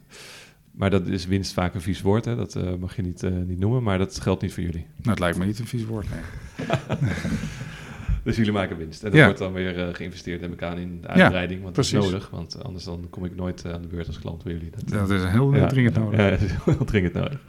[0.72, 2.36] Maar dat is winst vaak een vies woord, hè?
[2.36, 4.86] dat uh, mag je niet, uh, niet noemen, maar dat geldt niet voor jullie.
[4.96, 6.68] Nou, het lijkt me niet een vies woord, nee.
[8.24, 9.04] dus jullie maken winst.
[9.04, 11.92] En dat wordt dan weer uh, geïnvesteerd in elkaar in de uitbreiding, want dat is
[11.92, 12.30] nodig.
[12.30, 14.70] Want anders dan kom ik nooit aan de beurt als klant bij jullie.
[14.70, 16.20] Dat, dat is heel dringend nodig.
[16.20, 17.40] Ja, dat is heel dringend nodig.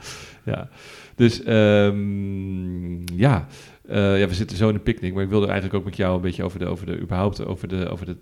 [0.44, 0.68] Ja.
[1.14, 3.46] Dus um, ja,
[3.88, 6.20] ja, we zitten zo in een picknick, maar ik wilde eigenlijk ook met jou een
[6.20, 8.16] beetje over de, over de, überhaupt over de, over de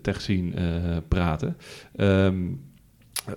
[0.00, 1.56] tech scene praten.
[1.96, 2.60] Um,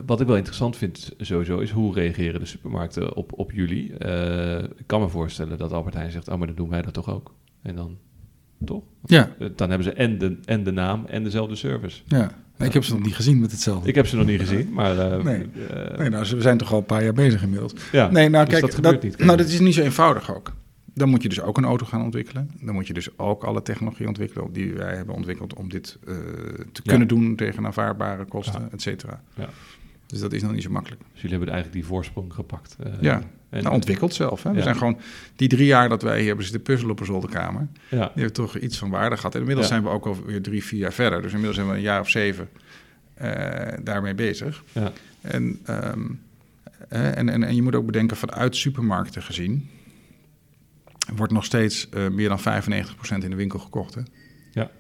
[0.06, 3.94] wat ik wel interessant vind sowieso is hoe reageren de supermarkten op, op jullie.
[4.00, 6.94] Uh, ik kan me voorstellen dat Albert Heijn zegt, oh maar dan doen wij dat
[6.94, 7.34] toch ook.
[7.62, 7.98] En dan,
[8.66, 8.84] toch?
[9.06, 9.32] Ja.
[9.40, 12.02] Eh, dan hebben ze en de, en de naam en dezelfde service.
[12.06, 13.90] Ja, ik heb ze nog niet gezien met hetzelfde.
[13.90, 14.96] Ik heb ze nog niet gezien, maar...
[14.96, 15.50] Uh, nee.
[15.98, 17.74] nee, nou, we zijn toch al een paar jaar bezig inmiddels.
[17.92, 20.54] Ja, nee, nou dus kijk, dat, gebeurt niet, nou, dat is niet zo eenvoudig ook.
[20.94, 22.52] Dan moet je dus ook een auto gaan ontwikkelen.
[22.62, 25.98] Dan moet je dus ook alle technologie ontwikkelen die wij hebben ontwikkeld om dit
[26.72, 28.68] te kunnen doen tegen aanvaardbare kosten, ja.
[28.72, 29.22] et cetera.
[29.34, 29.50] Ja.
[30.06, 31.02] Dus dat is nog niet zo makkelijk.
[31.02, 32.76] Dus jullie hebben eigenlijk die voorsprong gepakt.
[32.86, 34.44] Uh, ja, en, nou, ontwikkeld zelf.
[34.44, 34.52] Hè?
[34.52, 35.00] We zijn gewoon
[35.36, 37.68] die drie jaar dat wij hier hebben zitten puzzelen op een zolderkamer.
[37.90, 37.98] Ja.
[37.98, 39.34] Die hebben toch iets van waarde gehad.
[39.34, 41.22] En inmiddels zijn we ook alweer drie, vier jaar verder.
[41.22, 42.50] Dus inmiddels zijn we een jaar of zeven
[43.22, 43.32] uh,
[43.84, 44.64] daarmee bezig.
[44.72, 44.92] Ja.
[45.22, 46.20] En, um,
[46.90, 49.70] en, en, en je moet ook bedenken, vanuit supermarkten gezien...
[51.16, 52.44] wordt nog steeds uh, meer dan 95%
[53.24, 53.96] in de winkel gekocht.
[53.96, 54.02] Hè?
[54.52, 54.72] Ja.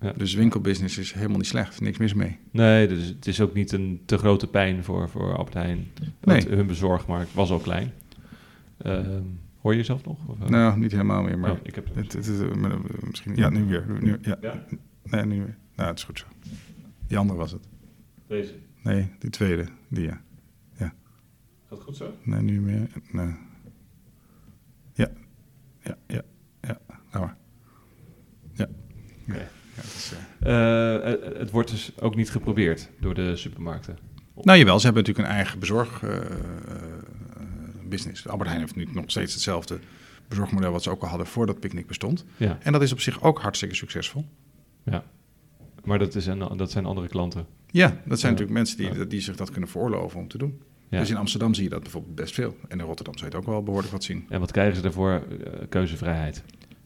[0.00, 0.12] Ja.
[0.12, 2.38] Dus winkelbusiness is helemaal niet slecht, niks mis mee.
[2.50, 5.86] Nee, dus het is ook niet een te grote pijn voor, voor Albert Heijn.
[6.20, 6.46] Nee.
[6.48, 7.92] Hun bezorgmarkt was al klein.
[8.86, 9.06] Uh,
[9.60, 10.16] hoor je jezelf nog?
[10.26, 10.48] Of, uh?
[10.48, 13.36] Nou, niet helemaal meer, maar oh, ik heb het, het, het, misschien...
[13.36, 13.84] Ja, nu weer.
[14.00, 14.36] Nu, ja.
[14.40, 14.64] ja.
[15.02, 15.56] Nee, nu weer.
[15.76, 16.26] Nou, het is goed zo.
[17.06, 17.68] Die andere was het.
[18.26, 18.54] Deze?
[18.82, 19.66] Nee, die tweede.
[19.88, 20.20] Die, ja.
[20.78, 20.94] ja.
[21.68, 22.14] Gaat goed zo?
[22.22, 22.88] Nee, nu meer.
[23.12, 23.34] Nee.
[25.88, 25.96] Ja.
[26.06, 26.22] Ja,
[26.60, 27.00] ja, ja.
[27.12, 27.36] Nou maar.
[28.52, 28.68] Ja.
[29.28, 29.48] Oké.
[30.40, 33.98] Eh, eh, het wordt dus ook niet geprobeerd door de supermarkten.
[34.34, 38.24] Nou jawel, ze hebben natuurlijk een eigen bezorgbusiness.
[38.24, 39.78] Uh, Albert Heijn heeft nu nog steeds hetzelfde
[40.28, 42.24] bezorgmodel wat ze ook al hadden voordat Picnic bestond.
[42.36, 42.58] Ja.
[42.62, 44.24] En dat is op zich ook hartstikke succesvol.
[44.84, 45.04] Ja,
[45.84, 47.46] maar dat, is een, dat zijn andere klanten.
[47.66, 50.62] Ja, dat zijn natuurlijk mensen die, die zich dat kunnen veroorloven om te doen.
[50.88, 50.98] Ja.
[50.98, 52.56] Dus in Amsterdam zie je dat bijvoorbeeld best veel.
[52.68, 54.26] En in Rotterdam zou je het ook wel behoorlijk wat zien.
[54.28, 55.22] En wat krijgen ze ervoor?
[55.68, 56.42] keuzevrijheid.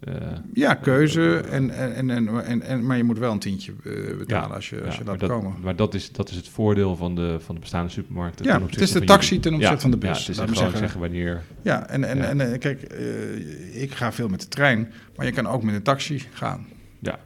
[0.09, 0.15] Uh,
[0.55, 1.37] ja, keuze.
[1.37, 4.85] En, en, en, en, en, maar je moet wel een tientje uh, betalen als je,
[4.85, 5.55] als je laat dat, komen.
[5.61, 8.45] Maar dat is, dat is het voordeel van de, van de bestaande supermarkten.
[8.45, 10.11] Ja, het is de taxi ten opzichte van de bus.
[10.11, 11.43] Ja, het is gewoon zeggen, zeggen wanneer...
[11.63, 15.33] Ja, en, en, en, en kijk, uh, ik ga veel met de trein, maar je
[15.33, 16.67] kan ook met een taxi gaan.
[16.99, 17.19] Ja.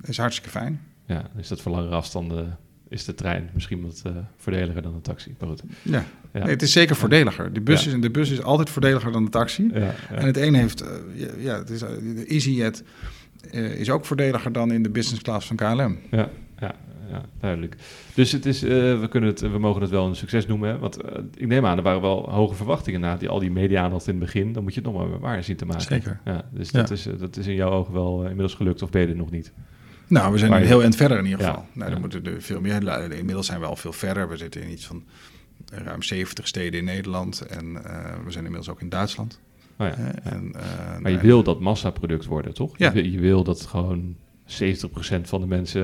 [0.00, 0.80] Dat is hartstikke fijn.
[1.06, 2.58] Ja, is dat voor langere afstanden
[2.92, 5.34] is de trein misschien wat uh, voordeliger dan de taxi.
[5.38, 5.62] Maar goed.
[5.82, 6.40] Ja, ja.
[6.42, 7.52] Nee, het is zeker voordeliger.
[7.52, 9.70] De bus, is, de bus is altijd voordeliger dan de taxi.
[9.74, 10.88] Ja, en het een heeft, uh,
[11.38, 12.84] ja, het is, de EasyJet
[13.54, 15.98] uh, is ook voordeliger dan in de business class van KLM.
[16.10, 16.28] Ja,
[16.58, 16.74] ja,
[17.10, 17.76] ja duidelijk.
[18.14, 20.68] Dus het is, we, kunnen het, we mogen het wel een succes noemen.
[20.68, 20.78] Hè?
[20.78, 20.98] Want
[21.34, 24.24] ik neem aan, er waren wel hoge verwachtingen na die, al die media-aandacht in het
[24.24, 24.52] begin.
[24.52, 25.82] Dan moet je het nog maar waar zien te maken.
[25.82, 26.20] Zeker.
[26.24, 29.08] Ja, dus dat, Is, dat is in jouw ogen wel inmiddels gelukt of ben je
[29.08, 29.52] er nog niet?
[30.12, 31.66] Nou, we zijn heel eind verder in ieder geval.
[31.72, 33.12] nou, dan moeten er veel meer.
[33.12, 34.28] Inmiddels zijn we al veel verder.
[34.28, 35.04] We zitten in iets van
[35.64, 37.40] ruim 70 steden in Nederland.
[37.40, 37.80] En uh,
[38.24, 39.40] we zijn inmiddels ook in Duitsland.
[39.76, 42.78] Oh ja, uh, en, uh, maar je wil dat massaproduct worden, toch?
[42.78, 42.92] Ja.
[42.94, 44.46] Je, wil dat gewoon 70%
[45.22, 45.82] van de mensen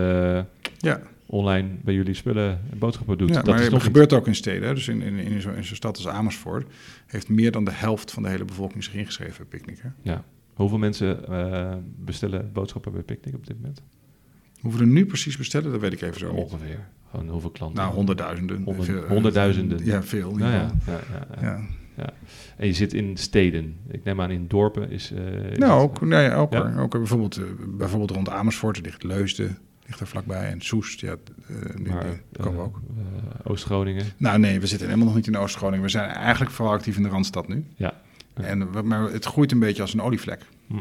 [0.79, 1.01] ja.
[1.27, 3.29] online bij jullie spullen boodschappen doet.
[3.29, 4.75] Ja, dat maar het gebeurt ook in steden.
[4.75, 6.73] Dus in, in, in zo'n zo stad als Amersfoort
[7.07, 9.79] heeft meer dan de helft van de hele bevolking zich ingeschreven bij Picnic.
[9.83, 9.89] Hè?
[10.03, 10.25] Ja.
[10.55, 11.25] Hoeveel mensen
[12.05, 13.83] bestellen boodschappen bij Picnic op dit moment?
[14.61, 16.89] Hoeveel er nu precies bestellen, dat weet ik even zo Ongeveer.
[17.11, 17.83] Gewoon hoeveel klanten?
[17.83, 18.63] Nou, honderdduizenden.
[18.63, 19.85] Honderd, honderdduizenden.
[19.85, 20.35] Ja, veel.
[20.35, 21.01] Nou ja, ja,
[21.41, 21.61] ja,
[21.97, 22.13] ja,
[22.57, 23.77] En je zit in steden.
[23.91, 25.13] Ik neem aan in dorpen is...
[25.13, 30.07] Uh, nou, ook, nee, ook, ook bijvoorbeeld, uh, bijvoorbeeld rond Amersfoort ligt Leusden, ligt er
[30.07, 30.51] vlakbij.
[30.51, 31.17] En Soest, ja,
[31.51, 32.81] uh, maar, die komen ook.
[33.45, 34.05] Oost-Groningen?
[34.17, 35.85] Nou nee, we zitten helemaal nog niet in Oost-Groningen.
[35.85, 37.65] We zijn eigenlijk vooral actief in de Randstad nu.
[37.77, 37.95] Ja.
[38.35, 40.41] En, maar het groeit een beetje als een olievlek.
[40.67, 40.75] Hm.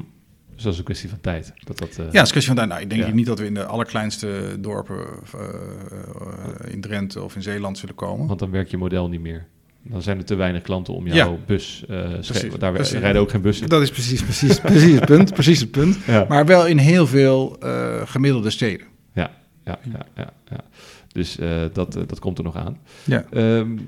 [0.57, 1.53] Dus dat is een kwestie van tijd.
[1.63, 1.95] Dat dat, uh...
[1.97, 2.69] Ja, het is een kwestie van tijd.
[2.69, 5.05] Nou, ik denk niet dat we in de allerkleinste dorpen
[5.35, 8.27] uh, in Drenthe of in Zeeland zullen komen.
[8.27, 9.45] Want dan werkt je model niet meer.
[9.81, 11.37] Dan zijn er te weinig klanten om jouw ja.
[11.45, 11.83] bus.
[11.87, 12.99] Precies, daar precies.
[12.99, 13.69] rijden ook geen bussen.
[13.69, 15.33] Dat is precies, precies, precies het punt.
[15.33, 15.97] Precies het punt.
[16.07, 16.25] Ja.
[16.29, 17.57] Maar wel in heel veel
[18.05, 18.87] gemiddelde steden.
[19.13, 19.31] Ja,
[19.65, 20.63] ja, ja, ja, ja.
[21.11, 21.37] Dus
[21.73, 22.79] dat, dat komt er nog aan.
[23.03, 23.25] Ja.
[23.31, 23.87] Um,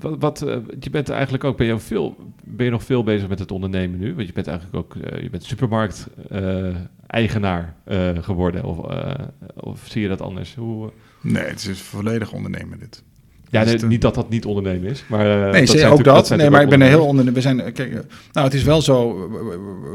[0.00, 3.28] wat, wat uh, je bent eigenlijk ook, ben je, veel, ben je nog veel bezig
[3.28, 4.14] met het ondernemen nu?
[4.14, 7.74] Want je bent eigenlijk ook, je bent supermarkt-eigenaar
[8.20, 8.64] geworden.
[8.64, 8.78] Of,
[9.54, 10.54] of zie je dat anders?
[10.54, 13.02] Hoe, nee, het is volledig ondernemen dit.
[13.50, 15.26] Ja, nee, niet dat dat niet ondernemen is, maar...
[15.26, 16.28] Uh, nee, dat ook dat.
[16.28, 17.32] dat nee, maar ik ben er heel onder...
[17.32, 17.92] We zijn, kijk,
[18.32, 19.28] nou, het is wel zo,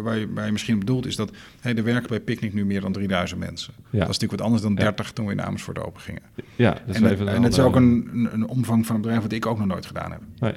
[0.04, 1.32] waar je, waar je misschien bedoelt, is dat...
[1.60, 3.74] Hey, er werken bij Picnic nu meer dan 3000 mensen.
[3.78, 3.84] Ja.
[3.90, 5.12] Dat is natuurlijk wat anders dan 30 ja.
[5.14, 6.22] toen we in Amersfoort open gingen.
[6.56, 9.02] Ja, dat is en, even en het is ook een, een, een, omvang van een
[9.02, 10.22] bedrijf wat ik ook nog nooit gedaan heb.
[10.40, 10.54] Nee.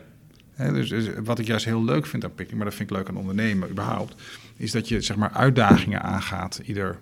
[0.55, 2.97] He, dus, dus, wat ik juist heel leuk vind aan Picnic, maar dat vind ik
[2.97, 4.15] leuk aan ondernemen überhaupt...
[4.57, 6.99] is dat je zeg maar uitdagingen aangaat ieder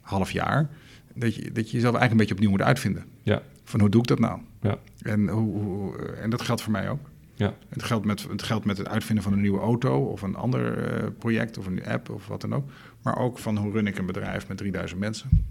[0.00, 0.68] half jaar...
[1.14, 3.04] Dat je, dat je jezelf eigenlijk een beetje opnieuw moet uitvinden.
[3.22, 3.42] Ja.
[3.72, 4.40] Van hoe doe ik dat nou?
[4.60, 4.78] Ja.
[5.02, 7.00] En, hoe, hoe, en dat geldt voor mij ook.
[7.34, 7.54] Ja.
[7.68, 10.92] Het, geldt met, het geldt met het uitvinden van een nieuwe auto of een ander
[11.02, 12.70] uh, project of een app of wat dan ook.
[13.02, 15.44] Maar ook van hoe run ik een bedrijf met 3000 mensen.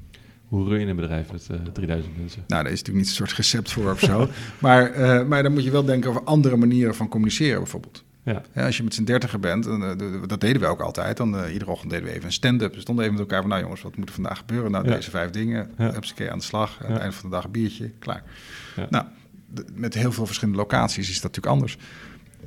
[0.48, 2.44] Hoe run je een bedrijf met uh, 3000 mensen?
[2.48, 4.28] Nou, daar is natuurlijk niet een soort recept voor of zo.
[4.60, 8.04] maar, uh, maar dan moet je wel denken over andere manieren van communiceren bijvoorbeeld.
[8.24, 8.42] Ja.
[8.54, 11.18] Ja, als je met z'n dertiger bent, en, uh, dat deden we ook altijd.
[11.18, 12.74] Dan uh, iedere ochtend deden we even een stand-up.
[12.74, 14.72] We stonden even met elkaar van, nou jongens, wat moet er vandaag gebeuren?
[14.72, 14.96] Nou, Ja.
[14.96, 15.72] deze vijf dingen.
[15.78, 15.92] Ja.
[15.92, 16.78] Heb ze aan de slag.
[16.84, 18.24] Aan het einde van de dag een biertje, klaar.
[18.76, 18.88] Ja.
[18.90, 19.06] Nou,
[19.74, 21.78] met heel veel verschillende locaties is dat natuurlijk anders.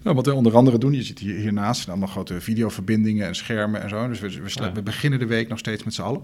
[0.03, 3.35] Nou, wat we onder andere doen, je zit hier, hiernaast, zijn allemaal grote videoverbindingen en
[3.35, 4.09] schermen en zo.
[4.09, 6.23] Dus we, we, we beginnen de week nog steeds met z'n allen.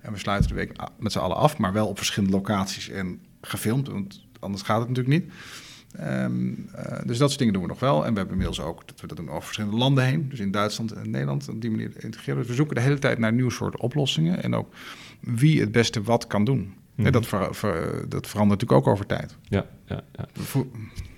[0.00, 3.20] En we sluiten de week met z'n allen af, maar wel op verschillende locaties en
[3.40, 5.32] gefilmd, want anders gaat het natuurlijk niet.
[5.98, 8.04] Ehm, eh, dus dat soort dingen doen we nog wel.
[8.04, 10.28] En we hebben inmiddels ook dat we dat doen over verschillende landen heen.
[10.28, 12.40] Dus in Duitsland en Nederland op die manier integreren.
[12.40, 14.42] Dus we zoeken de hele tijd naar nieuwe soorten oplossingen.
[14.42, 14.74] En ook
[15.20, 16.74] wie het beste wat kan doen.
[16.96, 19.36] En dat, ver- ver- dat verandert natuurlijk ook over tijd.
[19.48, 20.24] Ja, ja, ja.
[20.32, 20.70] Vo-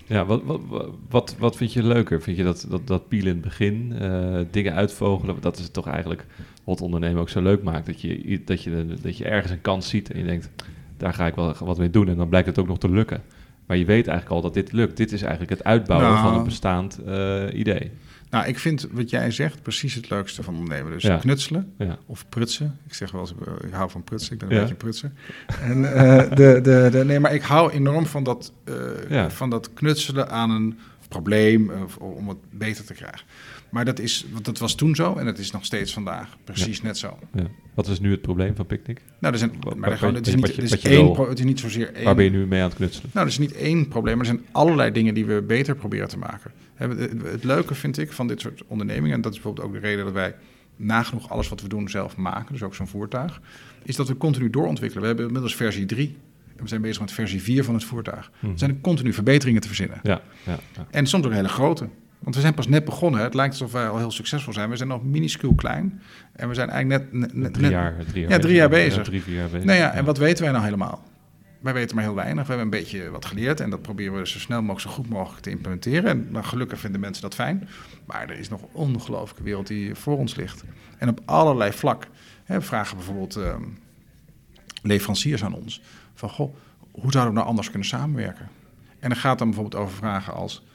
[0.05, 0.61] ja wat, wat,
[1.09, 2.21] wat, wat vind je leuker?
[2.21, 5.73] Vind je dat, dat, dat pielen in het begin, eh, dingen uitvogelen, dat is het
[5.73, 6.25] toch eigenlijk
[6.63, 7.85] wat ondernemen ook zo leuk maakt.
[7.85, 10.49] Dat je, dat, je, dat je ergens een kans ziet en je denkt,
[10.97, 12.07] daar ga ik wel wat mee doen.
[12.07, 13.21] En dan blijkt het ook nog te lukken.
[13.69, 14.97] Maar je weet eigenlijk al dat dit lukt.
[14.97, 16.27] Dit is eigenlijk het uitbouwen Nou.
[16.27, 17.91] van een bestaand eh, idee.
[18.29, 20.91] Nou, ik vind wat jij zegt precies het leukste van ondernemen.
[20.91, 21.17] Dus Ja.
[21.17, 22.77] knutselen Ja, of prutsen.
[22.87, 24.33] Ik zeg wel eens, eh, ik hou van prutsen.
[24.33, 24.59] Ik ben een Ja.
[24.61, 25.11] beetje een prutser.
[25.61, 28.53] En, eh, de, de, de, nee, maar ik hou enorm van dat,
[29.09, 29.29] Ja.
[29.29, 33.21] van dat knutselen aan een probleem om het beter te krijgen.
[33.69, 36.81] Maar dat, is, want dat was toen zo en dat is nog steeds vandaag precies
[36.81, 37.19] net zo.
[37.33, 37.43] ja.
[37.73, 39.01] Wat is nu het probleem van Picnic?
[39.19, 41.11] Nou, er zijn, Wat- maar er gewoon, het is niet, je- het wat is één
[41.11, 42.03] pro- het is niet zozeer één...
[42.05, 43.09] Waar ben je nu mee aan het knutselen?
[43.13, 46.07] Nou, er is niet één probleem, maar er zijn allerlei dingen die we beter proberen
[46.07, 46.51] te maken.
[47.23, 50.05] Het leuke vind ik van dit soort ondernemingen, en dat is bijvoorbeeld ook de reden
[50.05, 50.35] dat wij
[50.75, 53.41] nagenoeg alles wat we doen zelf maken, dus ook zo'n voertuig,
[53.83, 55.01] is dat we continu doorontwikkelen.
[55.01, 56.17] We hebben inmiddels versie 3
[56.55, 58.31] en we zijn bezig met versie 4 van het voertuig.
[58.39, 58.51] Mhm.
[58.51, 59.99] Er zijn continu verbeteringen te verzinnen.
[60.03, 60.87] Ja, ja, ja.
[60.91, 61.87] En soms ook hele grote.
[62.19, 63.21] Want we zijn pas net begonnen.
[63.21, 64.69] Het lijkt alsof wij al heel succesvol zijn.
[64.69, 66.01] We zijn nog minuscuul klein.
[66.31, 67.21] En we zijn eigenlijk net...
[67.21, 68.95] net, net Drie jaar, drie jaar Ja, drie jaar bezig.
[68.95, 69.65] Ja, drie, vier jaar bezig.
[69.65, 71.03] nou ja, en wat weten wij nou helemaal?
[71.59, 72.47] Wij weten maar heel weinig.
[72.47, 75.09] We hebben een beetje wat geleerd en dat proberen we zo snel mogelijk, zo goed
[75.09, 76.09] mogelijk te implementeren.
[76.09, 77.67] En nou, gelukkig vinden mensen dat fijn.
[78.05, 80.63] Maar er is nog een ongelooflijke wereld die voor ons ligt.
[80.97, 82.07] En op allerlei vlak.
[82.43, 83.63] Hè, we vragen bijvoorbeeld ehm,
[84.81, 85.81] leveranciers aan ons
[86.13, 86.55] van, goh,
[86.91, 88.49] hoe zouden we nou anders kunnen samenwerken?
[88.99, 90.65] En dan gaat dan bijvoorbeeld over vragen als,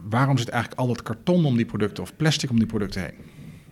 [0.00, 3.14] waarom zit eigenlijk al dat karton om die producten of plastic om die producten heen?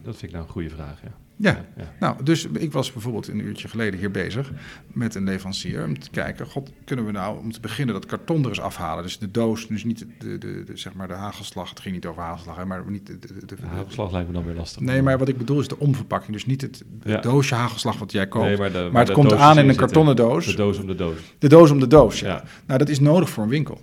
[0.03, 1.11] Dat vind ik nou een goede vraag, ja.
[1.39, 1.93] Ja, ja.
[2.01, 4.53] nou, dus ik was bijvoorbeeld een uurtje geleden hier bezig
[4.93, 8.43] met een leverancier om te kijken, god, kunnen we nou om te beginnen dat karton
[8.43, 9.03] er eens afhalen?
[9.03, 12.07] Dus de doos, dus niet de, de, de, zeg maar de hagelslag, het ging niet
[12.07, 14.83] over hagelslag, hè, maar niet de, de, de- De hagelslag lijkt me dan weer lastig.
[14.83, 16.33] Nee, maar wat ik bedoel is de omverpakking.
[16.33, 17.21] Dus niet het, Ja.
[17.21, 18.47] doosje hagelslag wat jij koopt.
[18.47, 20.47] Nee, maar, de, maar het komt aan in een kartonnen doos.
[20.47, 21.19] De doos om de doos.
[21.39, 22.29] De doos om de doos, ja.
[22.29, 22.45] Ja.
[22.67, 23.81] Nou, dat is nodig voor een winkel.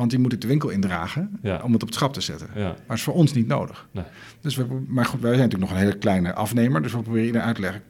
[0.00, 1.60] Want die moet het de winkel indragen Ja.
[1.62, 2.48] om het op het schap te zetten.
[2.54, 3.88] Ja, Maar is voor ons niet nodig.
[3.90, 4.04] Nee.
[4.40, 6.82] Dus we, maar goed, wij zijn natuurlijk nog een hele kleine afnemer.
[6.82, 7.82] Dus we proberen iedereen uit te leggen.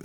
[0.00, 0.04] eh,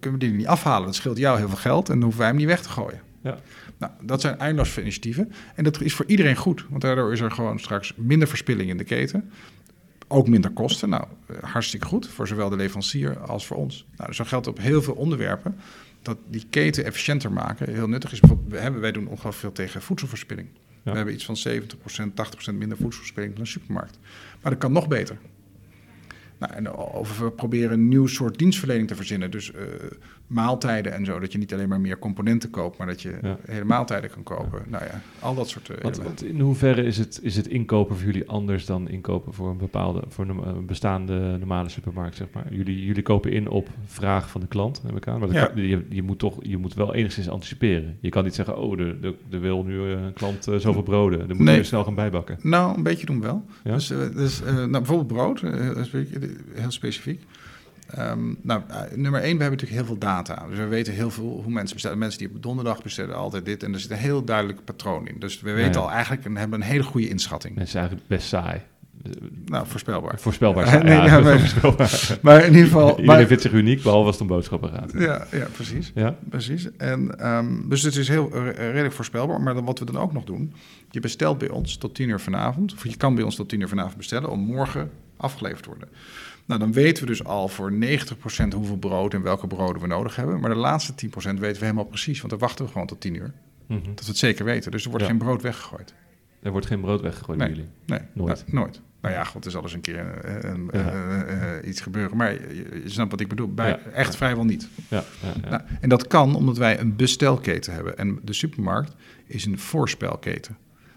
[0.00, 0.86] Kunnen we die niet afhalen?
[0.86, 3.00] Dat scheelt jou heel veel geld en dan hoeven wij hem niet weg te gooien.
[3.22, 3.38] Ja.
[3.78, 5.32] Nou, dat zijn eindeloos veel initiatieven.
[5.54, 6.64] En dat is voor iedereen goed.
[6.68, 9.30] Want daardoor is er gewoon straks minder verspilling in de keten.
[10.08, 10.88] Ook minder kosten.
[10.88, 12.08] Nou, eh, hartstikke goed.
[12.08, 13.86] Voor zowel de leverancier als voor ons.
[13.96, 15.56] Nou, dus dat geldt op heel veel onderwerpen.
[16.02, 18.20] Dat die keten efficiënter maken heel nuttig is.
[18.20, 20.48] Bijvoorbeeld, we hebben, wij doen ongelooflijk veel tegen voedselverspilling.
[20.92, 23.98] We hebben iets van 70%, 80% minder voedselverspilling dan een supermarkt.
[24.42, 25.18] Maar dat kan nog beter.
[26.38, 29.30] Nou, en of we proberen een nieuw soort dienstverlening te verzinnen.
[29.30, 29.62] Dus eh,
[30.26, 31.18] maaltijden en zo.
[31.18, 33.38] Dat je niet alleen maar meer componenten koopt, maar dat je Ja.
[33.46, 34.62] hele maaltijden kan kopen.
[34.68, 36.24] Nou ja, al dat soort eh, Want, elementen.
[36.26, 39.56] want in hoeverre is het, is het inkopen voor jullie anders dan inkopen voor een
[39.56, 42.46] bepaalde, voor een, een bestaande normale supermarkt, zeg maar?
[42.50, 45.18] Jullie, jullie kopen in op vraag van de klant, neem ik aan.
[45.18, 45.46] Maar dat Ja.
[45.46, 47.96] kan- je, je moet toch, je moet wel enigszins anticiperen.
[48.00, 50.82] Je kan niet zeggen, oh, er, er, er wil nu eh, een klant eh, zoveel
[50.82, 51.18] broden.
[51.28, 51.56] Dan moet Nee.
[51.56, 52.38] je snel gaan bijbakken.
[52.42, 53.44] Nou, een beetje doen we wel.
[53.62, 55.52] Dus, eh, dus eh, nou, bijvoorbeeld brood, eh,
[56.54, 57.22] heel specifiek.
[57.96, 60.46] Eh, ehm, nou, uh, nummer één, we hebben natuurlijk heel veel data.
[60.48, 61.98] Dus we weten heel veel hoe mensen bestellen.
[61.98, 63.62] Mensen die op donderdag bestellen altijd dit.
[63.62, 65.16] En er zit een heel duidelijk patroon in.
[65.18, 67.54] Dus we weten al eigenlijk en hebben een hele goede inschatting.
[67.54, 68.60] Mensen zijn eigenlijk best saai.
[69.44, 70.20] Nou, voorspelbaar.
[70.20, 70.84] Voorspelbaar.
[70.84, 72.18] nee, ja, maar, voorspelbaar.
[72.22, 72.88] maar, in ieder geval...
[72.88, 74.92] Iedereen maar, vindt zich uniek, behalve als het om boodschappen gaat.
[74.92, 75.92] Ja, ja precies.
[75.94, 76.16] Ja?
[76.28, 76.68] precies.
[76.76, 79.40] En, um, dus het is heel uh, redelijk voorspelbaar.
[79.40, 80.52] Maar dan, wat we dan ook nog doen...
[80.90, 82.72] Je bestelt bij ons tot tien uur vanavond.
[82.72, 84.30] Of je kan bij ons tot tien uur vanavond bestellen...
[84.30, 85.88] om morgen afgeleverd te worden.
[86.46, 87.76] Nou, dan weten we dus al voor 90%
[88.54, 90.40] hoeveel brood en welke broden we nodig hebben.
[90.40, 92.18] Maar de laatste 10% weten we helemaal precies.
[92.18, 93.32] Want dan wachten we gewoon tot 10 uur.
[93.66, 93.94] Mm -hmm.
[93.94, 94.70] Dat we het zeker weten.
[94.70, 95.10] Dus er wordt ja.
[95.10, 95.94] geen brood weggegooid.
[96.42, 97.70] Er wordt geen brood weggegooid nee, bij jullie?
[97.86, 98.44] Nee, nooit.
[98.46, 98.80] Nou, nooit.
[99.00, 102.16] Nou ja, god, er zal eens een keer uh, uh, uh, iets gebeuren.
[102.16, 103.54] Maar je, je, snapt wat ik bedoel.
[103.54, 104.68] Bij, ja, echt vrijwel niet.
[104.88, 105.04] Ja,
[105.50, 107.98] nou, en dat kan omdat wij een bestelketen hebben.
[107.98, 108.94] En de supermarkt
[109.26, 110.56] is een voorspelketen.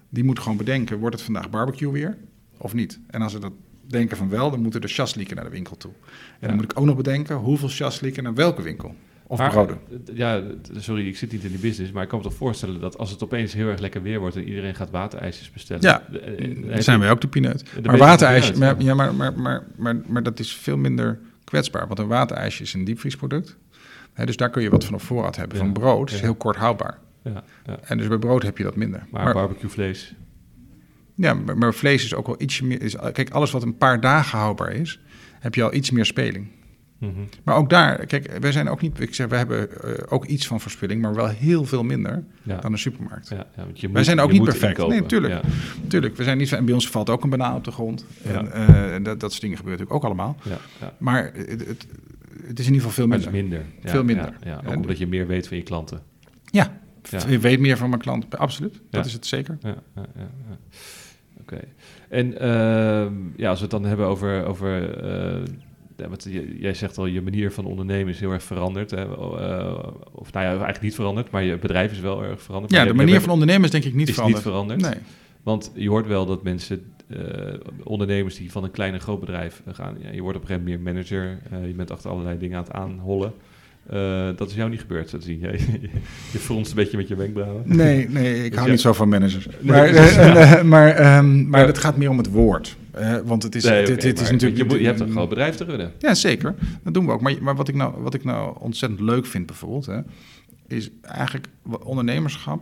[0.10, 2.18] Die moet gewoon bedenken, wordt het vandaag barbecue weer
[2.58, 3.00] of niet?
[3.08, 3.54] En als ze dat
[3.90, 5.92] denken van wel, dan moeten de chaslieken naar de winkel toe.
[6.40, 8.96] En dan moet ik ook nog bedenken, hoeveel chaslieken naar welke winkel?
[9.28, 9.78] Of maar, broden.
[10.14, 10.44] Ja,
[10.78, 13.12] sorry, ik zit niet in die business, maar ik kan me toch voorstellen dat als
[13.12, 15.84] het opeens heel erg lekker weer wordt en iedereen gaat waterijsjes bestellen.
[15.84, 16.04] Ja,
[16.68, 17.64] dan zijn wij ook de pineut.
[17.84, 22.00] Maar waterijsjes, maar, ja, maar, maar, maar, maar, maar dat is veel minder kwetsbaar, want
[22.00, 23.58] een waterijsje is een diepvriesproduct.
[24.14, 25.58] He, dus daar kun je wat van op voorraad hebben.
[25.58, 25.64] Ja.
[25.64, 26.98] Van brood is heel kort houdbaar.
[27.24, 27.80] Ja, ja.
[27.82, 29.06] En dus bij brood heb je dat minder.
[29.10, 30.16] Maar, maar barbecuevlees?
[31.20, 32.82] Ja, maar, vlees is ook wel ietsje meer...
[32.82, 35.00] Is, kijk, alles wat een paar dagen houdbaar is,
[35.40, 36.48] heb je al iets meer speling.
[36.98, 37.30] Mm -hmm.
[37.44, 39.00] Maar ook daar, kijk, wij zijn ook niet...
[39.00, 42.58] Ik zeg, we hebben uh, ook iets van verspilling, maar wel heel veel minder ja.
[42.58, 43.30] dan een supermarkt.
[43.30, 44.78] Ja, ja, want je moet, wij zijn ook niet perfect.
[44.78, 44.98] Inkopen.
[44.98, 45.34] Nee, tuurlijk.
[45.34, 45.42] Ja.
[45.88, 46.18] tuurlijk.
[46.18, 46.52] We zijn niet...
[46.52, 48.06] En bij ons valt ook een banaan op de grond.
[48.24, 48.46] Ja.
[48.46, 50.38] En uh, dat, dat soort dingen gebeuren natuurlijk ook allemaal.
[50.80, 51.88] Ja, Maar het, het,
[52.48, 53.32] het, is in ieder geval veel minder.
[53.32, 53.66] minder.
[53.84, 54.34] veel minder.
[54.44, 56.02] Ja, ook omdat je meer weet van je klanten.
[56.52, 56.80] Ja,
[57.28, 58.40] je weet meer van mijn klanten.
[58.40, 59.58] Absoluut, dat is het zeker.
[59.62, 60.06] Ja, ja.
[61.52, 61.68] Okay.
[62.10, 64.98] En uh, ja, als we het dan hebben over, over
[66.00, 66.28] ja, wat,
[66.60, 68.92] jij zegt al, je manier van ondernemen is heel erg veranderd.
[68.92, 69.06] Hè?
[69.06, 72.74] Uh, of nou ja, eigenlijk niet veranderd, maar je bedrijf is wel erg veranderd.
[72.74, 74.44] Ja, de manier van ondernemen is denk ik niet is veranderd.
[74.44, 74.82] niet veranderd.
[74.82, 75.02] Nee.
[75.44, 77.20] Want je hoort wel dat mensen, uh,
[77.84, 80.70] ondernemers die van een klein en groot bedrijf gaan, ja, je wordt op een gegeven
[80.70, 83.34] moment meer manager, uh, je bent achter allerlei dingen aan het aanhollen.
[83.94, 85.40] Uh, dat is jou niet gebeurd, zo te zien.
[85.40, 85.80] Je,
[86.32, 87.64] je, fronst een beetje met je wenkbrauwen.
[87.66, 89.46] Nee, nee ik hou niet zo van managers.
[89.46, 90.64] Nee, maar dus, ja.
[90.64, 92.78] maar, um, maar het gaat meer om het woord.
[93.00, 94.62] Uh, want het is, nee, dit, okay, dit is natuurlijk...
[94.62, 95.92] Je, moet, je hebt een groot bedrijf te runnen.
[95.98, 96.56] Ja, zeker.
[96.84, 97.22] Dat doen we ook.
[97.22, 99.86] Maar, maar wat, ik nou, wat ik nou ontzettend leuk vind bijvoorbeeld...
[99.86, 100.00] Hè,
[100.68, 101.48] is eigenlijk
[101.84, 102.62] ondernemerschap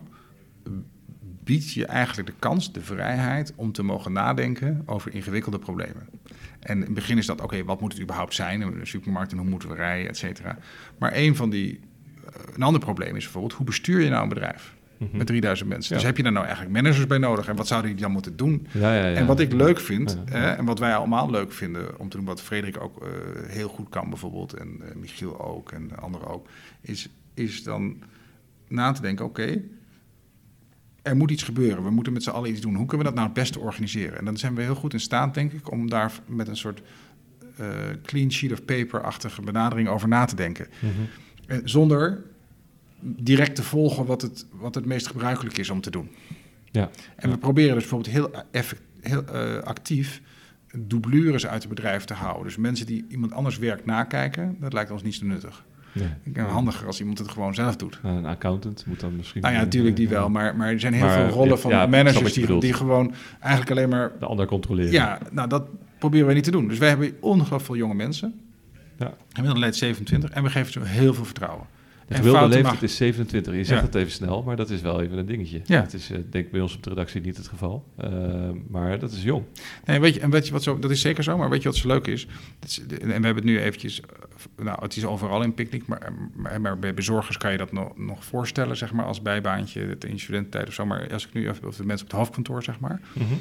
[1.47, 3.53] biedt je eigenlijk de kans, de vrijheid...
[3.55, 6.09] om te mogen nadenken over ingewikkelde problemen.
[6.59, 8.61] En in het begin is dat, oké, okay, wat moet het überhaupt zijn?
[8.61, 10.57] Een supermarkt en hoe moeten we rijden, et cetera.
[10.97, 11.79] Maar een van die...
[12.23, 14.75] Uh, een ander probleem is bijvoorbeeld, hoe bestuur je nou een bedrijf?
[14.97, 15.17] Mm -hmm.
[15.17, 15.89] Met 3000 mensen.
[15.89, 15.95] Ja.
[15.95, 17.47] Dus heb je daar nou eigenlijk managers bij nodig?
[17.47, 18.67] En wat zouden die dan moeten doen?
[18.71, 22.09] Ja, ja, en wat ik leuk vind, eh, en wat wij allemaal leuk vinden om
[22.09, 22.25] te doen...
[22.25, 23.09] wat Frederik ook uh,
[23.47, 24.53] heel goed kan bijvoorbeeld...
[24.53, 26.47] en uh, Michiel ook en anderen ook...
[26.81, 28.03] is, is dan
[28.67, 29.41] na te denken, oké...
[29.41, 29.63] Okay,
[31.07, 31.83] er moet iets gebeuren.
[31.83, 32.75] We moeten met z'n allen iets doen.
[32.75, 34.17] Hoe kunnen we dat nou het beste organiseren?
[34.17, 36.81] En dan zijn we heel goed in staat, denk ik, om daar met een soort
[37.59, 37.67] uh,
[38.03, 40.67] clean sheet of paper-achtige benadering over na te denken.
[40.79, 41.67] Mm -hmm.
[41.67, 42.23] Zonder
[42.99, 46.09] direct te volgen wat het, wat het meest gebruikelijk is om te doen.
[46.71, 46.89] Ja.
[47.15, 50.21] En we proberen dus bijvoorbeeld heel, effect, heel uh, actief
[50.75, 52.43] doublures uit het bedrijf te houden.
[52.43, 55.65] Dus mensen die iemand anders werk nakijken, dat lijkt ons niet zo nuttig.
[56.23, 56.45] Nee.
[56.45, 57.99] Handiger als iemand het gewoon zelf doet.
[58.03, 59.41] Een accountant moet dan misschien...
[59.41, 60.29] Nou ja, natuurlijk die wel.
[60.29, 63.71] Maar, maar er zijn heel maar, veel rollen van ja, managers die, die gewoon eigenlijk
[63.71, 64.11] alleen maar...
[64.19, 64.91] De ander controleren.
[64.91, 65.67] Ja, nou dat
[65.99, 66.67] proberen we niet te doen.
[66.67, 68.39] Dus wij hebben ongelooflijk veel jonge mensen.
[68.97, 69.13] Ja.
[69.27, 70.29] Gemiddelde leeftijd 27.
[70.29, 71.65] En we geven ze heel veel vertrouwen.
[72.07, 73.53] De gemiddelde leeftijd is 27.
[73.53, 73.85] Je zegt ja.
[73.85, 75.61] het even snel, maar dat is wel even een dingetje.
[75.65, 75.81] Ja.
[75.81, 77.85] Dat is uh, denk ik bij ons op de redactie niet het geval.
[78.03, 79.43] Uh, maar dat is jong.
[79.85, 81.69] Nee, weet je, en weet je wat zo, dat is zeker zo, maar weet je
[81.69, 82.27] wat zo leuk is?
[82.65, 84.01] is en we hebben het nu eventjes,
[84.55, 87.97] nou het is overal in picknick, maar, maar, maar, bij bezorgers kan je dat nog,
[87.97, 90.85] nog voorstellen, zeg maar, als bijbaantje, in studententijd of zo.
[90.85, 93.39] Maar als ik nu even, of de mensen op het hoofdkantoor, zeg maar, mm -hmm.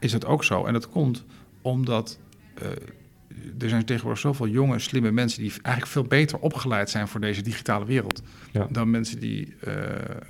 [0.00, 0.64] is dat ook zo.
[0.64, 1.24] En dat komt
[1.62, 2.18] omdat...
[2.62, 2.68] Uh,
[3.58, 7.42] er zijn tegenwoordig zoveel jonge, slimme mensen die eigenlijk veel beter opgeleid zijn voor deze
[7.42, 8.22] digitale wereld
[8.52, 8.66] ja.
[8.70, 9.74] dan mensen die uh,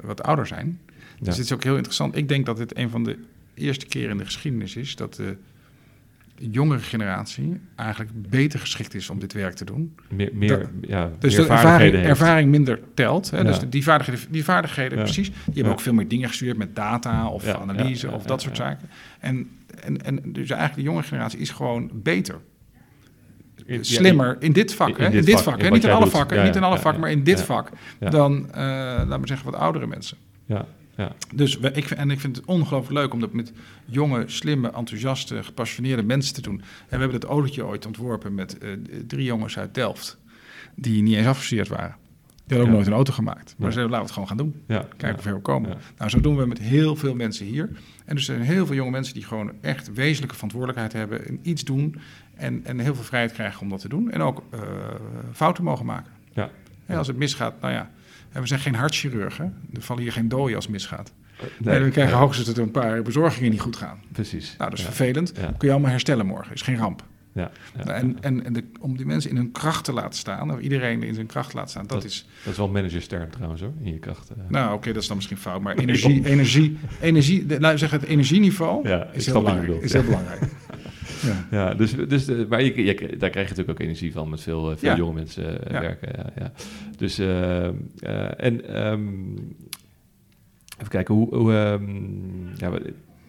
[0.04, 0.78] wat ouder zijn.
[1.18, 1.34] Dus Ja.
[1.34, 2.16] dit is ook heel interessant.
[2.16, 3.18] Ik denk dat dit een van de
[3.54, 5.36] eerste keren in de geschiedenis is dat de
[6.38, 9.94] jongere generatie eigenlijk beter geschikt is om dit werk te doen.
[10.08, 13.30] Meer, meer Dat- ja, Dus meer de ervaring, ervaring minder telt.
[13.30, 13.36] Hè?
[13.36, 13.42] Ja.
[13.42, 15.04] Dus die vaardigheden, die vaardigheden Ja.
[15.04, 18.56] precies, die hebben ook veel meer dingen gestuurd met data of analyse of dat soort
[18.56, 18.88] zaken.
[19.20, 19.48] En,
[19.80, 22.38] en, en dus eigenlijk de jonge generatie is gewoon beter.
[23.66, 24.88] In- ja, slimmer in dit vak.
[24.88, 25.04] in- hè?
[25.04, 25.70] in dit dit vak, hè?
[25.70, 27.44] Niet in alle vakken, Ja, niet in alle ja, vakken, ja, maar in dit ja.
[27.44, 27.70] vak.
[28.00, 28.10] Ja.
[28.10, 30.16] Dan, eh laten we zeggen, wat oudere mensen.
[30.46, 31.12] Ja, Ja.
[31.34, 33.52] Dus we, ik, en ik vind het ongelooflijk leuk om dat met
[33.84, 36.54] jonge, slimme, enthousiaste, gepassioneerde mensen te doen.
[36.60, 38.70] En we hebben dat autootje ooit ontworpen met uh,
[39.06, 40.18] drie jongens uit Delft,
[40.74, 41.96] die niet eens afgestudeerd waren.
[42.46, 43.54] Die hadden ook nooit een auto gemaakt.
[43.58, 44.62] Maar ze zeiden, laten we het gewoon gaan doen.
[44.66, 44.88] Ja.
[44.96, 45.76] Kijken of we komen.
[45.98, 47.70] Nou, zo doen we met heel veel mensen hier.
[48.04, 51.26] En dus er zijn heel veel jonge mensen die gewoon echt wezenlijke verantwoordelijkheid hebben.
[51.28, 51.96] En iets doen.
[52.36, 54.10] En, en heel veel vrijheid krijgen om dat te doen.
[54.10, 54.60] En ook uh,
[55.32, 56.12] fouten mogen maken.
[56.32, 56.50] Ja.
[56.86, 57.90] En als het misgaat, nou ja.
[58.32, 59.54] En we zijn geen hartchirurgen.
[59.74, 61.12] Er vallen hier geen doden als het misgaat.
[61.58, 64.00] Nee, we krijgen hoogstens dat er een paar bezorgingen niet goed gaan.
[64.12, 64.54] Precies.
[64.58, 65.32] Nou, dat is vervelend.
[65.32, 66.54] Kun je allemaal herstellen morgen.
[66.54, 67.04] Is geen ramp.
[67.36, 70.52] Ja, ja, en en, en de, om die mensen in hun kracht te laten staan,
[70.52, 72.26] of iedereen in zijn kracht te laten staan, dat, is...
[72.44, 74.30] Dat is wel managersterm trouwens hoor, in je kracht.
[74.30, 74.36] Uh.
[74.48, 78.88] Nou oké, dat is dan misschien fout, maar energie, energie, energie nou zeg het energieniveau
[78.88, 80.42] ja, is, heel belangrijk, is heel belangrijk.
[81.26, 81.46] Ja.
[81.50, 84.40] ja, dus, dus uh, maar je, je, daar krijg je natuurlijk ook energie van met
[84.40, 84.96] veel, uh, veel ja.
[84.96, 86.08] jonge mensen uh, werken.
[86.16, 86.52] Ja, ja.
[86.96, 87.18] Dus,
[88.38, 89.34] en um,
[90.78, 92.70] even kijken, hoe, hoe um, ja,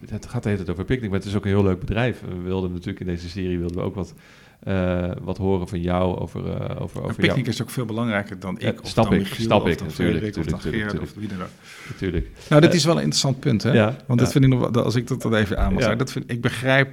[0.08, 2.20] het gaat de hele tijd over Picnic, maar het is ook een heel leuk bedrijf.
[2.20, 4.14] We wilden natuurlijk in deze serie wilden we ook wat,
[4.68, 8.54] uh, wat horen van jou over, uh, over, over Picnic is ook veel belangrijker dan
[8.54, 8.62] ik.
[8.62, 10.24] Ja, of stap dan ik, Michiel, stap of ik, natuurlijk.
[10.24, 11.48] natuurlijk, of natuurlijk, of wie dan ook.
[11.88, 12.30] Natuurlijk.
[12.48, 13.72] Nou, dat is wel een interessant punt, hè?
[13.72, 16.12] Ja, Want dat vind ik nog, als ik dat dan even aan moet zeggen, dat
[16.12, 16.88] vind ik begrijp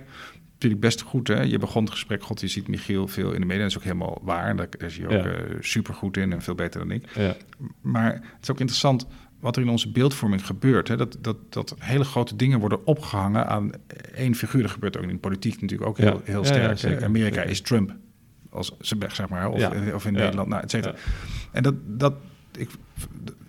[0.55, 1.27] natuurlijk best goed.
[1.27, 1.41] Hè?
[1.41, 3.61] Je begon het gesprek, god, je ziet Michiel veel in de media.
[3.61, 4.55] Dat is ook helemaal waar.
[4.55, 7.09] Daar is hij ook uh, super goed in en veel beter dan ik.
[7.15, 7.35] Ja.
[7.81, 9.07] Maar het is ook interessant
[9.39, 10.87] wat er in onze beeldvorming gebeurt.
[10.87, 13.71] Hè, dat, dat, dat hele grote dingen worden opgehangen aan
[14.15, 14.61] één figuur.
[14.61, 17.03] Dat gebeurt ook in politiek natuurlijk ook heel, heel sterk.
[17.03, 17.95] Amerika is Trump.
[18.49, 20.95] Als zeg maar, of, of in Nederland, nou, et cetera.
[21.51, 22.13] En dat, dat
[22.57, 22.69] ik,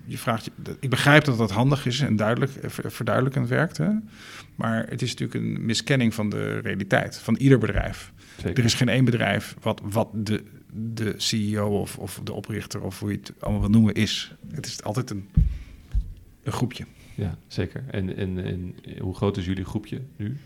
[0.06, 0.50] je vraagt,
[0.80, 3.76] ik begrijp dat dat handig is en duidelijk, eh, verduidelijkend werkt.
[3.76, 3.90] Hè?
[4.54, 8.12] Maar het is natuurlijk een miskenning van de realiteit, van ieder bedrijf.
[8.36, 8.58] Zeker.
[8.58, 13.00] Er is geen één bedrijf wat, wat de, de CEO of, of de oprichter of
[13.00, 14.34] hoe je het allemaal wil noemen is.
[14.54, 15.28] Het is altijd een
[16.46, 16.84] een groepje.
[17.14, 17.84] Ja, zeker.
[17.90, 20.36] En, en, en hoe groot is jullie groepje nu?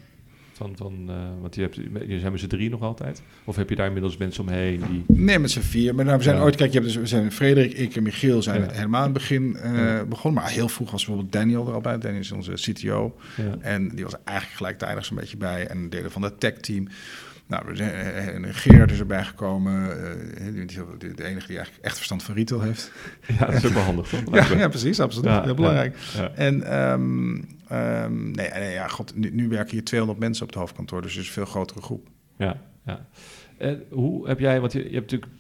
[0.61, 1.75] Van, van, uh, want je, hebt,
[2.09, 3.23] je zijn met z'n drie nog altijd?
[3.45, 5.17] Of heb je daar inmiddels mensen omheen die...
[5.17, 5.95] Nee, met z'n vier.
[5.95, 8.43] Maar nou, we zijn ooit, kijk, je hebt dus, we zijn Frederik, ik en Michiel
[8.43, 8.71] zijn ja.
[8.71, 10.43] helemaal in het begin uh, begonnen.
[10.43, 11.99] Maar heel vroeg was bijvoorbeeld Daniel er al bij.
[11.99, 13.17] Daniel is onze CTO.
[13.61, 15.67] En die was eigenlijk gelijktijdig zo'n beetje bij.
[15.67, 16.89] En delen van het tech-team.
[17.51, 19.88] Nou, en Gerard is erbij gekomen.
[20.98, 22.92] De, de, enige die eigenlijk echt verstand van retail heeft.
[23.38, 24.34] Ja, dat is ook wel handig, toch?
[24.51, 25.30] ja, ja, precies, absoluut.
[25.30, 25.96] Ja, Heel belangrijk.
[26.14, 30.48] Ja, en um, um, nee, nee, ja, god, nu, nu, werken hier 200 mensen op
[30.48, 32.09] het hoofdkantoor, dus het is een veel grotere groep.
[32.36, 33.07] Ja, ja.
[33.59, 35.32] En hoe heb jij, want je, je hebt natuurlijk,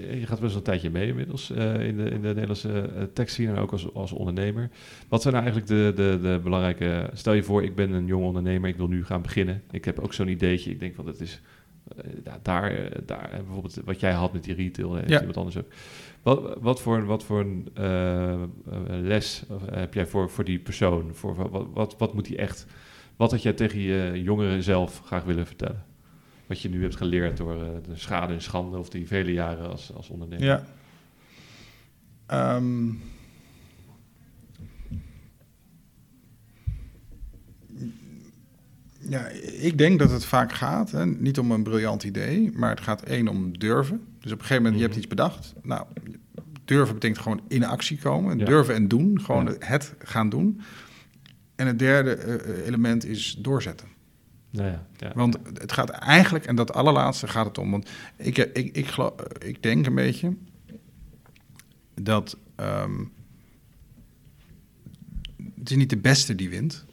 [0.00, 2.90] je gaat best wel een tijdje mee inmiddels uh, in, de, in de Nederlandse
[3.38, 4.70] uh, en ook als, als ondernemer.
[5.08, 8.24] Wat zijn nou eigenlijk de, de, de belangrijke, stel je voor, ik ben een jong
[8.24, 9.62] ondernemer, ik wil nu gaan beginnen.
[9.70, 11.40] Ik heb ook zo'n ideetje, ik denk van dat is
[11.96, 15.18] uh, daar, daar, bijvoorbeeld wat jij had met die retail, heeft ja.
[15.18, 15.68] iemand anders ook.
[16.22, 17.68] Wat, wat voor, wat voor een
[19.02, 21.10] les heb jij voor, voor die persoon?
[21.12, 22.66] Voor, wat, wat, wat moet hij echt,
[23.16, 25.84] wat had jij tegen je jongeren zelf graag willen vertellen?
[26.48, 29.70] Wat je nu hebt geleerd door uh, de schade en schande of die vele jaren
[29.70, 30.64] als, als ondernemer?
[32.28, 32.56] Ja.
[32.56, 33.00] Um,
[38.98, 39.26] ja,
[39.60, 43.02] ik denk dat het vaak gaat, hè, niet om een briljant idee, maar het gaat
[43.02, 44.06] één om durven.
[44.20, 44.98] Dus op een gegeven moment, je hebt mhm.
[44.98, 45.54] iets bedacht.
[45.62, 45.86] Nou,
[46.64, 49.54] durven betekent gewoon in actie komen, durven en doen, gewoon ja.
[49.58, 50.60] het gaan doen.
[51.56, 53.97] En het derde uh, element is doorzetten.
[54.50, 57.70] Nou ja, ja, want het gaat eigenlijk, en dat allerlaatste gaat het om.
[57.70, 60.36] Want ik, ik, ik, geloof, ik denk een beetje
[61.94, 63.12] dat um,
[65.58, 66.84] het is niet de beste die wint.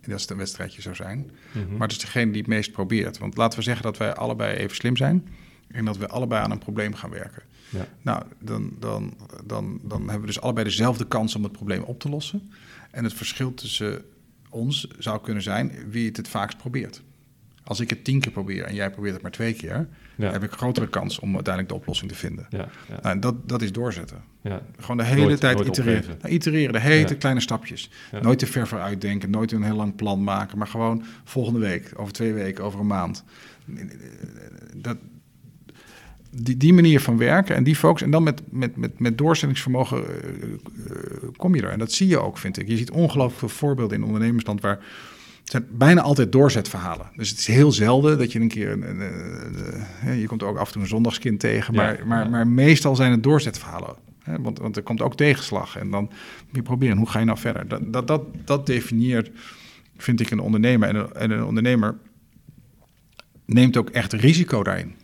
[0.00, 1.18] Dat is een wedstrijdje zou zijn.
[1.18, 1.70] Mm -hmm.
[1.70, 3.18] Maar het is degene die het meest probeert.
[3.18, 5.28] Want laten we zeggen dat wij allebei even slim zijn.
[5.68, 7.42] En dat we allebei aan een probleem gaan werken.
[7.70, 7.86] Ja.
[8.02, 12.00] Nou, dan, dan, dan, dan hebben we dus allebei dezelfde kans om het probleem op
[12.00, 12.52] te lossen.
[12.90, 14.04] En het verschil tussen
[14.52, 17.02] ons zou kunnen zijn wie het het vaakst probeert.
[17.64, 20.30] Als ik het tien keer probeer en jij probeert het maar twee keer, ja.
[20.30, 22.46] heb ik een grotere kans om uiteindelijk de oplossing te vinden.
[22.50, 22.98] Ja, ja.
[23.02, 24.22] Nou, dat, dat is doorzetten.
[24.78, 26.16] Gewoon de hele tijd itereren.
[26.20, 27.90] Nou, itereren, de hele kleine stapjes.
[28.22, 31.92] Nooit te ver vooruit denken, nooit een heel lang plan maken, maar gewoon volgende week,
[31.96, 33.24] over twee weken, over een maand.
[34.76, 34.96] Dat,
[36.36, 38.02] die, die manier van werken en die focus.
[38.02, 40.48] En dan met, met, met, met doorzettingsvermogen uh,
[40.90, 41.70] uh, kom je er.
[41.70, 42.68] En dat zie je ook, vind ik.
[42.68, 44.78] Je ziet ongelooflijk veel voorbeelden in ondernemersland waar
[45.40, 47.06] het zijn bijna altijd doorzetverhalen.
[47.16, 48.72] Dus het is heel zelden dat je een keer.
[48.72, 49.00] Een, een,
[50.04, 51.74] een, je komt ook af en toe een zondagskind tegen.
[51.74, 52.30] Maar, ja, maar, ja.
[52.30, 53.94] maar meestal zijn het doorzetverhalen.
[54.22, 54.40] Hè?
[54.40, 55.76] Want, want er komt ook tegenslag.
[55.76, 57.68] En dan moet je proberen, hoe ga je nou verder?
[57.68, 59.30] Dat, dat, dat, dat definieert,
[59.96, 60.88] vind ik, een ondernemer.
[60.88, 61.96] En een, en een ondernemer
[63.46, 64.94] neemt ook echt risico daarin.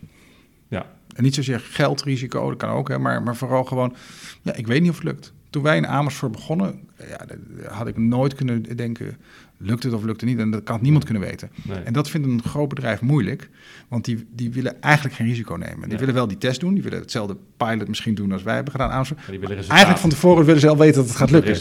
[1.19, 3.95] En niet zozeer geldrisico, dat kan ook, hè, maar, maar vooral gewoon,
[4.41, 5.33] ja, ik weet niet of het lukt.
[5.49, 7.25] Toen wij in Amersfoort begonnen, ja,
[7.71, 9.17] had ik nooit kunnen denken,
[9.57, 10.39] lukt het of lukt het niet?
[10.39, 11.49] En dat kan niemand kunnen weten.
[11.83, 13.49] En dat vindt een groot bedrijf moeilijk,
[13.87, 15.89] want die, die willen eigenlijk geen risico nemen.
[15.89, 18.71] Die willen wel die test doen, die willen hetzelfde pilot misschien doen als wij hebben
[18.71, 18.89] gedaan.
[18.89, 19.21] Amersfoort.
[19.69, 21.53] Eigenlijk van tevoren willen ze al weten dat het gaat lukken.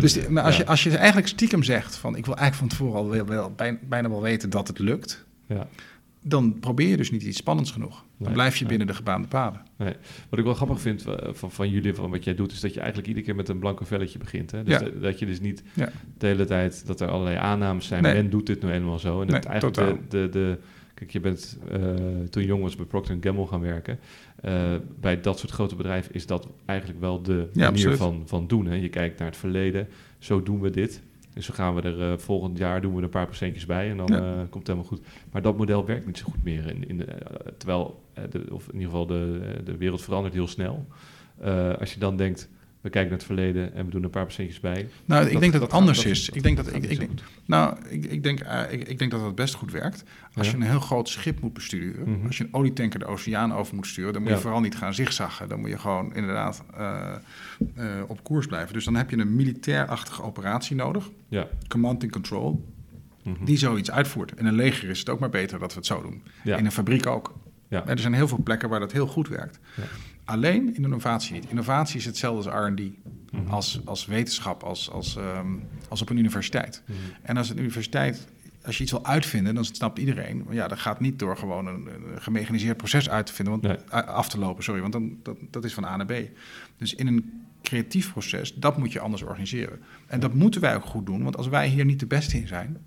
[0.00, 3.00] Dus maar als, je, als je eigenlijk stiekem zegt van, ik wil eigenlijk van tevoren
[3.00, 3.54] al wel, wel,
[3.88, 5.24] bijna wel weten dat het lukt.
[5.46, 5.66] Ja
[6.26, 8.04] dan probeer je dus niet iets spannends genoeg.
[8.18, 9.60] Dan blijf je binnen de gebaande paden.
[9.76, 9.94] Nee.
[10.28, 12.74] Wat ik wel grappig vind eh, van, van jullie, van wat jij doet, is dat
[12.74, 14.50] je eigenlijk iedere keer met een blanco velletje begint.
[14.50, 14.62] Hè?
[14.62, 15.62] Dus dat, je dus niet
[16.18, 18.02] de hele tijd dat er allerlei aannames zijn.
[18.02, 19.20] Men doet dit nu helemaal zo.
[19.20, 20.58] En dat eigenlijk de, de, de,
[20.94, 21.78] Kijk, je bent uh,
[22.30, 23.98] toen jong was bij Procter Gamble gaan werken.
[24.44, 28.66] Uh, bij dat soort grote bedrijven is dat eigenlijk wel de manier van, van doen.
[28.66, 28.74] Hè?
[28.74, 29.88] Je kijkt naar het verleden.
[30.18, 31.02] Zo doen we dit.
[31.34, 33.90] Dus dan gaan we er uh, volgend jaar doen we er een paar procentjes bij
[33.90, 35.06] en dan uh, komt het helemaal goed.
[35.32, 36.66] Maar dat model werkt niet zo goed meer.
[36.66, 40.48] In, in de, uh, terwijl, de, of in ieder geval de, de wereld verandert heel
[40.48, 40.86] snel.
[41.78, 42.48] als je dan denkt,
[42.84, 44.88] we kijken naar het verleden en we doen een paar procentjes bij.
[45.04, 46.28] Nou, ik denk dat het anders is.
[46.28, 47.08] Ik denk dat ik, ik,
[47.46, 50.04] nou, ik, ik, denk, uh, ik, ik, denk dat het best goed werkt.
[50.34, 52.26] Als je een heel groot schip moet besturen, mhm.
[52.26, 54.94] als je een olietanker de oceaan over moet sturen, dan moet je vooral niet gaan
[54.94, 55.48] zigzaggen.
[55.48, 57.14] Dan moet je gewoon inderdaad uh,
[57.76, 58.72] uh, op koers blijven.
[58.72, 61.10] Dus dan heb je een militairachtige operatie nodig.
[61.28, 61.48] Ja.
[61.68, 62.72] Command and control.
[63.22, 63.44] Mhm.
[63.44, 64.32] Die zoiets uitvoert.
[64.38, 66.22] In een leger is het ook maar beter dat we het zo doen.
[66.44, 67.34] In een fabriek ook.
[67.68, 67.86] Ja.
[67.86, 69.58] Er zijn heel veel plekken waar dat heel goed werkt.
[70.24, 71.46] Alleen in innovatie niet.
[71.48, 72.80] Innovatie is hetzelfde als R&D,
[73.30, 73.50] mhm.
[73.50, 76.82] als, als wetenschap, als, als, um, als op een universiteit.
[76.86, 76.98] Mhm.
[77.22, 78.26] En als een universiteit,
[78.64, 81.86] als je iets wil uitvinden, dan snapt iedereen, ja, dat gaat niet door gewoon een,
[81.86, 85.64] een gemechaniseerd proces uit te vinden, want, af te lopen, sorry, want dan, dat, dat
[85.64, 86.12] is van A naar B.
[86.76, 89.80] Dus in een creatief proces, dat moet je anders organiseren.
[90.06, 92.46] En dat moeten wij ook goed doen, want als wij hier niet de beste in
[92.46, 92.86] zijn,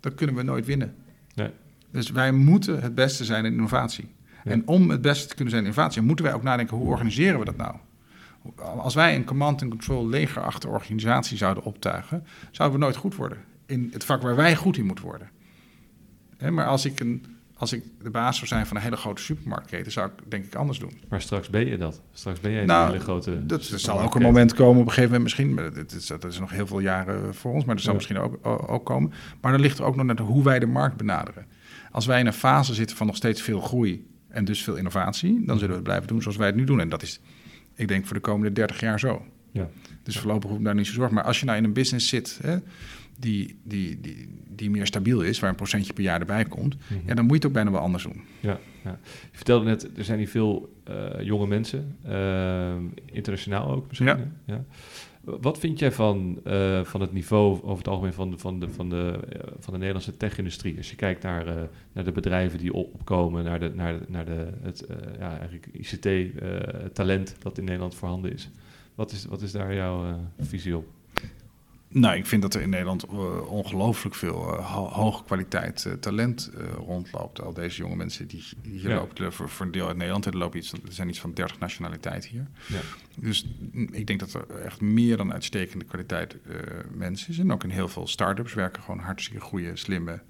[0.00, 0.94] dan kunnen we nooit winnen.
[1.34, 1.50] Nee.
[1.90, 4.08] Dus wij moeten het beste zijn in innovatie.
[4.44, 7.38] En om het beste te kunnen zijn in innovatie, moeten wij ook nadenken hoe organiseren
[7.38, 7.74] we dat nou?
[8.56, 13.38] Als wij een command and control legerachtige organisatie zouden optuigen, zouden we nooit goed worden
[13.72, 15.30] in het vak waar wij goed in moeten worden.
[16.54, 17.26] maar als ik, een,
[17.56, 20.54] als ik de baas zou zijn van een hele grote supermarktketen, zou ik denk ik
[20.54, 21.00] anders doen.
[21.08, 22.00] Maar straks ben je dat.
[22.12, 23.46] Straks ben jij nou, een hele grote.
[23.46, 25.56] Dat, er zal ook een moment komen op een gegeven moment misschien.
[25.56, 28.46] Dat is, dat is nog heel veel jaren voor ons, maar dat zal misschien ook,
[28.46, 29.12] ook komen.
[29.40, 31.46] Maar dan ligt er ook nog net hoe wij de markt benaderen.
[31.90, 35.44] Als wij in een fase zitten van nog steeds veel groei en dus veel innovatie,
[35.46, 36.80] dan zullen we het blijven doen zoals wij het nu doen.
[36.80, 37.20] En dat is,
[37.74, 39.26] ik denk, voor de komende 30 jaar zo.
[39.50, 39.68] Ja.
[40.02, 41.14] Dus voorlopig hoef ik daar niet zo zorgen.
[41.14, 42.58] Maar als je nou in een business zit hè,
[43.18, 47.00] die, die, die, die meer stabiel is, waar een procentje per jaar erbij komt, mhm.
[47.06, 48.20] ja, dan moet je het ook bijna wel anders doen.
[48.40, 48.98] Ja, ja.
[49.02, 52.74] Je vertelde net, er zijn hier veel uh, jonge mensen, uh,
[53.04, 54.06] internationaal ook misschien.
[54.06, 54.18] Ja.
[54.44, 54.64] ja.
[55.24, 58.70] Wat vind jij van, uh, van het niveau over het algemeen van de, van de,
[58.70, 60.76] van de, uh, van de Nederlandse tech-industrie?
[60.76, 61.62] Als je kijkt naar, uh,
[61.92, 64.86] naar de bedrijven die opkomen, naar, de, naar, naar de, het
[65.18, 68.50] ja, eigenlijk ICT-talent dat in Nederland voorhanden is.
[68.94, 70.86] Wat is, wat is daar jouw visie op?
[71.92, 76.50] Nou, ik vind dat er in Nederland uh, ongelooflijk veel uh, hoge kwaliteit uh, talent
[76.76, 77.40] rondloopt.
[77.40, 80.36] Al deze jonge mensen die, die hier lopen, voor, voor, een deel uit Nederland, er,
[80.36, 82.46] lopen iets, er zijn iets van 30 nationaliteiten hier.
[82.68, 82.80] Ja.
[83.16, 83.46] Dus
[83.90, 86.36] ik denk dat er echt meer dan uitstekende kwaliteit
[86.94, 87.38] mensen is.
[87.38, 90.22] En ook in heel veel start-ups werken gewoon hartstikke goede, slimme,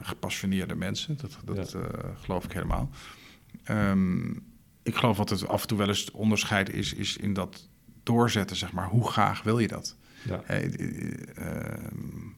[0.00, 1.16] gepassioneerde mensen.
[1.16, 1.76] Dat, dat
[2.20, 2.90] geloof ik helemaal.
[3.70, 4.42] Um,
[4.82, 7.68] ik geloof wat het af en toe wel eens onderscheid is, is in dat
[8.02, 8.88] doorzetten, zeg maar.
[8.88, 9.96] Hoe graag wil je dat?
[10.22, 10.40] Ja.
[10.44, 10.70] Hey,
[11.38, 12.36] um,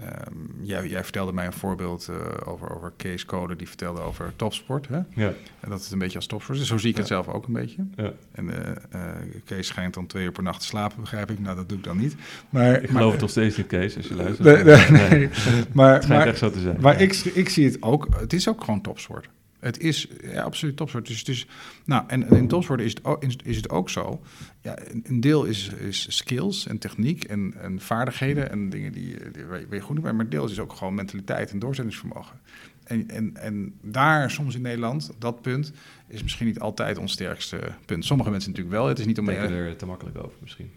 [0.00, 4.32] um, jij, jij, vertelde mij een voorbeeld uh, over, over Kees Code, die vertelde over
[4.36, 4.88] topsport.
[4.88, 5.00] Hè?
[5.14, 5.32] Ja.
[5.60, 6.66] En dat het een beetje als topsport is.
[6.66, 7.84] Zo zie ik het zelf ook een beetje.
[7.96, 8.12] Ja.
[8.32, 8.54] En uh,
[8.94, 9.10] uh,
[9.44, 11.38] Kees schijnt dan twee uur per nacht te slapen, begrijp ik.
[11.38, 12.14] Nou, dat doe ik dan niet.
[12.50, 14.64] Maar, ik geloof maar, het nog steeds niet, Kees, als je luistert.
[14.64, 15.28] Nee, nee, nee.
[15.72, 16.80] maar, het schijnt echt zo te zijn.
[16.80, 19.28] Maar ik, ik zie het ook, het is ook gewoon topsport.
[19.60, 21.24] Het is ja, absoluut topsport.
[21.26, 21.46] Dus,
[21.84, 24.22] nou, en, in topsport is het ook, is het ook zo.
[24.62, 29.44] Ja, een deel is, is skills en techniek en, en vaardigheden en dingen die, die
[29.44, 30.12] waar je goed bij.
[30.12, 32.40] Maar deel is ook gewoon mentaliteit en doorzettingsvermogen.
[32.84, 35.72] En, en, en daar soms in Nederland, dat punt,
[36.06, 38.04] is misschien niet altijd ons sterkste punt.
[38.04, 38.88] Sommige mensen natuurlijk wel.
[38.88, 39.24] Het is niet om...
[39.24, 40.70] Denken er te makkelijk over misschien.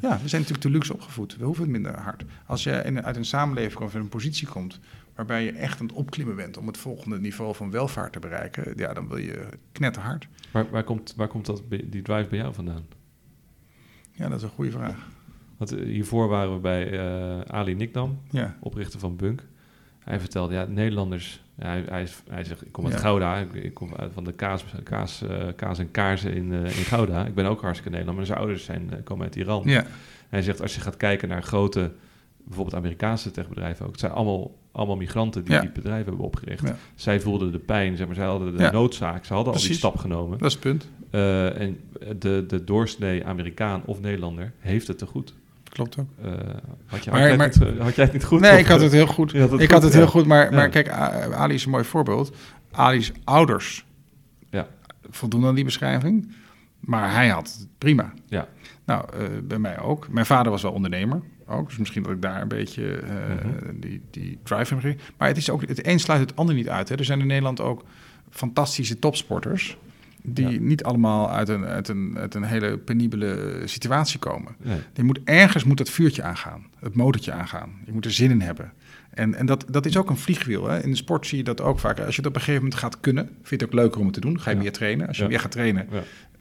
[0.00, 1.36] Ja, we zijn natuurlijk te luxe opgevoed.
[1.36, 2.24] We hoeven het minder hard.
[2.46, 4.80] Als je in, uit een samenleving of in een positie komt
[5.14, 8.72] waarbij je echt aan het opklimmen bent om het volgende niveau van welvaart te bereiken,
[8.76, 10.28] ja, dan wil je knetterhard.
[10.50, 12.86] Waar, waar, komt, waar komt dat, die drive bij jou vandaan?
[14.12, 15.08] Ja, dat is een goede vraag.
[15.56, 18.56] Want eh, hiervoor waren we bij uh, Ali Nikdam, ja.
[18.60, 19.42] oprichter van Bunk.
[19.98, 21.42] Hij vertelde, ja, Nederlanders...
[21.58, 24.32] Ja, hij, hij, hij, zegt, ik kom uit Gouda, ik, ik, kom uit van de
[24.32, 27.26] kaas, kaas, uh, kaas en kaarsen in, uh, in Gouda.
[27.26, 29.62] Ik ben ook hartstikke Nederlander, maar zijn ouders zijn, komen uit Iran.
[29.64, 29.84] Ja.
[30.28, 31.92] Hij zegt, als je gaat kijken naar grote
[32.44, 33.90] bijvoorbeeld Amerikaanse techbedrijven ook.
[33.90, 36.72] Het zijn allemaal, allemaal migranten die die bedrijven hebben opgericht.
[36.94, 39.96] Zij voelden de pijn, zeg maar, zij hadden de noodzaak, ze hadden al die stap
[39.96, 40.38] genomen.
[40.38, 40.88] Dat is het punt.
[41.10, 41.80] Uh, en
[42.18, 45.34] de, de doorsnee Amerikaan of Nederlander heeft het te goed.
[45.68, 46.06] Klopt ook.
[46.24, 46.32] Uh,
[46.86, 48.40] had, je, had, jij het, had, jij het, niet goed?
[48.40, 49.32] Nee, ik had het heel goed.
[49.32, 52.36] Het ik had het heel goed, maar, maar kijk, Ali is een mooi voorbeeld.
[52.70, 53.84] Ali's ouders
[54.50, 54.66] ja.
[55.10, 56.32] voldoen aan die beschrijving,
[56.80, 58.12] maar hij had het prima.
[58.26, 58.48] Ja.
[58.84, 60.08] Nou, uh, bij mij ook.
[60.08, 61.68] Mijn vader was wel ondernemer ook.
[61.68, 63.80] Dus misschien dat ik daar een beetje uh, mm-hmm.
[63.80, 64.98] die, die drive in ging.
[65.16, 66.88] Maar het is ook, het een sluit het ander niet uit.
[66.88, 66.96] Hè.
[66.96, 67.84] Er zijn in Nederland ook
[68.30, 69.76] fantastische topsporters.
[70.26, 74.56] Die niet allemaal uit een, uit, een, uit een hele penibele situatie komen.
[74.62, 74.78] Nee.
[74.94, 77.70] Je moet, ergens moet dat vuurtje aangaan, het motortje aangaan.
[77.86, 78.72] Je moet er zin in hebben.
[79.10, 80.68] En, en dat, dat is ook een vliegwiel.
[80.68, 80.82] Hè?
[80.82, 82.00] In de sport zie je dat ook vaak.
[82.00, 84.04] Als je het op een gegeven moment gaat kunnen, vind je het ook leuker om
[84.04, 84.40] het te doen.
[84.40, 85.06] Ga je meer trainen.
[85.06, 85.88] Als je meer gaat trainen,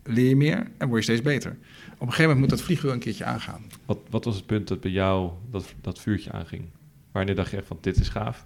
[0.03, 1.51] leer je meer en word je steeds beter.
[1.93, 3.61] Op een gegeven moment moet dat vliegwiel een keertje aangaan.
[3.85, 6.65] Wat, wat was het punt dat bij jou dat, dat vuurtje aanging?
[7.11, 8.45] Wanneer dacht je echt van dit is gaaf?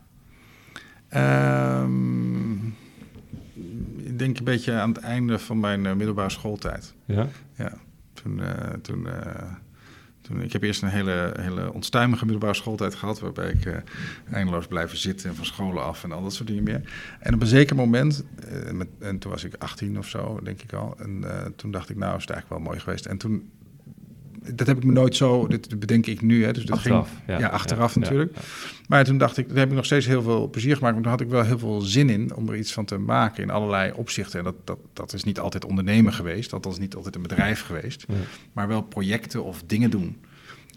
[1.16, 2.76] Um,
[3.98, 6.94] ik denk een beetje aan het einde van mijn uh, middelbare schooltijd.
[7.06, 7.28] Ja?
[7.56, 7.74] Ja.
[8.14, 8.50] Toen, uh,
[8.82, 9.52] toen, uh,
[10.42, 13.20] ik heb eerst een hele, hele onstuimige middelbare schooltijd gehad...
[13.20, 13.84] waarbij ik
[14.32, 16.82] eindeloos blijven zitten en van scholen af en al dat soort dingen meer.
[17.20, 18.24] En op een zeker moment,
[18.72, 20.96] met, en toen was ik 18 of zo, denk ik al...
[20.98, 23.06] en toen dacht ik, nou is het eigenlijk wel mooi geweest.
[23.06, 23.50] En toen
[24.56, 26.46] dat heb ik me nooit zo, dit bedenk ik nu.
[26.46, 27.10] Hè, dus dat achteraf.
[27.26, 28.38] Ging, ja, achteraf natuurlijk.
[28.88, 30.94] Maar toen dacht ik, daar heb ik nog steeds heel veel plezier gemaakt.
[30.94, 33.44] Maar toen had ik wel heel veel zin in om er iets van te maken
[33.44, 34.40] in allerlei opzichten.
[34.40, 36.50] En dat, dat, dat is niet altijd ondernemen geweest.
[36.50, 38.06] Dat is niet altijd een bedrijf geweest.
[38.54, 40.18] Maar wel projecten of dingen doen.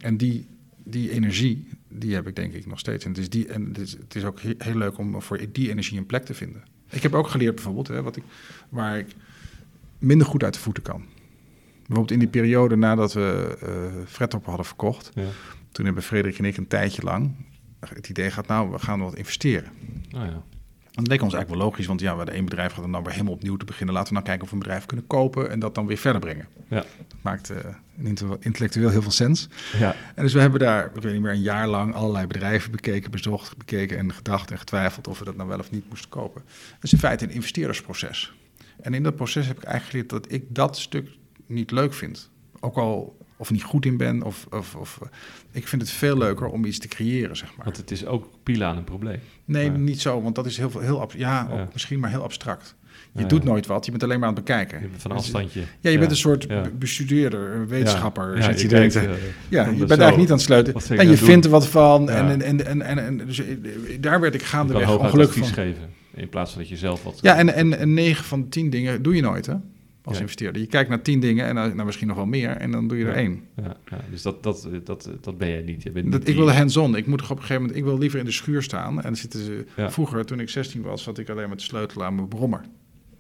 [0.01, 0.47] En die,
[0.85, 3.05] die energie, die heb ik denk ik nog steeds.
[3.05, 5.71] En het is, die, en het is, het is ook heel leuk om voor die
[5.71, 6.63] energie een plek te vinden.
[6.91, 8.23] Ik heb ook geleerd bijvoorbeeld, hè, wat ik,
[8.69, 9.07] waar ik
[9.99, 11.05] minder goed uit de voeten kan.
[11.91, 15.11] Bijvoorbeeld in die periode nadat we uh, Fredtop hadden verkocht.
[15.15, 15.23] Ja.
[15.73, 17.35] Toen hebben Frederik en ik een tijdje lang
[17.89, 19.71] het idee gehad, nou, we gaan wat investeren.
[20.15, 20.43] Oh ja.
[20.91, 23.03] dat leek ons eigenlijk wel logisch, want ja, we hadden één bedrijf gehad en dan
[23.03, 23.95] weer helemaal opnieuw te beginnen.
[23.95, 26.21] Laten we nou kijken of we een bedrijf kunnen kopen en dat dan weer verder
[26.21, 26.49] brengen.
[26.69, 26.85] Ja.
[27.09, 29.49] Dat maakt uh, intellectueel heel veel sens.
[29.79, 29.95] Ja.
[30.15, 33.11] En dus we hebben daar, ik weet niet meer, een jaar lang allerlei bedrijven bekeken,
[33.11, 36.43] bezocht, bekeken en gedacht en getwijfeld of we dat nou wel of niet moesten kopen.
[36.47, 38.35] Dat is in feite een investeerdersproces.
[38.81, 41.19] En in dat proces heb ik eigenlijk geleerd dat ik dat stuk
[41.51, 42.31] niet leuk vind.
[42.61, 44.23] Ook al of niet goed in ben.
[44.23, 44.99] Of, of, of,
[45.53, 47.65] ik vind het veel leuker om iets te creëren, zeg maar.
[47.65, 49.21] Want het is ook pila aan een probleem.
[49.45, 51.69] Nee, niet zo, want dat is heel, heel ja, ja.
[51.73, 52.75] misschien maar heel abstract.
[53.13, 54.91] Je doet nooit wat, je bent alleen maar aan het bekijken.
[54.97, 55.63] van afstandje.
[55.81, 58.39] Ja, je bent een soort bestudeerder, wetenschapper.
[58.39, 59.09] Ja, je, denkt, ja,
[59.49, 60.99] je bent eigenlijk niet aan het sluiten.
[60.99, 62.11] En je vindt er wat van.
[62.11, 63.57] En, en, en, en, en, dus eh,
[64.01, 65.47] daar werd ik gaandeweg ongelukkig van.
[65.47, 67.19] geven, in plaats van dat je zelf wat...
[67.21, 69.55] Ja, en, en, en 9 van de 10 dingen doe je nooit, hè?
[70.11, 70.63] Als investeerder.
[70.63, 73.05] Je kijkt naar tien dingen en dan, misschien nog wel meer en dan doe je
[73.05, 73.45] er één.
[73.57, 75.83] Ja, ja, dus dat, dat, dat, dat ben jij niet.
[75.83, 76.97] Je bent dat, ik wil hands-on.
[76.97, 79.03] Ik moet toch op een gegeven moment, ik wil liever in de schuur staan.
[79.03, 82.15] En zitten ze, vroeger, toen ik 16 was, zat ik alleen met de sleutel aan
[82.15, 82.61] mijn brommer.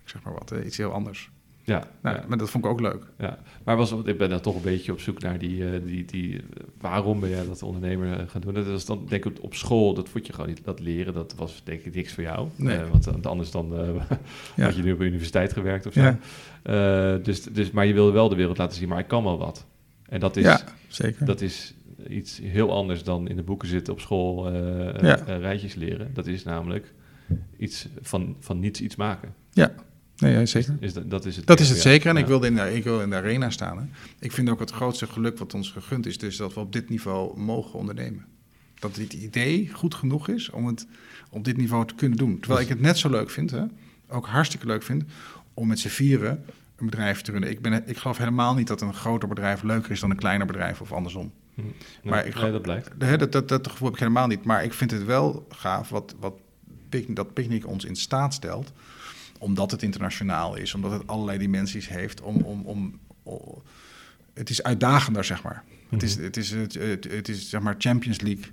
[0.02, 1.30] Ik zeg maar wat, iets heel anders.
[1.64, 3.04] Ja, nou, maar dat vond ik ook leuk.
[3.18, 6.04] Ja, maar was, ik ben dan toch een beetje op zoek naar die, uh, die,
[6.04, 6.40] die
[6.80, 8.54] waarom ben jij dat ondernemer eh, gaan doen?
[8.54, 11.34] Dat is dan denk ik op school, dat vond je gewoon niet, dat leren, dat
[11.36, 12.48] was denk ik niks voor jou.
[12.56, 12.78] Nee.
[12.78, 13.72] Uh, want anders dan
[14.56, 14.64] ja.
[14.64, 16.16] had je nu op de universiteit gewerkt of zo.
[16.62, 17.18] Ja.
[17.18, 19.66] dus, dus, maar je wilde wel de wereld laten zien, maar ik kan wel wat.
[20.08, 21.26] En dat is, ja, zeker.
[21.26, 21.74] Dat is
[22.08, 25.14] iets heel anders dan in de boeken zitten op school, ja.
[25.26, 26.10] rijtjes leren.
[26.14, 26.92] Dat is namelijk
[27.56, 29.34] iets van, van niets iets maken.
[29.52, 29.72] Ja,
[30.20, 30.76] Nee, zeker.
[30.80, 32.10] Is dat, dat is het, dat is het zeker.
[32.10, 33.78] En ik, wilde in de, ik wil in de arena staan.
[33.78, 33.84] Hè.
[34.18, 36.88] Ik vind ook het grootste geluk wat ons gegund is, dus dat we op dit
[36.88, 38.24] niveau mogen ondernemen.
[38.78, 40.86] Dat dit idee goed genoeg is om het
[41.30, 42.40] op dit niveau te kunnen doen.
[42.40, 43.62] Terwijl ik het net zo leuk vind, hè,
[44.08, 45.04] ook hartstikke leuk vind,
[45.54, 46.44] om met z'n vieren
[46.76, 47.50] een bedrijf te runnen.
[47.50, 50.46] Ik, ben, ik geloof helemaal niet dat een groter bedrijf leuker is dan een kleiner
[50.46, 51.32] bedrijf of andersom.
[51.54, 51.62] Hm.
[52.02, 52.90] maar ik, nee, dat blijkt.
[52.98, 54.44] Dat, dat, dat, gevoel heb ik helemaal niet.
[54.44, 56.34] Maar ik vind het wel gaaf wat, wat
[57.06, 58.72] dat Picnic ons in staat stelt
[59.40, 62.62] omdat het internationaal is, omdat het allerlei dimensies heeft, om, om,
[63.22, 63.62] om,
[64.34, 65.64] het is uitdagender, zeg maar.
[65.88, 66.24] Het is, mhm.
[66.24, 66.74] het is, het,
[67.10, 68.44] het, is zeg maar Champions League,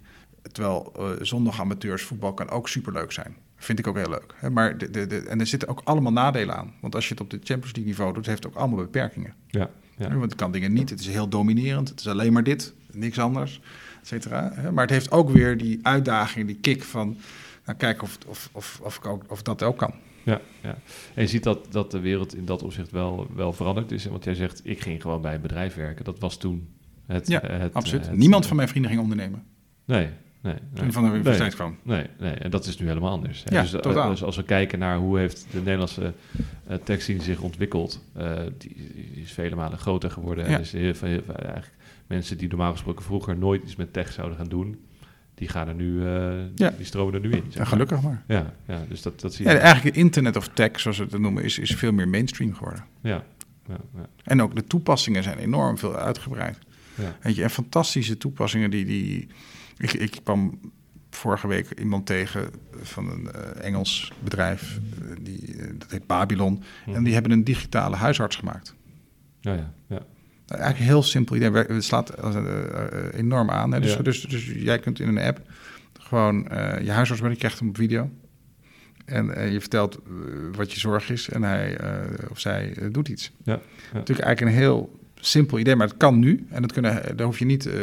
[0.51, 3.35] terwijl uh, zondag amateurs voetbal kan ook superleuk zijn.
[3.55, 4.33] Vind ik ook heel leuk.
[4.35, 4.49] Hè?
[4.49, 6.73] Maar de, de, de, en er zitten ook allemaal nadelen aan.
[6.81, 9.33] Want als je het op de Champions League niveau doet, heeft het ook allemaal beperkingen.
[9.47, 10.09] Ja, ja.
[10.09, 10.89] Want het kan dingen niet.
[10.89, 11.89] Het is heel dominerend.
[11.89, 13.61] Het is alleen maar dit, niks anders,
[14.01, 14.53] et cetera.
[14.71, 17.17] Maar het heeft ook weer die uitdaging, die kick van...
[17.65, 19.93] Nou, kijken of, of, of, of, of dat ook kan.
[20.28, 20.78] Ja, ja.
[21.13, 24.05] En je ziet dat, dat de wereld in dat opzicht wel, wel veranderd is.
[24.05, 26.05] Want jij zegt, ik ging gewoon bij een bedrijf werken.
[26.05, 26.67] Dat was toen
[27.05, 27.28] het...
[27.28, 28.11] Ja, het, absoluut.
[28.11, 29.43] Niemand van mijn vrienden ging ondernemen.
[29.86, 30.09] Nee,
[30.41, 30.55] nee.
[30.73, 31.78] Toen van de universiteit kwam.
[31.84, 33.43] Nee, nee, en dat is nu helemaal anders.
[33.45, 34.09] Ja, dus, totaal.
[34.09, 36.13] dus als we kijken naar hoe heeft de Nederlandse
[36.69, 38.03] uh, techscene zich ontwikkeld...
[38.17, 38.75] Uh, die,
[39.15, 40.45] is vele malen groter geworden.
[40.45, 40.51] Ja.
[40.51, 41.73] En dus heel veel, eigenlijk
[42.07, 44.86] mensen die normaal gesproken vroeger nooit iets met tech zouden gaan doen
[45.38, 46.03] die gaan er nu,
[46.55, 46.69] ja.
[46.77, 47.43] die stromen er nu in.
[47.49, 48.23] Ja, gelukkig maar.
[48.27, 49.51] Ja, ja dus dat, dat zie je.
[49.51, 52.85] Eigenlijk internet of tech, zoals we het noemen, is, is veel meer mainstream geworden.
[53.01, 53.23] Ja.
[53.67, 54.07] ja, ja.
[54.23, 56.57] En ook de toepassingen zijn enorm veel uitgebreid.
[56.95, 57.15] Ja.
[57.21, 58.85] Weet je, en fantastische toepassingen die...
[58.85, 59.27] die
[59.77, 60.59] ik, ik kwam
[61.09, 62.49] vorige week iemand tegen
[62.81, 66.63] van een uh, Engels bedrijf, uh, die, uh, dat heet Babylon.
[66.85, 68.75] En die hebben een digitale huisarts gemaakt.
[69.41, 70.05] Ja, ja, ja.
[70.47, 71.51] Eigenlijk een heel simpel idee.
[71.51, 72.13] Het slaat
[73.13, 73.71] enorm aan.
[73.71, 73.79] Hè?
[73.79, 74.01] Dus, ja.
[74.01, 75.41] dus, dus, jij kunt in een app
[75.99, 76.47] gewoon
[76.83, 78.09] je huisarts je krijgt hem op video.
[79.05, 79.99] En je vertelt
[80.51, 81.77] wat je zorg is en hij
[82.29, 83.31] of zij doet iets.
[83.43, 83.59] Ja, ja.
[83.93, 86.45] Natuurlijk eigenlijk een heel simpel idee, maar het kan nu.
[86.49, 87.74] En dat kunnen, daar hoef je niet uh,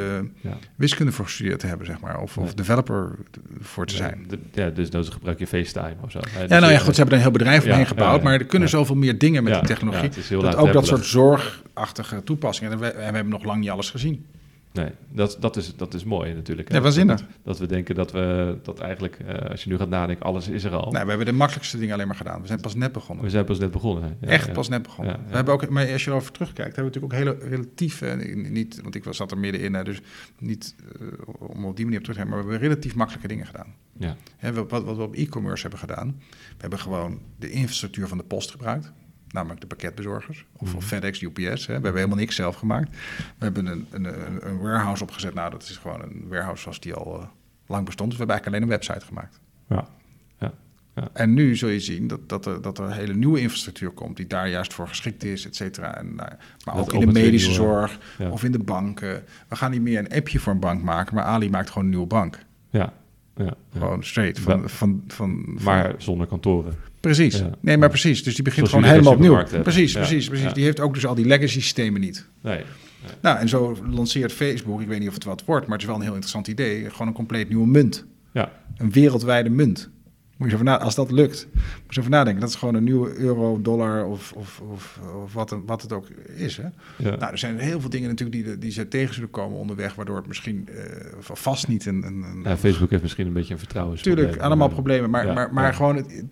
[0.40, 0.56] ja.
[0.74, 2.20] wiskunde voor gestudeerd te hebben, zeg maar.
[2.20, 3.18] Of, of developer
[3.60, 4.26] voor te zijn.
[4.52, 6.20] Ja, dus dan gebruik je FaceTime of zo.
[6.34, 8.22] Ja, dus nou ja, goed, ze hebben er een heel bedrijf omheen gebouwd.
[8.22, 10.10] maar er kunnen zoveel meer dingen met de technologie.
[10.28, 12.72] dat ook dat soort zorgachtige toepassingen.
[12.72, 14.26] En we, en we hebben nog lang niet alles gezien.
[14.74, 16.72] Nee, dat, dat, is, dat is mooi natuurlijk.
[16.72, 17.20] Ja, waanzinnig.
[17.20, 20.48] Dat, dat we denken dat we dat eigenlijk, uh, als je nu gaat nadenken, alles
[20.48, 20.92] is er al.
[20.92, 22.40] Nee, we hebben de makkelijkste dingen alleen maar gedaan.
[22.40, 23.24] We zijn pas net begonnen.
[23.24, 24.16] We zijn pas net begonnen.
[24.20, 25.20] Ja, Echt pas net begonnen.
[25.28, 28.36] we hebben ook, maar als je erover terugkijkt, hebben we natuurlijk ook hele relatief, uh,
[28.50, 30.00] niet, want ik was zat er middenin, dus
[30.38, 31.08] niet uh,
[31.38, 33.74] om op die manier op terug te gaan, maar we hebben relatief makkelijke dingen gedaan.
[33.98, 34.16] Ja.
[34.36, 38.24] Hè, wat, wat we op e-commerce hebben gedaan, we hebben gewoon de infrastructuur van de
[38.24, 38.92] post gebruikt
[39.34, 40.44] namelijk de pakketbezorgers.
[40.56, 40.80] Of, mm.
[40.80, 41.38] FedEx, UPS.
[41.40, 41.66] Hè.
[41.66, 42.96] We hebben helemaal niks zelf gemaakt.
[43.16, 44.04] We hebben een, een,
[44.48, 45.34] een, warehouse opgezet.
[45.34, 47.26] Nou, dat is gewoon een warehouse zoals die al uh,
[47.66, 48.10] lang bestond.
[48.10, 49.40] Dus we hebben eigenlijk alleen een website gemaakt.
[49.68, 49.88] Ja.
[50.38, 50.52] ja.
[50.94, 51.08] Ja.
[51.12, 54.16] En nu zul je zien dat, dat, er, dat er een hele nieuwe infrastructuur komt...
[54.16, 55.96] die daar juist voor geschikt is, et cetera.
[55.96, 56.30] En, nou,
[56.64, 58.30] maar ook in de medische zorg ja.
[58.30, 59.24] of in de banken.
[59.48, 61.14] We gaan niet meer een appje voor een bank maken...
[61.14, 62.38] maar Ali maakt gewoon een nieuwe bank.
[62.70, 62.92] Ja,
[63.36, 64.40] ja, Gewoon straight.
[64.40, 66.74] Van, van, van, maar zonder kantoren.
[67.04, 67.42] Precies.
[67.60, 68.22] Nee, maar precies.
[68.22, 69.44] Dus die begint gewoon helemaal opnieuw.
[69.62, 70.52] Precies, precies, precies.
[70.52, 72.26] Die heeft ook dus al die legacy systemen niet.
[72.42, 72.60] Nee.
[73.20, 75.86] Nou, en zo lanceert Facebook, ik weet niet of het wat wordt, maar het is
[75.86, 78.04] wel een heel interessant idee, gewoon een compleet nieuwe munt.
[78.32, 78.52] Ja.
[78.76, 79.90] Een wereldwijde munt.
[80.36, 81.48] Moet je over als dat lukt,
[81.84, 82.40] moet je over nadenken.
[82.40, 86.08] Dat is gewoon een nieuwe euro, dollar of, of, of, of wat, wat het ook
[86.36, 86.56] is.
[86.56, 86.62] Hè?
[86.98, 87.16] Ja.
[87.16, 90.16] Nou, er zijn heel veel dingen natuurlijk die, die ze tegen zullen komen onderweg, waardoor
[90.16, 90.76] het misschien uh,
[91.20, 94.02] vast niet een, een, een, ja, Facebook heeft misschien een beetje een vertrouwen.
[94.02, 95.10] Tuurlijk, allemaal problemen.
[95.10, 96.24] Maar, maar, maar gewoon, het,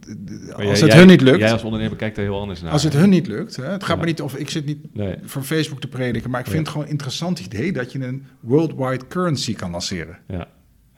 [0.57, 1.39] als het hun niet lukt...
[1.39, 2.73] Jij als ondernemer kijkt er heel anders naar.
[2.73, 5.17] Als het hun niet lukt, hè, het gaat me niet of ik zit niet nee.
[5.23, 8.27] voor Facebook te prediken, maar ik vind het gewoon een interessant idee dat je een
[8.41, 10.19] worldwide currency kan lanceren.
[10.29, 10.49] Ja,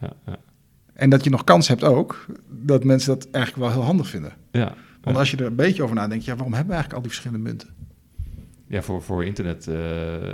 [0.01, 0.39] ja, ja.
[0.95, 4.33] En dat je nog kans hebt ook dat mensen dat eigenlijk wel heel handig vinden.
[4.51, 4.75] Ja.
[5.03, 7.11] Want als je er een beetje over nadenkt, ja, waarom hebben we eigenlijk al die
[7.11, 7.69] verschillende munten?
[8.67, 9.75] Ja, voor, voor internet uh,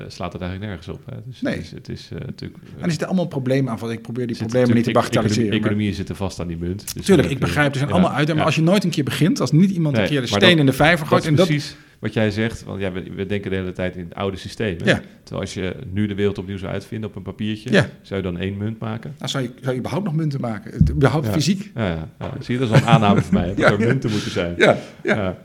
[0.09, 1.01] slaat het eigenlijk nergens op.
[1.07, 1.17] Hè.
[1.27, 1.55] Dus nee.
[1.55, 2.59] Het is, het is uh, natuurlijk...
[2.77, 3.91] en er zitten allemaal problemen aan van.
[3.91, 5.43] Ik probeer die problemen niet te bagatelliseren.
[5.43, 6.95] Economie, economieën zitten vast aan die munt.
[6.95, 8.29] Dus Tuurlijk, ik begrijp, er zijn ja, allemaal uit.
[8.29, 8.43] Maar ja.
[8.43, 10.59] als je nooit een keer begint, als niet iemand nee, een keer de steen dat,
[10.59, 11.27] in de vijver gooit...
[11.27, 14.05] en precies, dat, wat jij zegt, want ja, we, we, denken de hele tijd in
[14.05, 14.77] het oude systeem.
[14.85, 15.01] Ja.
[15.23, 17.89] Terwijl als je nu de wereld opnieuw zou uitvinden op een papiertje, ja.
[18.03, 19.15] zou je dan één munt maken?
[19.19, 20.91] Nou, zou, je, zou je überhaupt nog munten maken?
[20.91, 21.33] Überhaupt ja.
[21.33, 21.71] fysiek?
[21.75, 22.09] Ja.
[22.39, 24.55] Zie je, dat is al een aanname voor mij, dat er munten moeten zijn.
[24.57, 25.39] Ja, ja.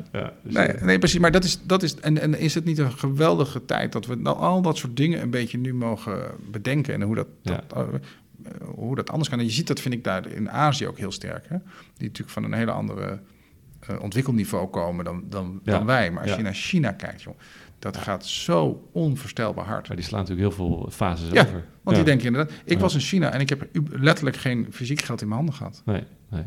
[0.43, 1.19] Dus nee, nee, precies.
[1.19, 4.15] Maar dat is, dat is en, en is het niet een geweldige tijd dat we
[4.15, 6.19] nou al dat soort dingen een beetje nu mogen
[6.51, 7.83] bedenken en hoe dat, dat uh,
[8.61, 9.39] hoe dat anders kan.
[9.39, 11.45] En je ziet dat, vind ik, daar in Azië ook heel sterk.
[11.47, 11.57] Hè?
[11.97, 13.19] Die natuurlijk van een hele andere
[13.89, 15.71] uh, ontwikkelniveau komen dan, dan, ja.
[15.71, 16.11] dan wij.
[16.11, 16.37] Maar als ja.
[16.37, 17.35] je naar China kijkt, joh,
[17.79, 19.87] dat gaat zo onvoorstelbaar hard.
[19.87, 21.63] Maar die slaan natuurlijk heel veel fases ja, over.
[21.81, 22.53] Want die denken inderdaad...
[22.63, 25.81] Ik was in China en ik heb letterlijk geen fysiek geld in mijn handen gehad.
[25.85, 26.43] Nee, nee.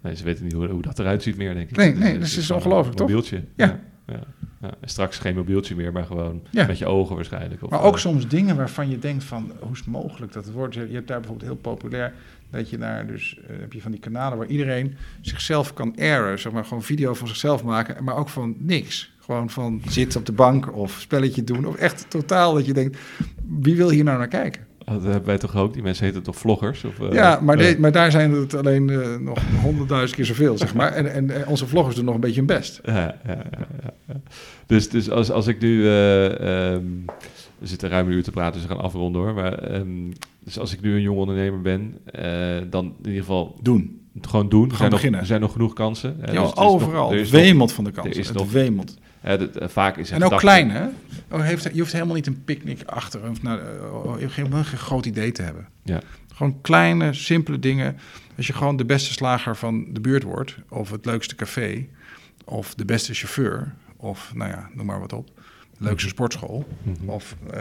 [0.00, 1.76] nee ze weten niet hoe, hoe dat eruit ziet meer, denk ik.
[1.76, 3.06] Nee, nee, dus, dat is ongelooflijk, toch?
[3.06, 3.44] mobieltje.
[3.56, 3.80] Ja.
[4.06, 4.20] ja.
[4.60, 6.66] Ja, straks geen mobieltje meer, maar gewoon ja.
[6.66, 7.62] met je ogen waarschijnlijk.
[7.62, 10.44] Of, maar ook uh, soms dingen waarvan je denkt van, hoe is het mogelijk dat
[10.44, 10.74] het wordt?
[10.74, 12.14] Je hebt daar bijvoorbeeld heel populair
[12.54, 16.38] dat je daar dus, uh, heb je van die kanalen waar iedereen zichzelf kan airen,
[16.38, 19.12] zeg maar gewoon video van zichzelf maken, maar ook van niks.
[19.18, 22.98] Gewoon van zitten op de bank of spelletje doen, of echt totaal dat je denkt,
[23.60, 24.66] wie wil hier nou naar kijken?
[24.84, 25.72] Dat hebben wij toch ook?
[25.72, 26.84] Die mensen heten toch vloggers?
[26.84, 30.58] Of, uh, ja, maar, de, maar daar zijn het alleen uh, nog honderdduizend keer zoveel,
[30.58, 30.92] zeg maar.
[30.92, 32.80] En, en, en, onze vloggers doen nog een beetje hun best.
[32.84, 32.92] Ja,
[33.26, 33.66] ja, ja,
[34.06, 34.20] ja.
[34.66, 35.82] Dus, dus als, als ik nu...
[35.82, 37.04] Uh, um,
[37.58, 39.34] we zitten ruim een uur te praten, dus we gaan afronden hoor.
[39.34, 41.98] Maar um, dus als ik nu een jong ondernemer ben,
[42.70, 43.58] dan in ieder geval...
[43.62, 43.98] Doen.
[44.20, 44.70] Gewoon doen.
[44.70, 46.16] Er zijn, nog, er zijn nog genoeg kansen.
[46.24, 47.12] Ja, dus overal.
[47.12, 48.12] Er is wemelt van de kansen.
[48.12, 48.96] Er is het nog, wemelt.
[49.22, 50.86] Dat, uh, vaak is het en ook klein, hè?
[51.30, 53.60] Oh, heeft, je hoeft helemaal niet een picknick achter, of nou,
[54.18, 55.68] je hoeft helemaal geen groot idee te hebben.
[55.84, 56.00] Ja.
[56.34, 57.96] Gewoon kleine, simpele dingen.
[58.36, 61.86] Als je gewoon de beste slager van de buurt wordt, of het leukste café,
[62.44, 65.30] of de beste chauffeur, of nou ja, noem maar wat op.
[65.78, 66.64] Leukste sportschool.
[66.82, 67.08] Mm -hmm.
[67.08, 67.52] Of, uh,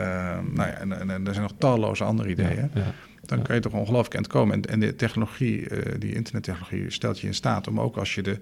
[0.53, 2.55] nou ja, en, en, en, er zijn nog talloze andere ideeën.
[2.55, 2.93] Ja, ja.
[3.21, 4.55] Dan kan je toch ongelooflijk aan het komen.
[4.55, 5.67] En, en de technologie,
[5.97, 8.37] die internettechnologie, stelt je in staat om ook als je de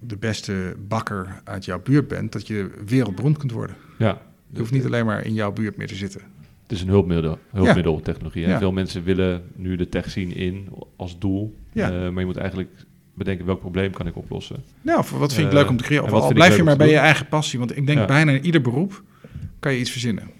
[0.00, 3.76] de beste bakker uit jouw buurt bent, dat je wereldberoemd kunt worden.
[3.98, 4.20] Ja.
[4.50, 6.20] Je hoeft niet alleen maar in jouw buurt meer te zitten.
[6.62, 8.46] Het is een hulpmiddel, hulpmiddeltechnologie.
[8.46, 8.58] Ja.
[8.58, 11.56] Veel mensen willen nu de tech zien in als doel.
[11.72, 11.92] Ja.
[11.92, 12.70] Uh, maar je moet eigenlijk
[13.18, 14.64] bedenken welk probleem kan ik oplossen.
[14.82, 16.04] Nou, wat vind ik leuk om te creëren?
[16.04, 17.58] Of al blijf je maar bij je eigen passie.
[17.58, 19.02] Want ik denk bijna in ieder beroep
[19.60, 20.30] kan je iets verzinnen.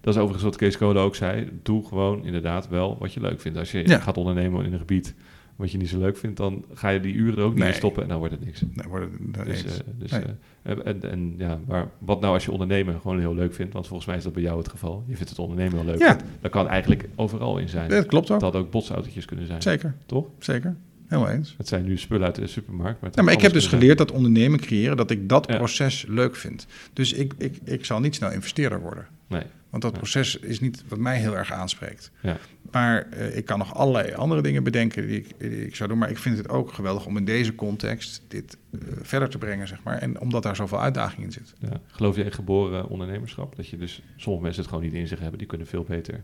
[0.00, 1.48] Dat is overigens wat Kees Kolen ook zei.
[1.62, 3.58] Doe gewoon inderdaad wel wat je leuk vindt.
[3.58, 5.14] Als je gaat ondernemen in een gebied
[5.60, 7.74] wat je niet zo leuk vindt, dan ga je die uren er ook niet in
[7.74, 8.60] stoppen en dan wordt het niks.
[8.60, 10.18] Nee, wordt het, dus, uh, dus uh,
[10.62, 13.72] en, en ja, maar wat nou als je ondernemen gewoon heel leuk vindt?
[13.72, 15.04] Want volgens mij is dat bij jou het geval.
[15.06, 15.98] Je vindt het ondernemen wel leuk.
[15.98, 16.16] Ja.
[16.40, 17.88] Dat kan eigenlijk overal in zijn.
[17.88, 18.40] dat klopt ook.
[18.40, 19.62] Dat had ook botsautootjes kunnen zijn.
[19.62, 19.94] Zeker.
[20.06, 20.26] Toch?
[20.38, 20.76] Zeker.
[21.10, 21.54] Helemaal eens.
[21.58, 23.00] Het zijn nu spullen uit de supermarkt.
[23.00, 26.36] Maar, ja, maar ik heb dus geleerd dat ondernemen creëren, dat ik dat proces leuk
[26.36, 26.66] vind.
[26.92, 29.06] Dus ik, ik, ik zal niet snel investeerder worden.
[29.26, 29.42] Nee.
[29.70, 32.10] Want dat proces is niet wat mij heel erg aanspreekt.
[32.20, 32.36] Ja.
[32.70, 35.98] Maar uh, ik kan nog allerlei andere dingen bedenken die ik, die ik, zou doen.
[35.98, 39.68] Maar ik vind het ook geweldig om in deze context dit uh, verder te brengen,
[39.68, 39.98] zeg maar.
[39.98, 41.54] En omdat daar zoveel uitdaging in zit.
[41.58, 41.80] Ja.
[41.86, 43.56] Geloof je in geboren ondernemerschap?
[43.56, 46.22] Dat je dus sommige mensen het gewoon niet in zich hebben, die kunnen veel beter.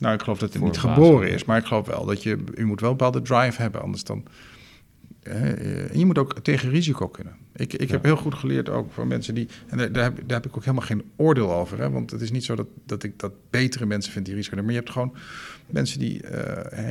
[0.00, 2.64] Nou, ik geloof dat het niet geboren is, maar ik geloof wel dat je, je
[2.64, 4.24] moet wel een bepaalde drive hebben, anders dan
[5.22, 7.36] en je moet ook tegen risico kunnen.
[7.54, 9.48] Ik, ik heb heel goed geleerd ook van mensen die.
[9.68, 11.78] En daar, daar, heb, daar heb ik ook helemaal geen oordeel over.
[11.80, 14.54] Hè, want het is niet zo dat, dat ik dat betere mensen vind die risico
[14.54, 14.72] nemen.
[14.72, 15.16] Maar je hebt gewoon
[15.66, 16.30] mensen die uh,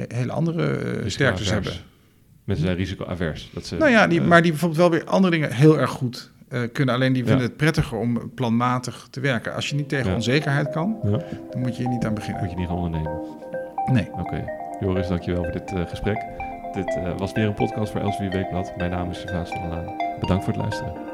[0.07, 1.73] hele andere uh, sterktes hebben.
[2.43, 3.49] Mensen zijn risico-avers.
[3.53, 5.89] Dat ze, nou ja, die, uh, maar die bijvoorbeeld wel weer andere dingen heel erg
[5.89, 6.31] goed
[6.71, 6.95] kunnen.
[6.95, 9.55] Alleen die vinden het prettiger om planmatig te werken.
[9.55, 10.15] Als je niet tegen ja.
[10.15, 11.23] onzekerheid kan, ja.
[11.51, 12.41] dan moet je hier niet aan beginnen.
[12.41, 13.19] Moet je niet gaan ondernemen?
[13.91, 14.09] Nee.
[14.11, 14.21] Oké.
[14.21, 14.45] Okay.
[14.79, 16.25] Joris, dankjewel voor dit gesprek.
[16.73, 18.73] Dit uh, was weer een podcast voor Elsevier Weekblad.
[18.77, 19.95] Mijn naam is Sylvaas van der Laan.
[20.19, 21.08] Bedankt voor het luisteren.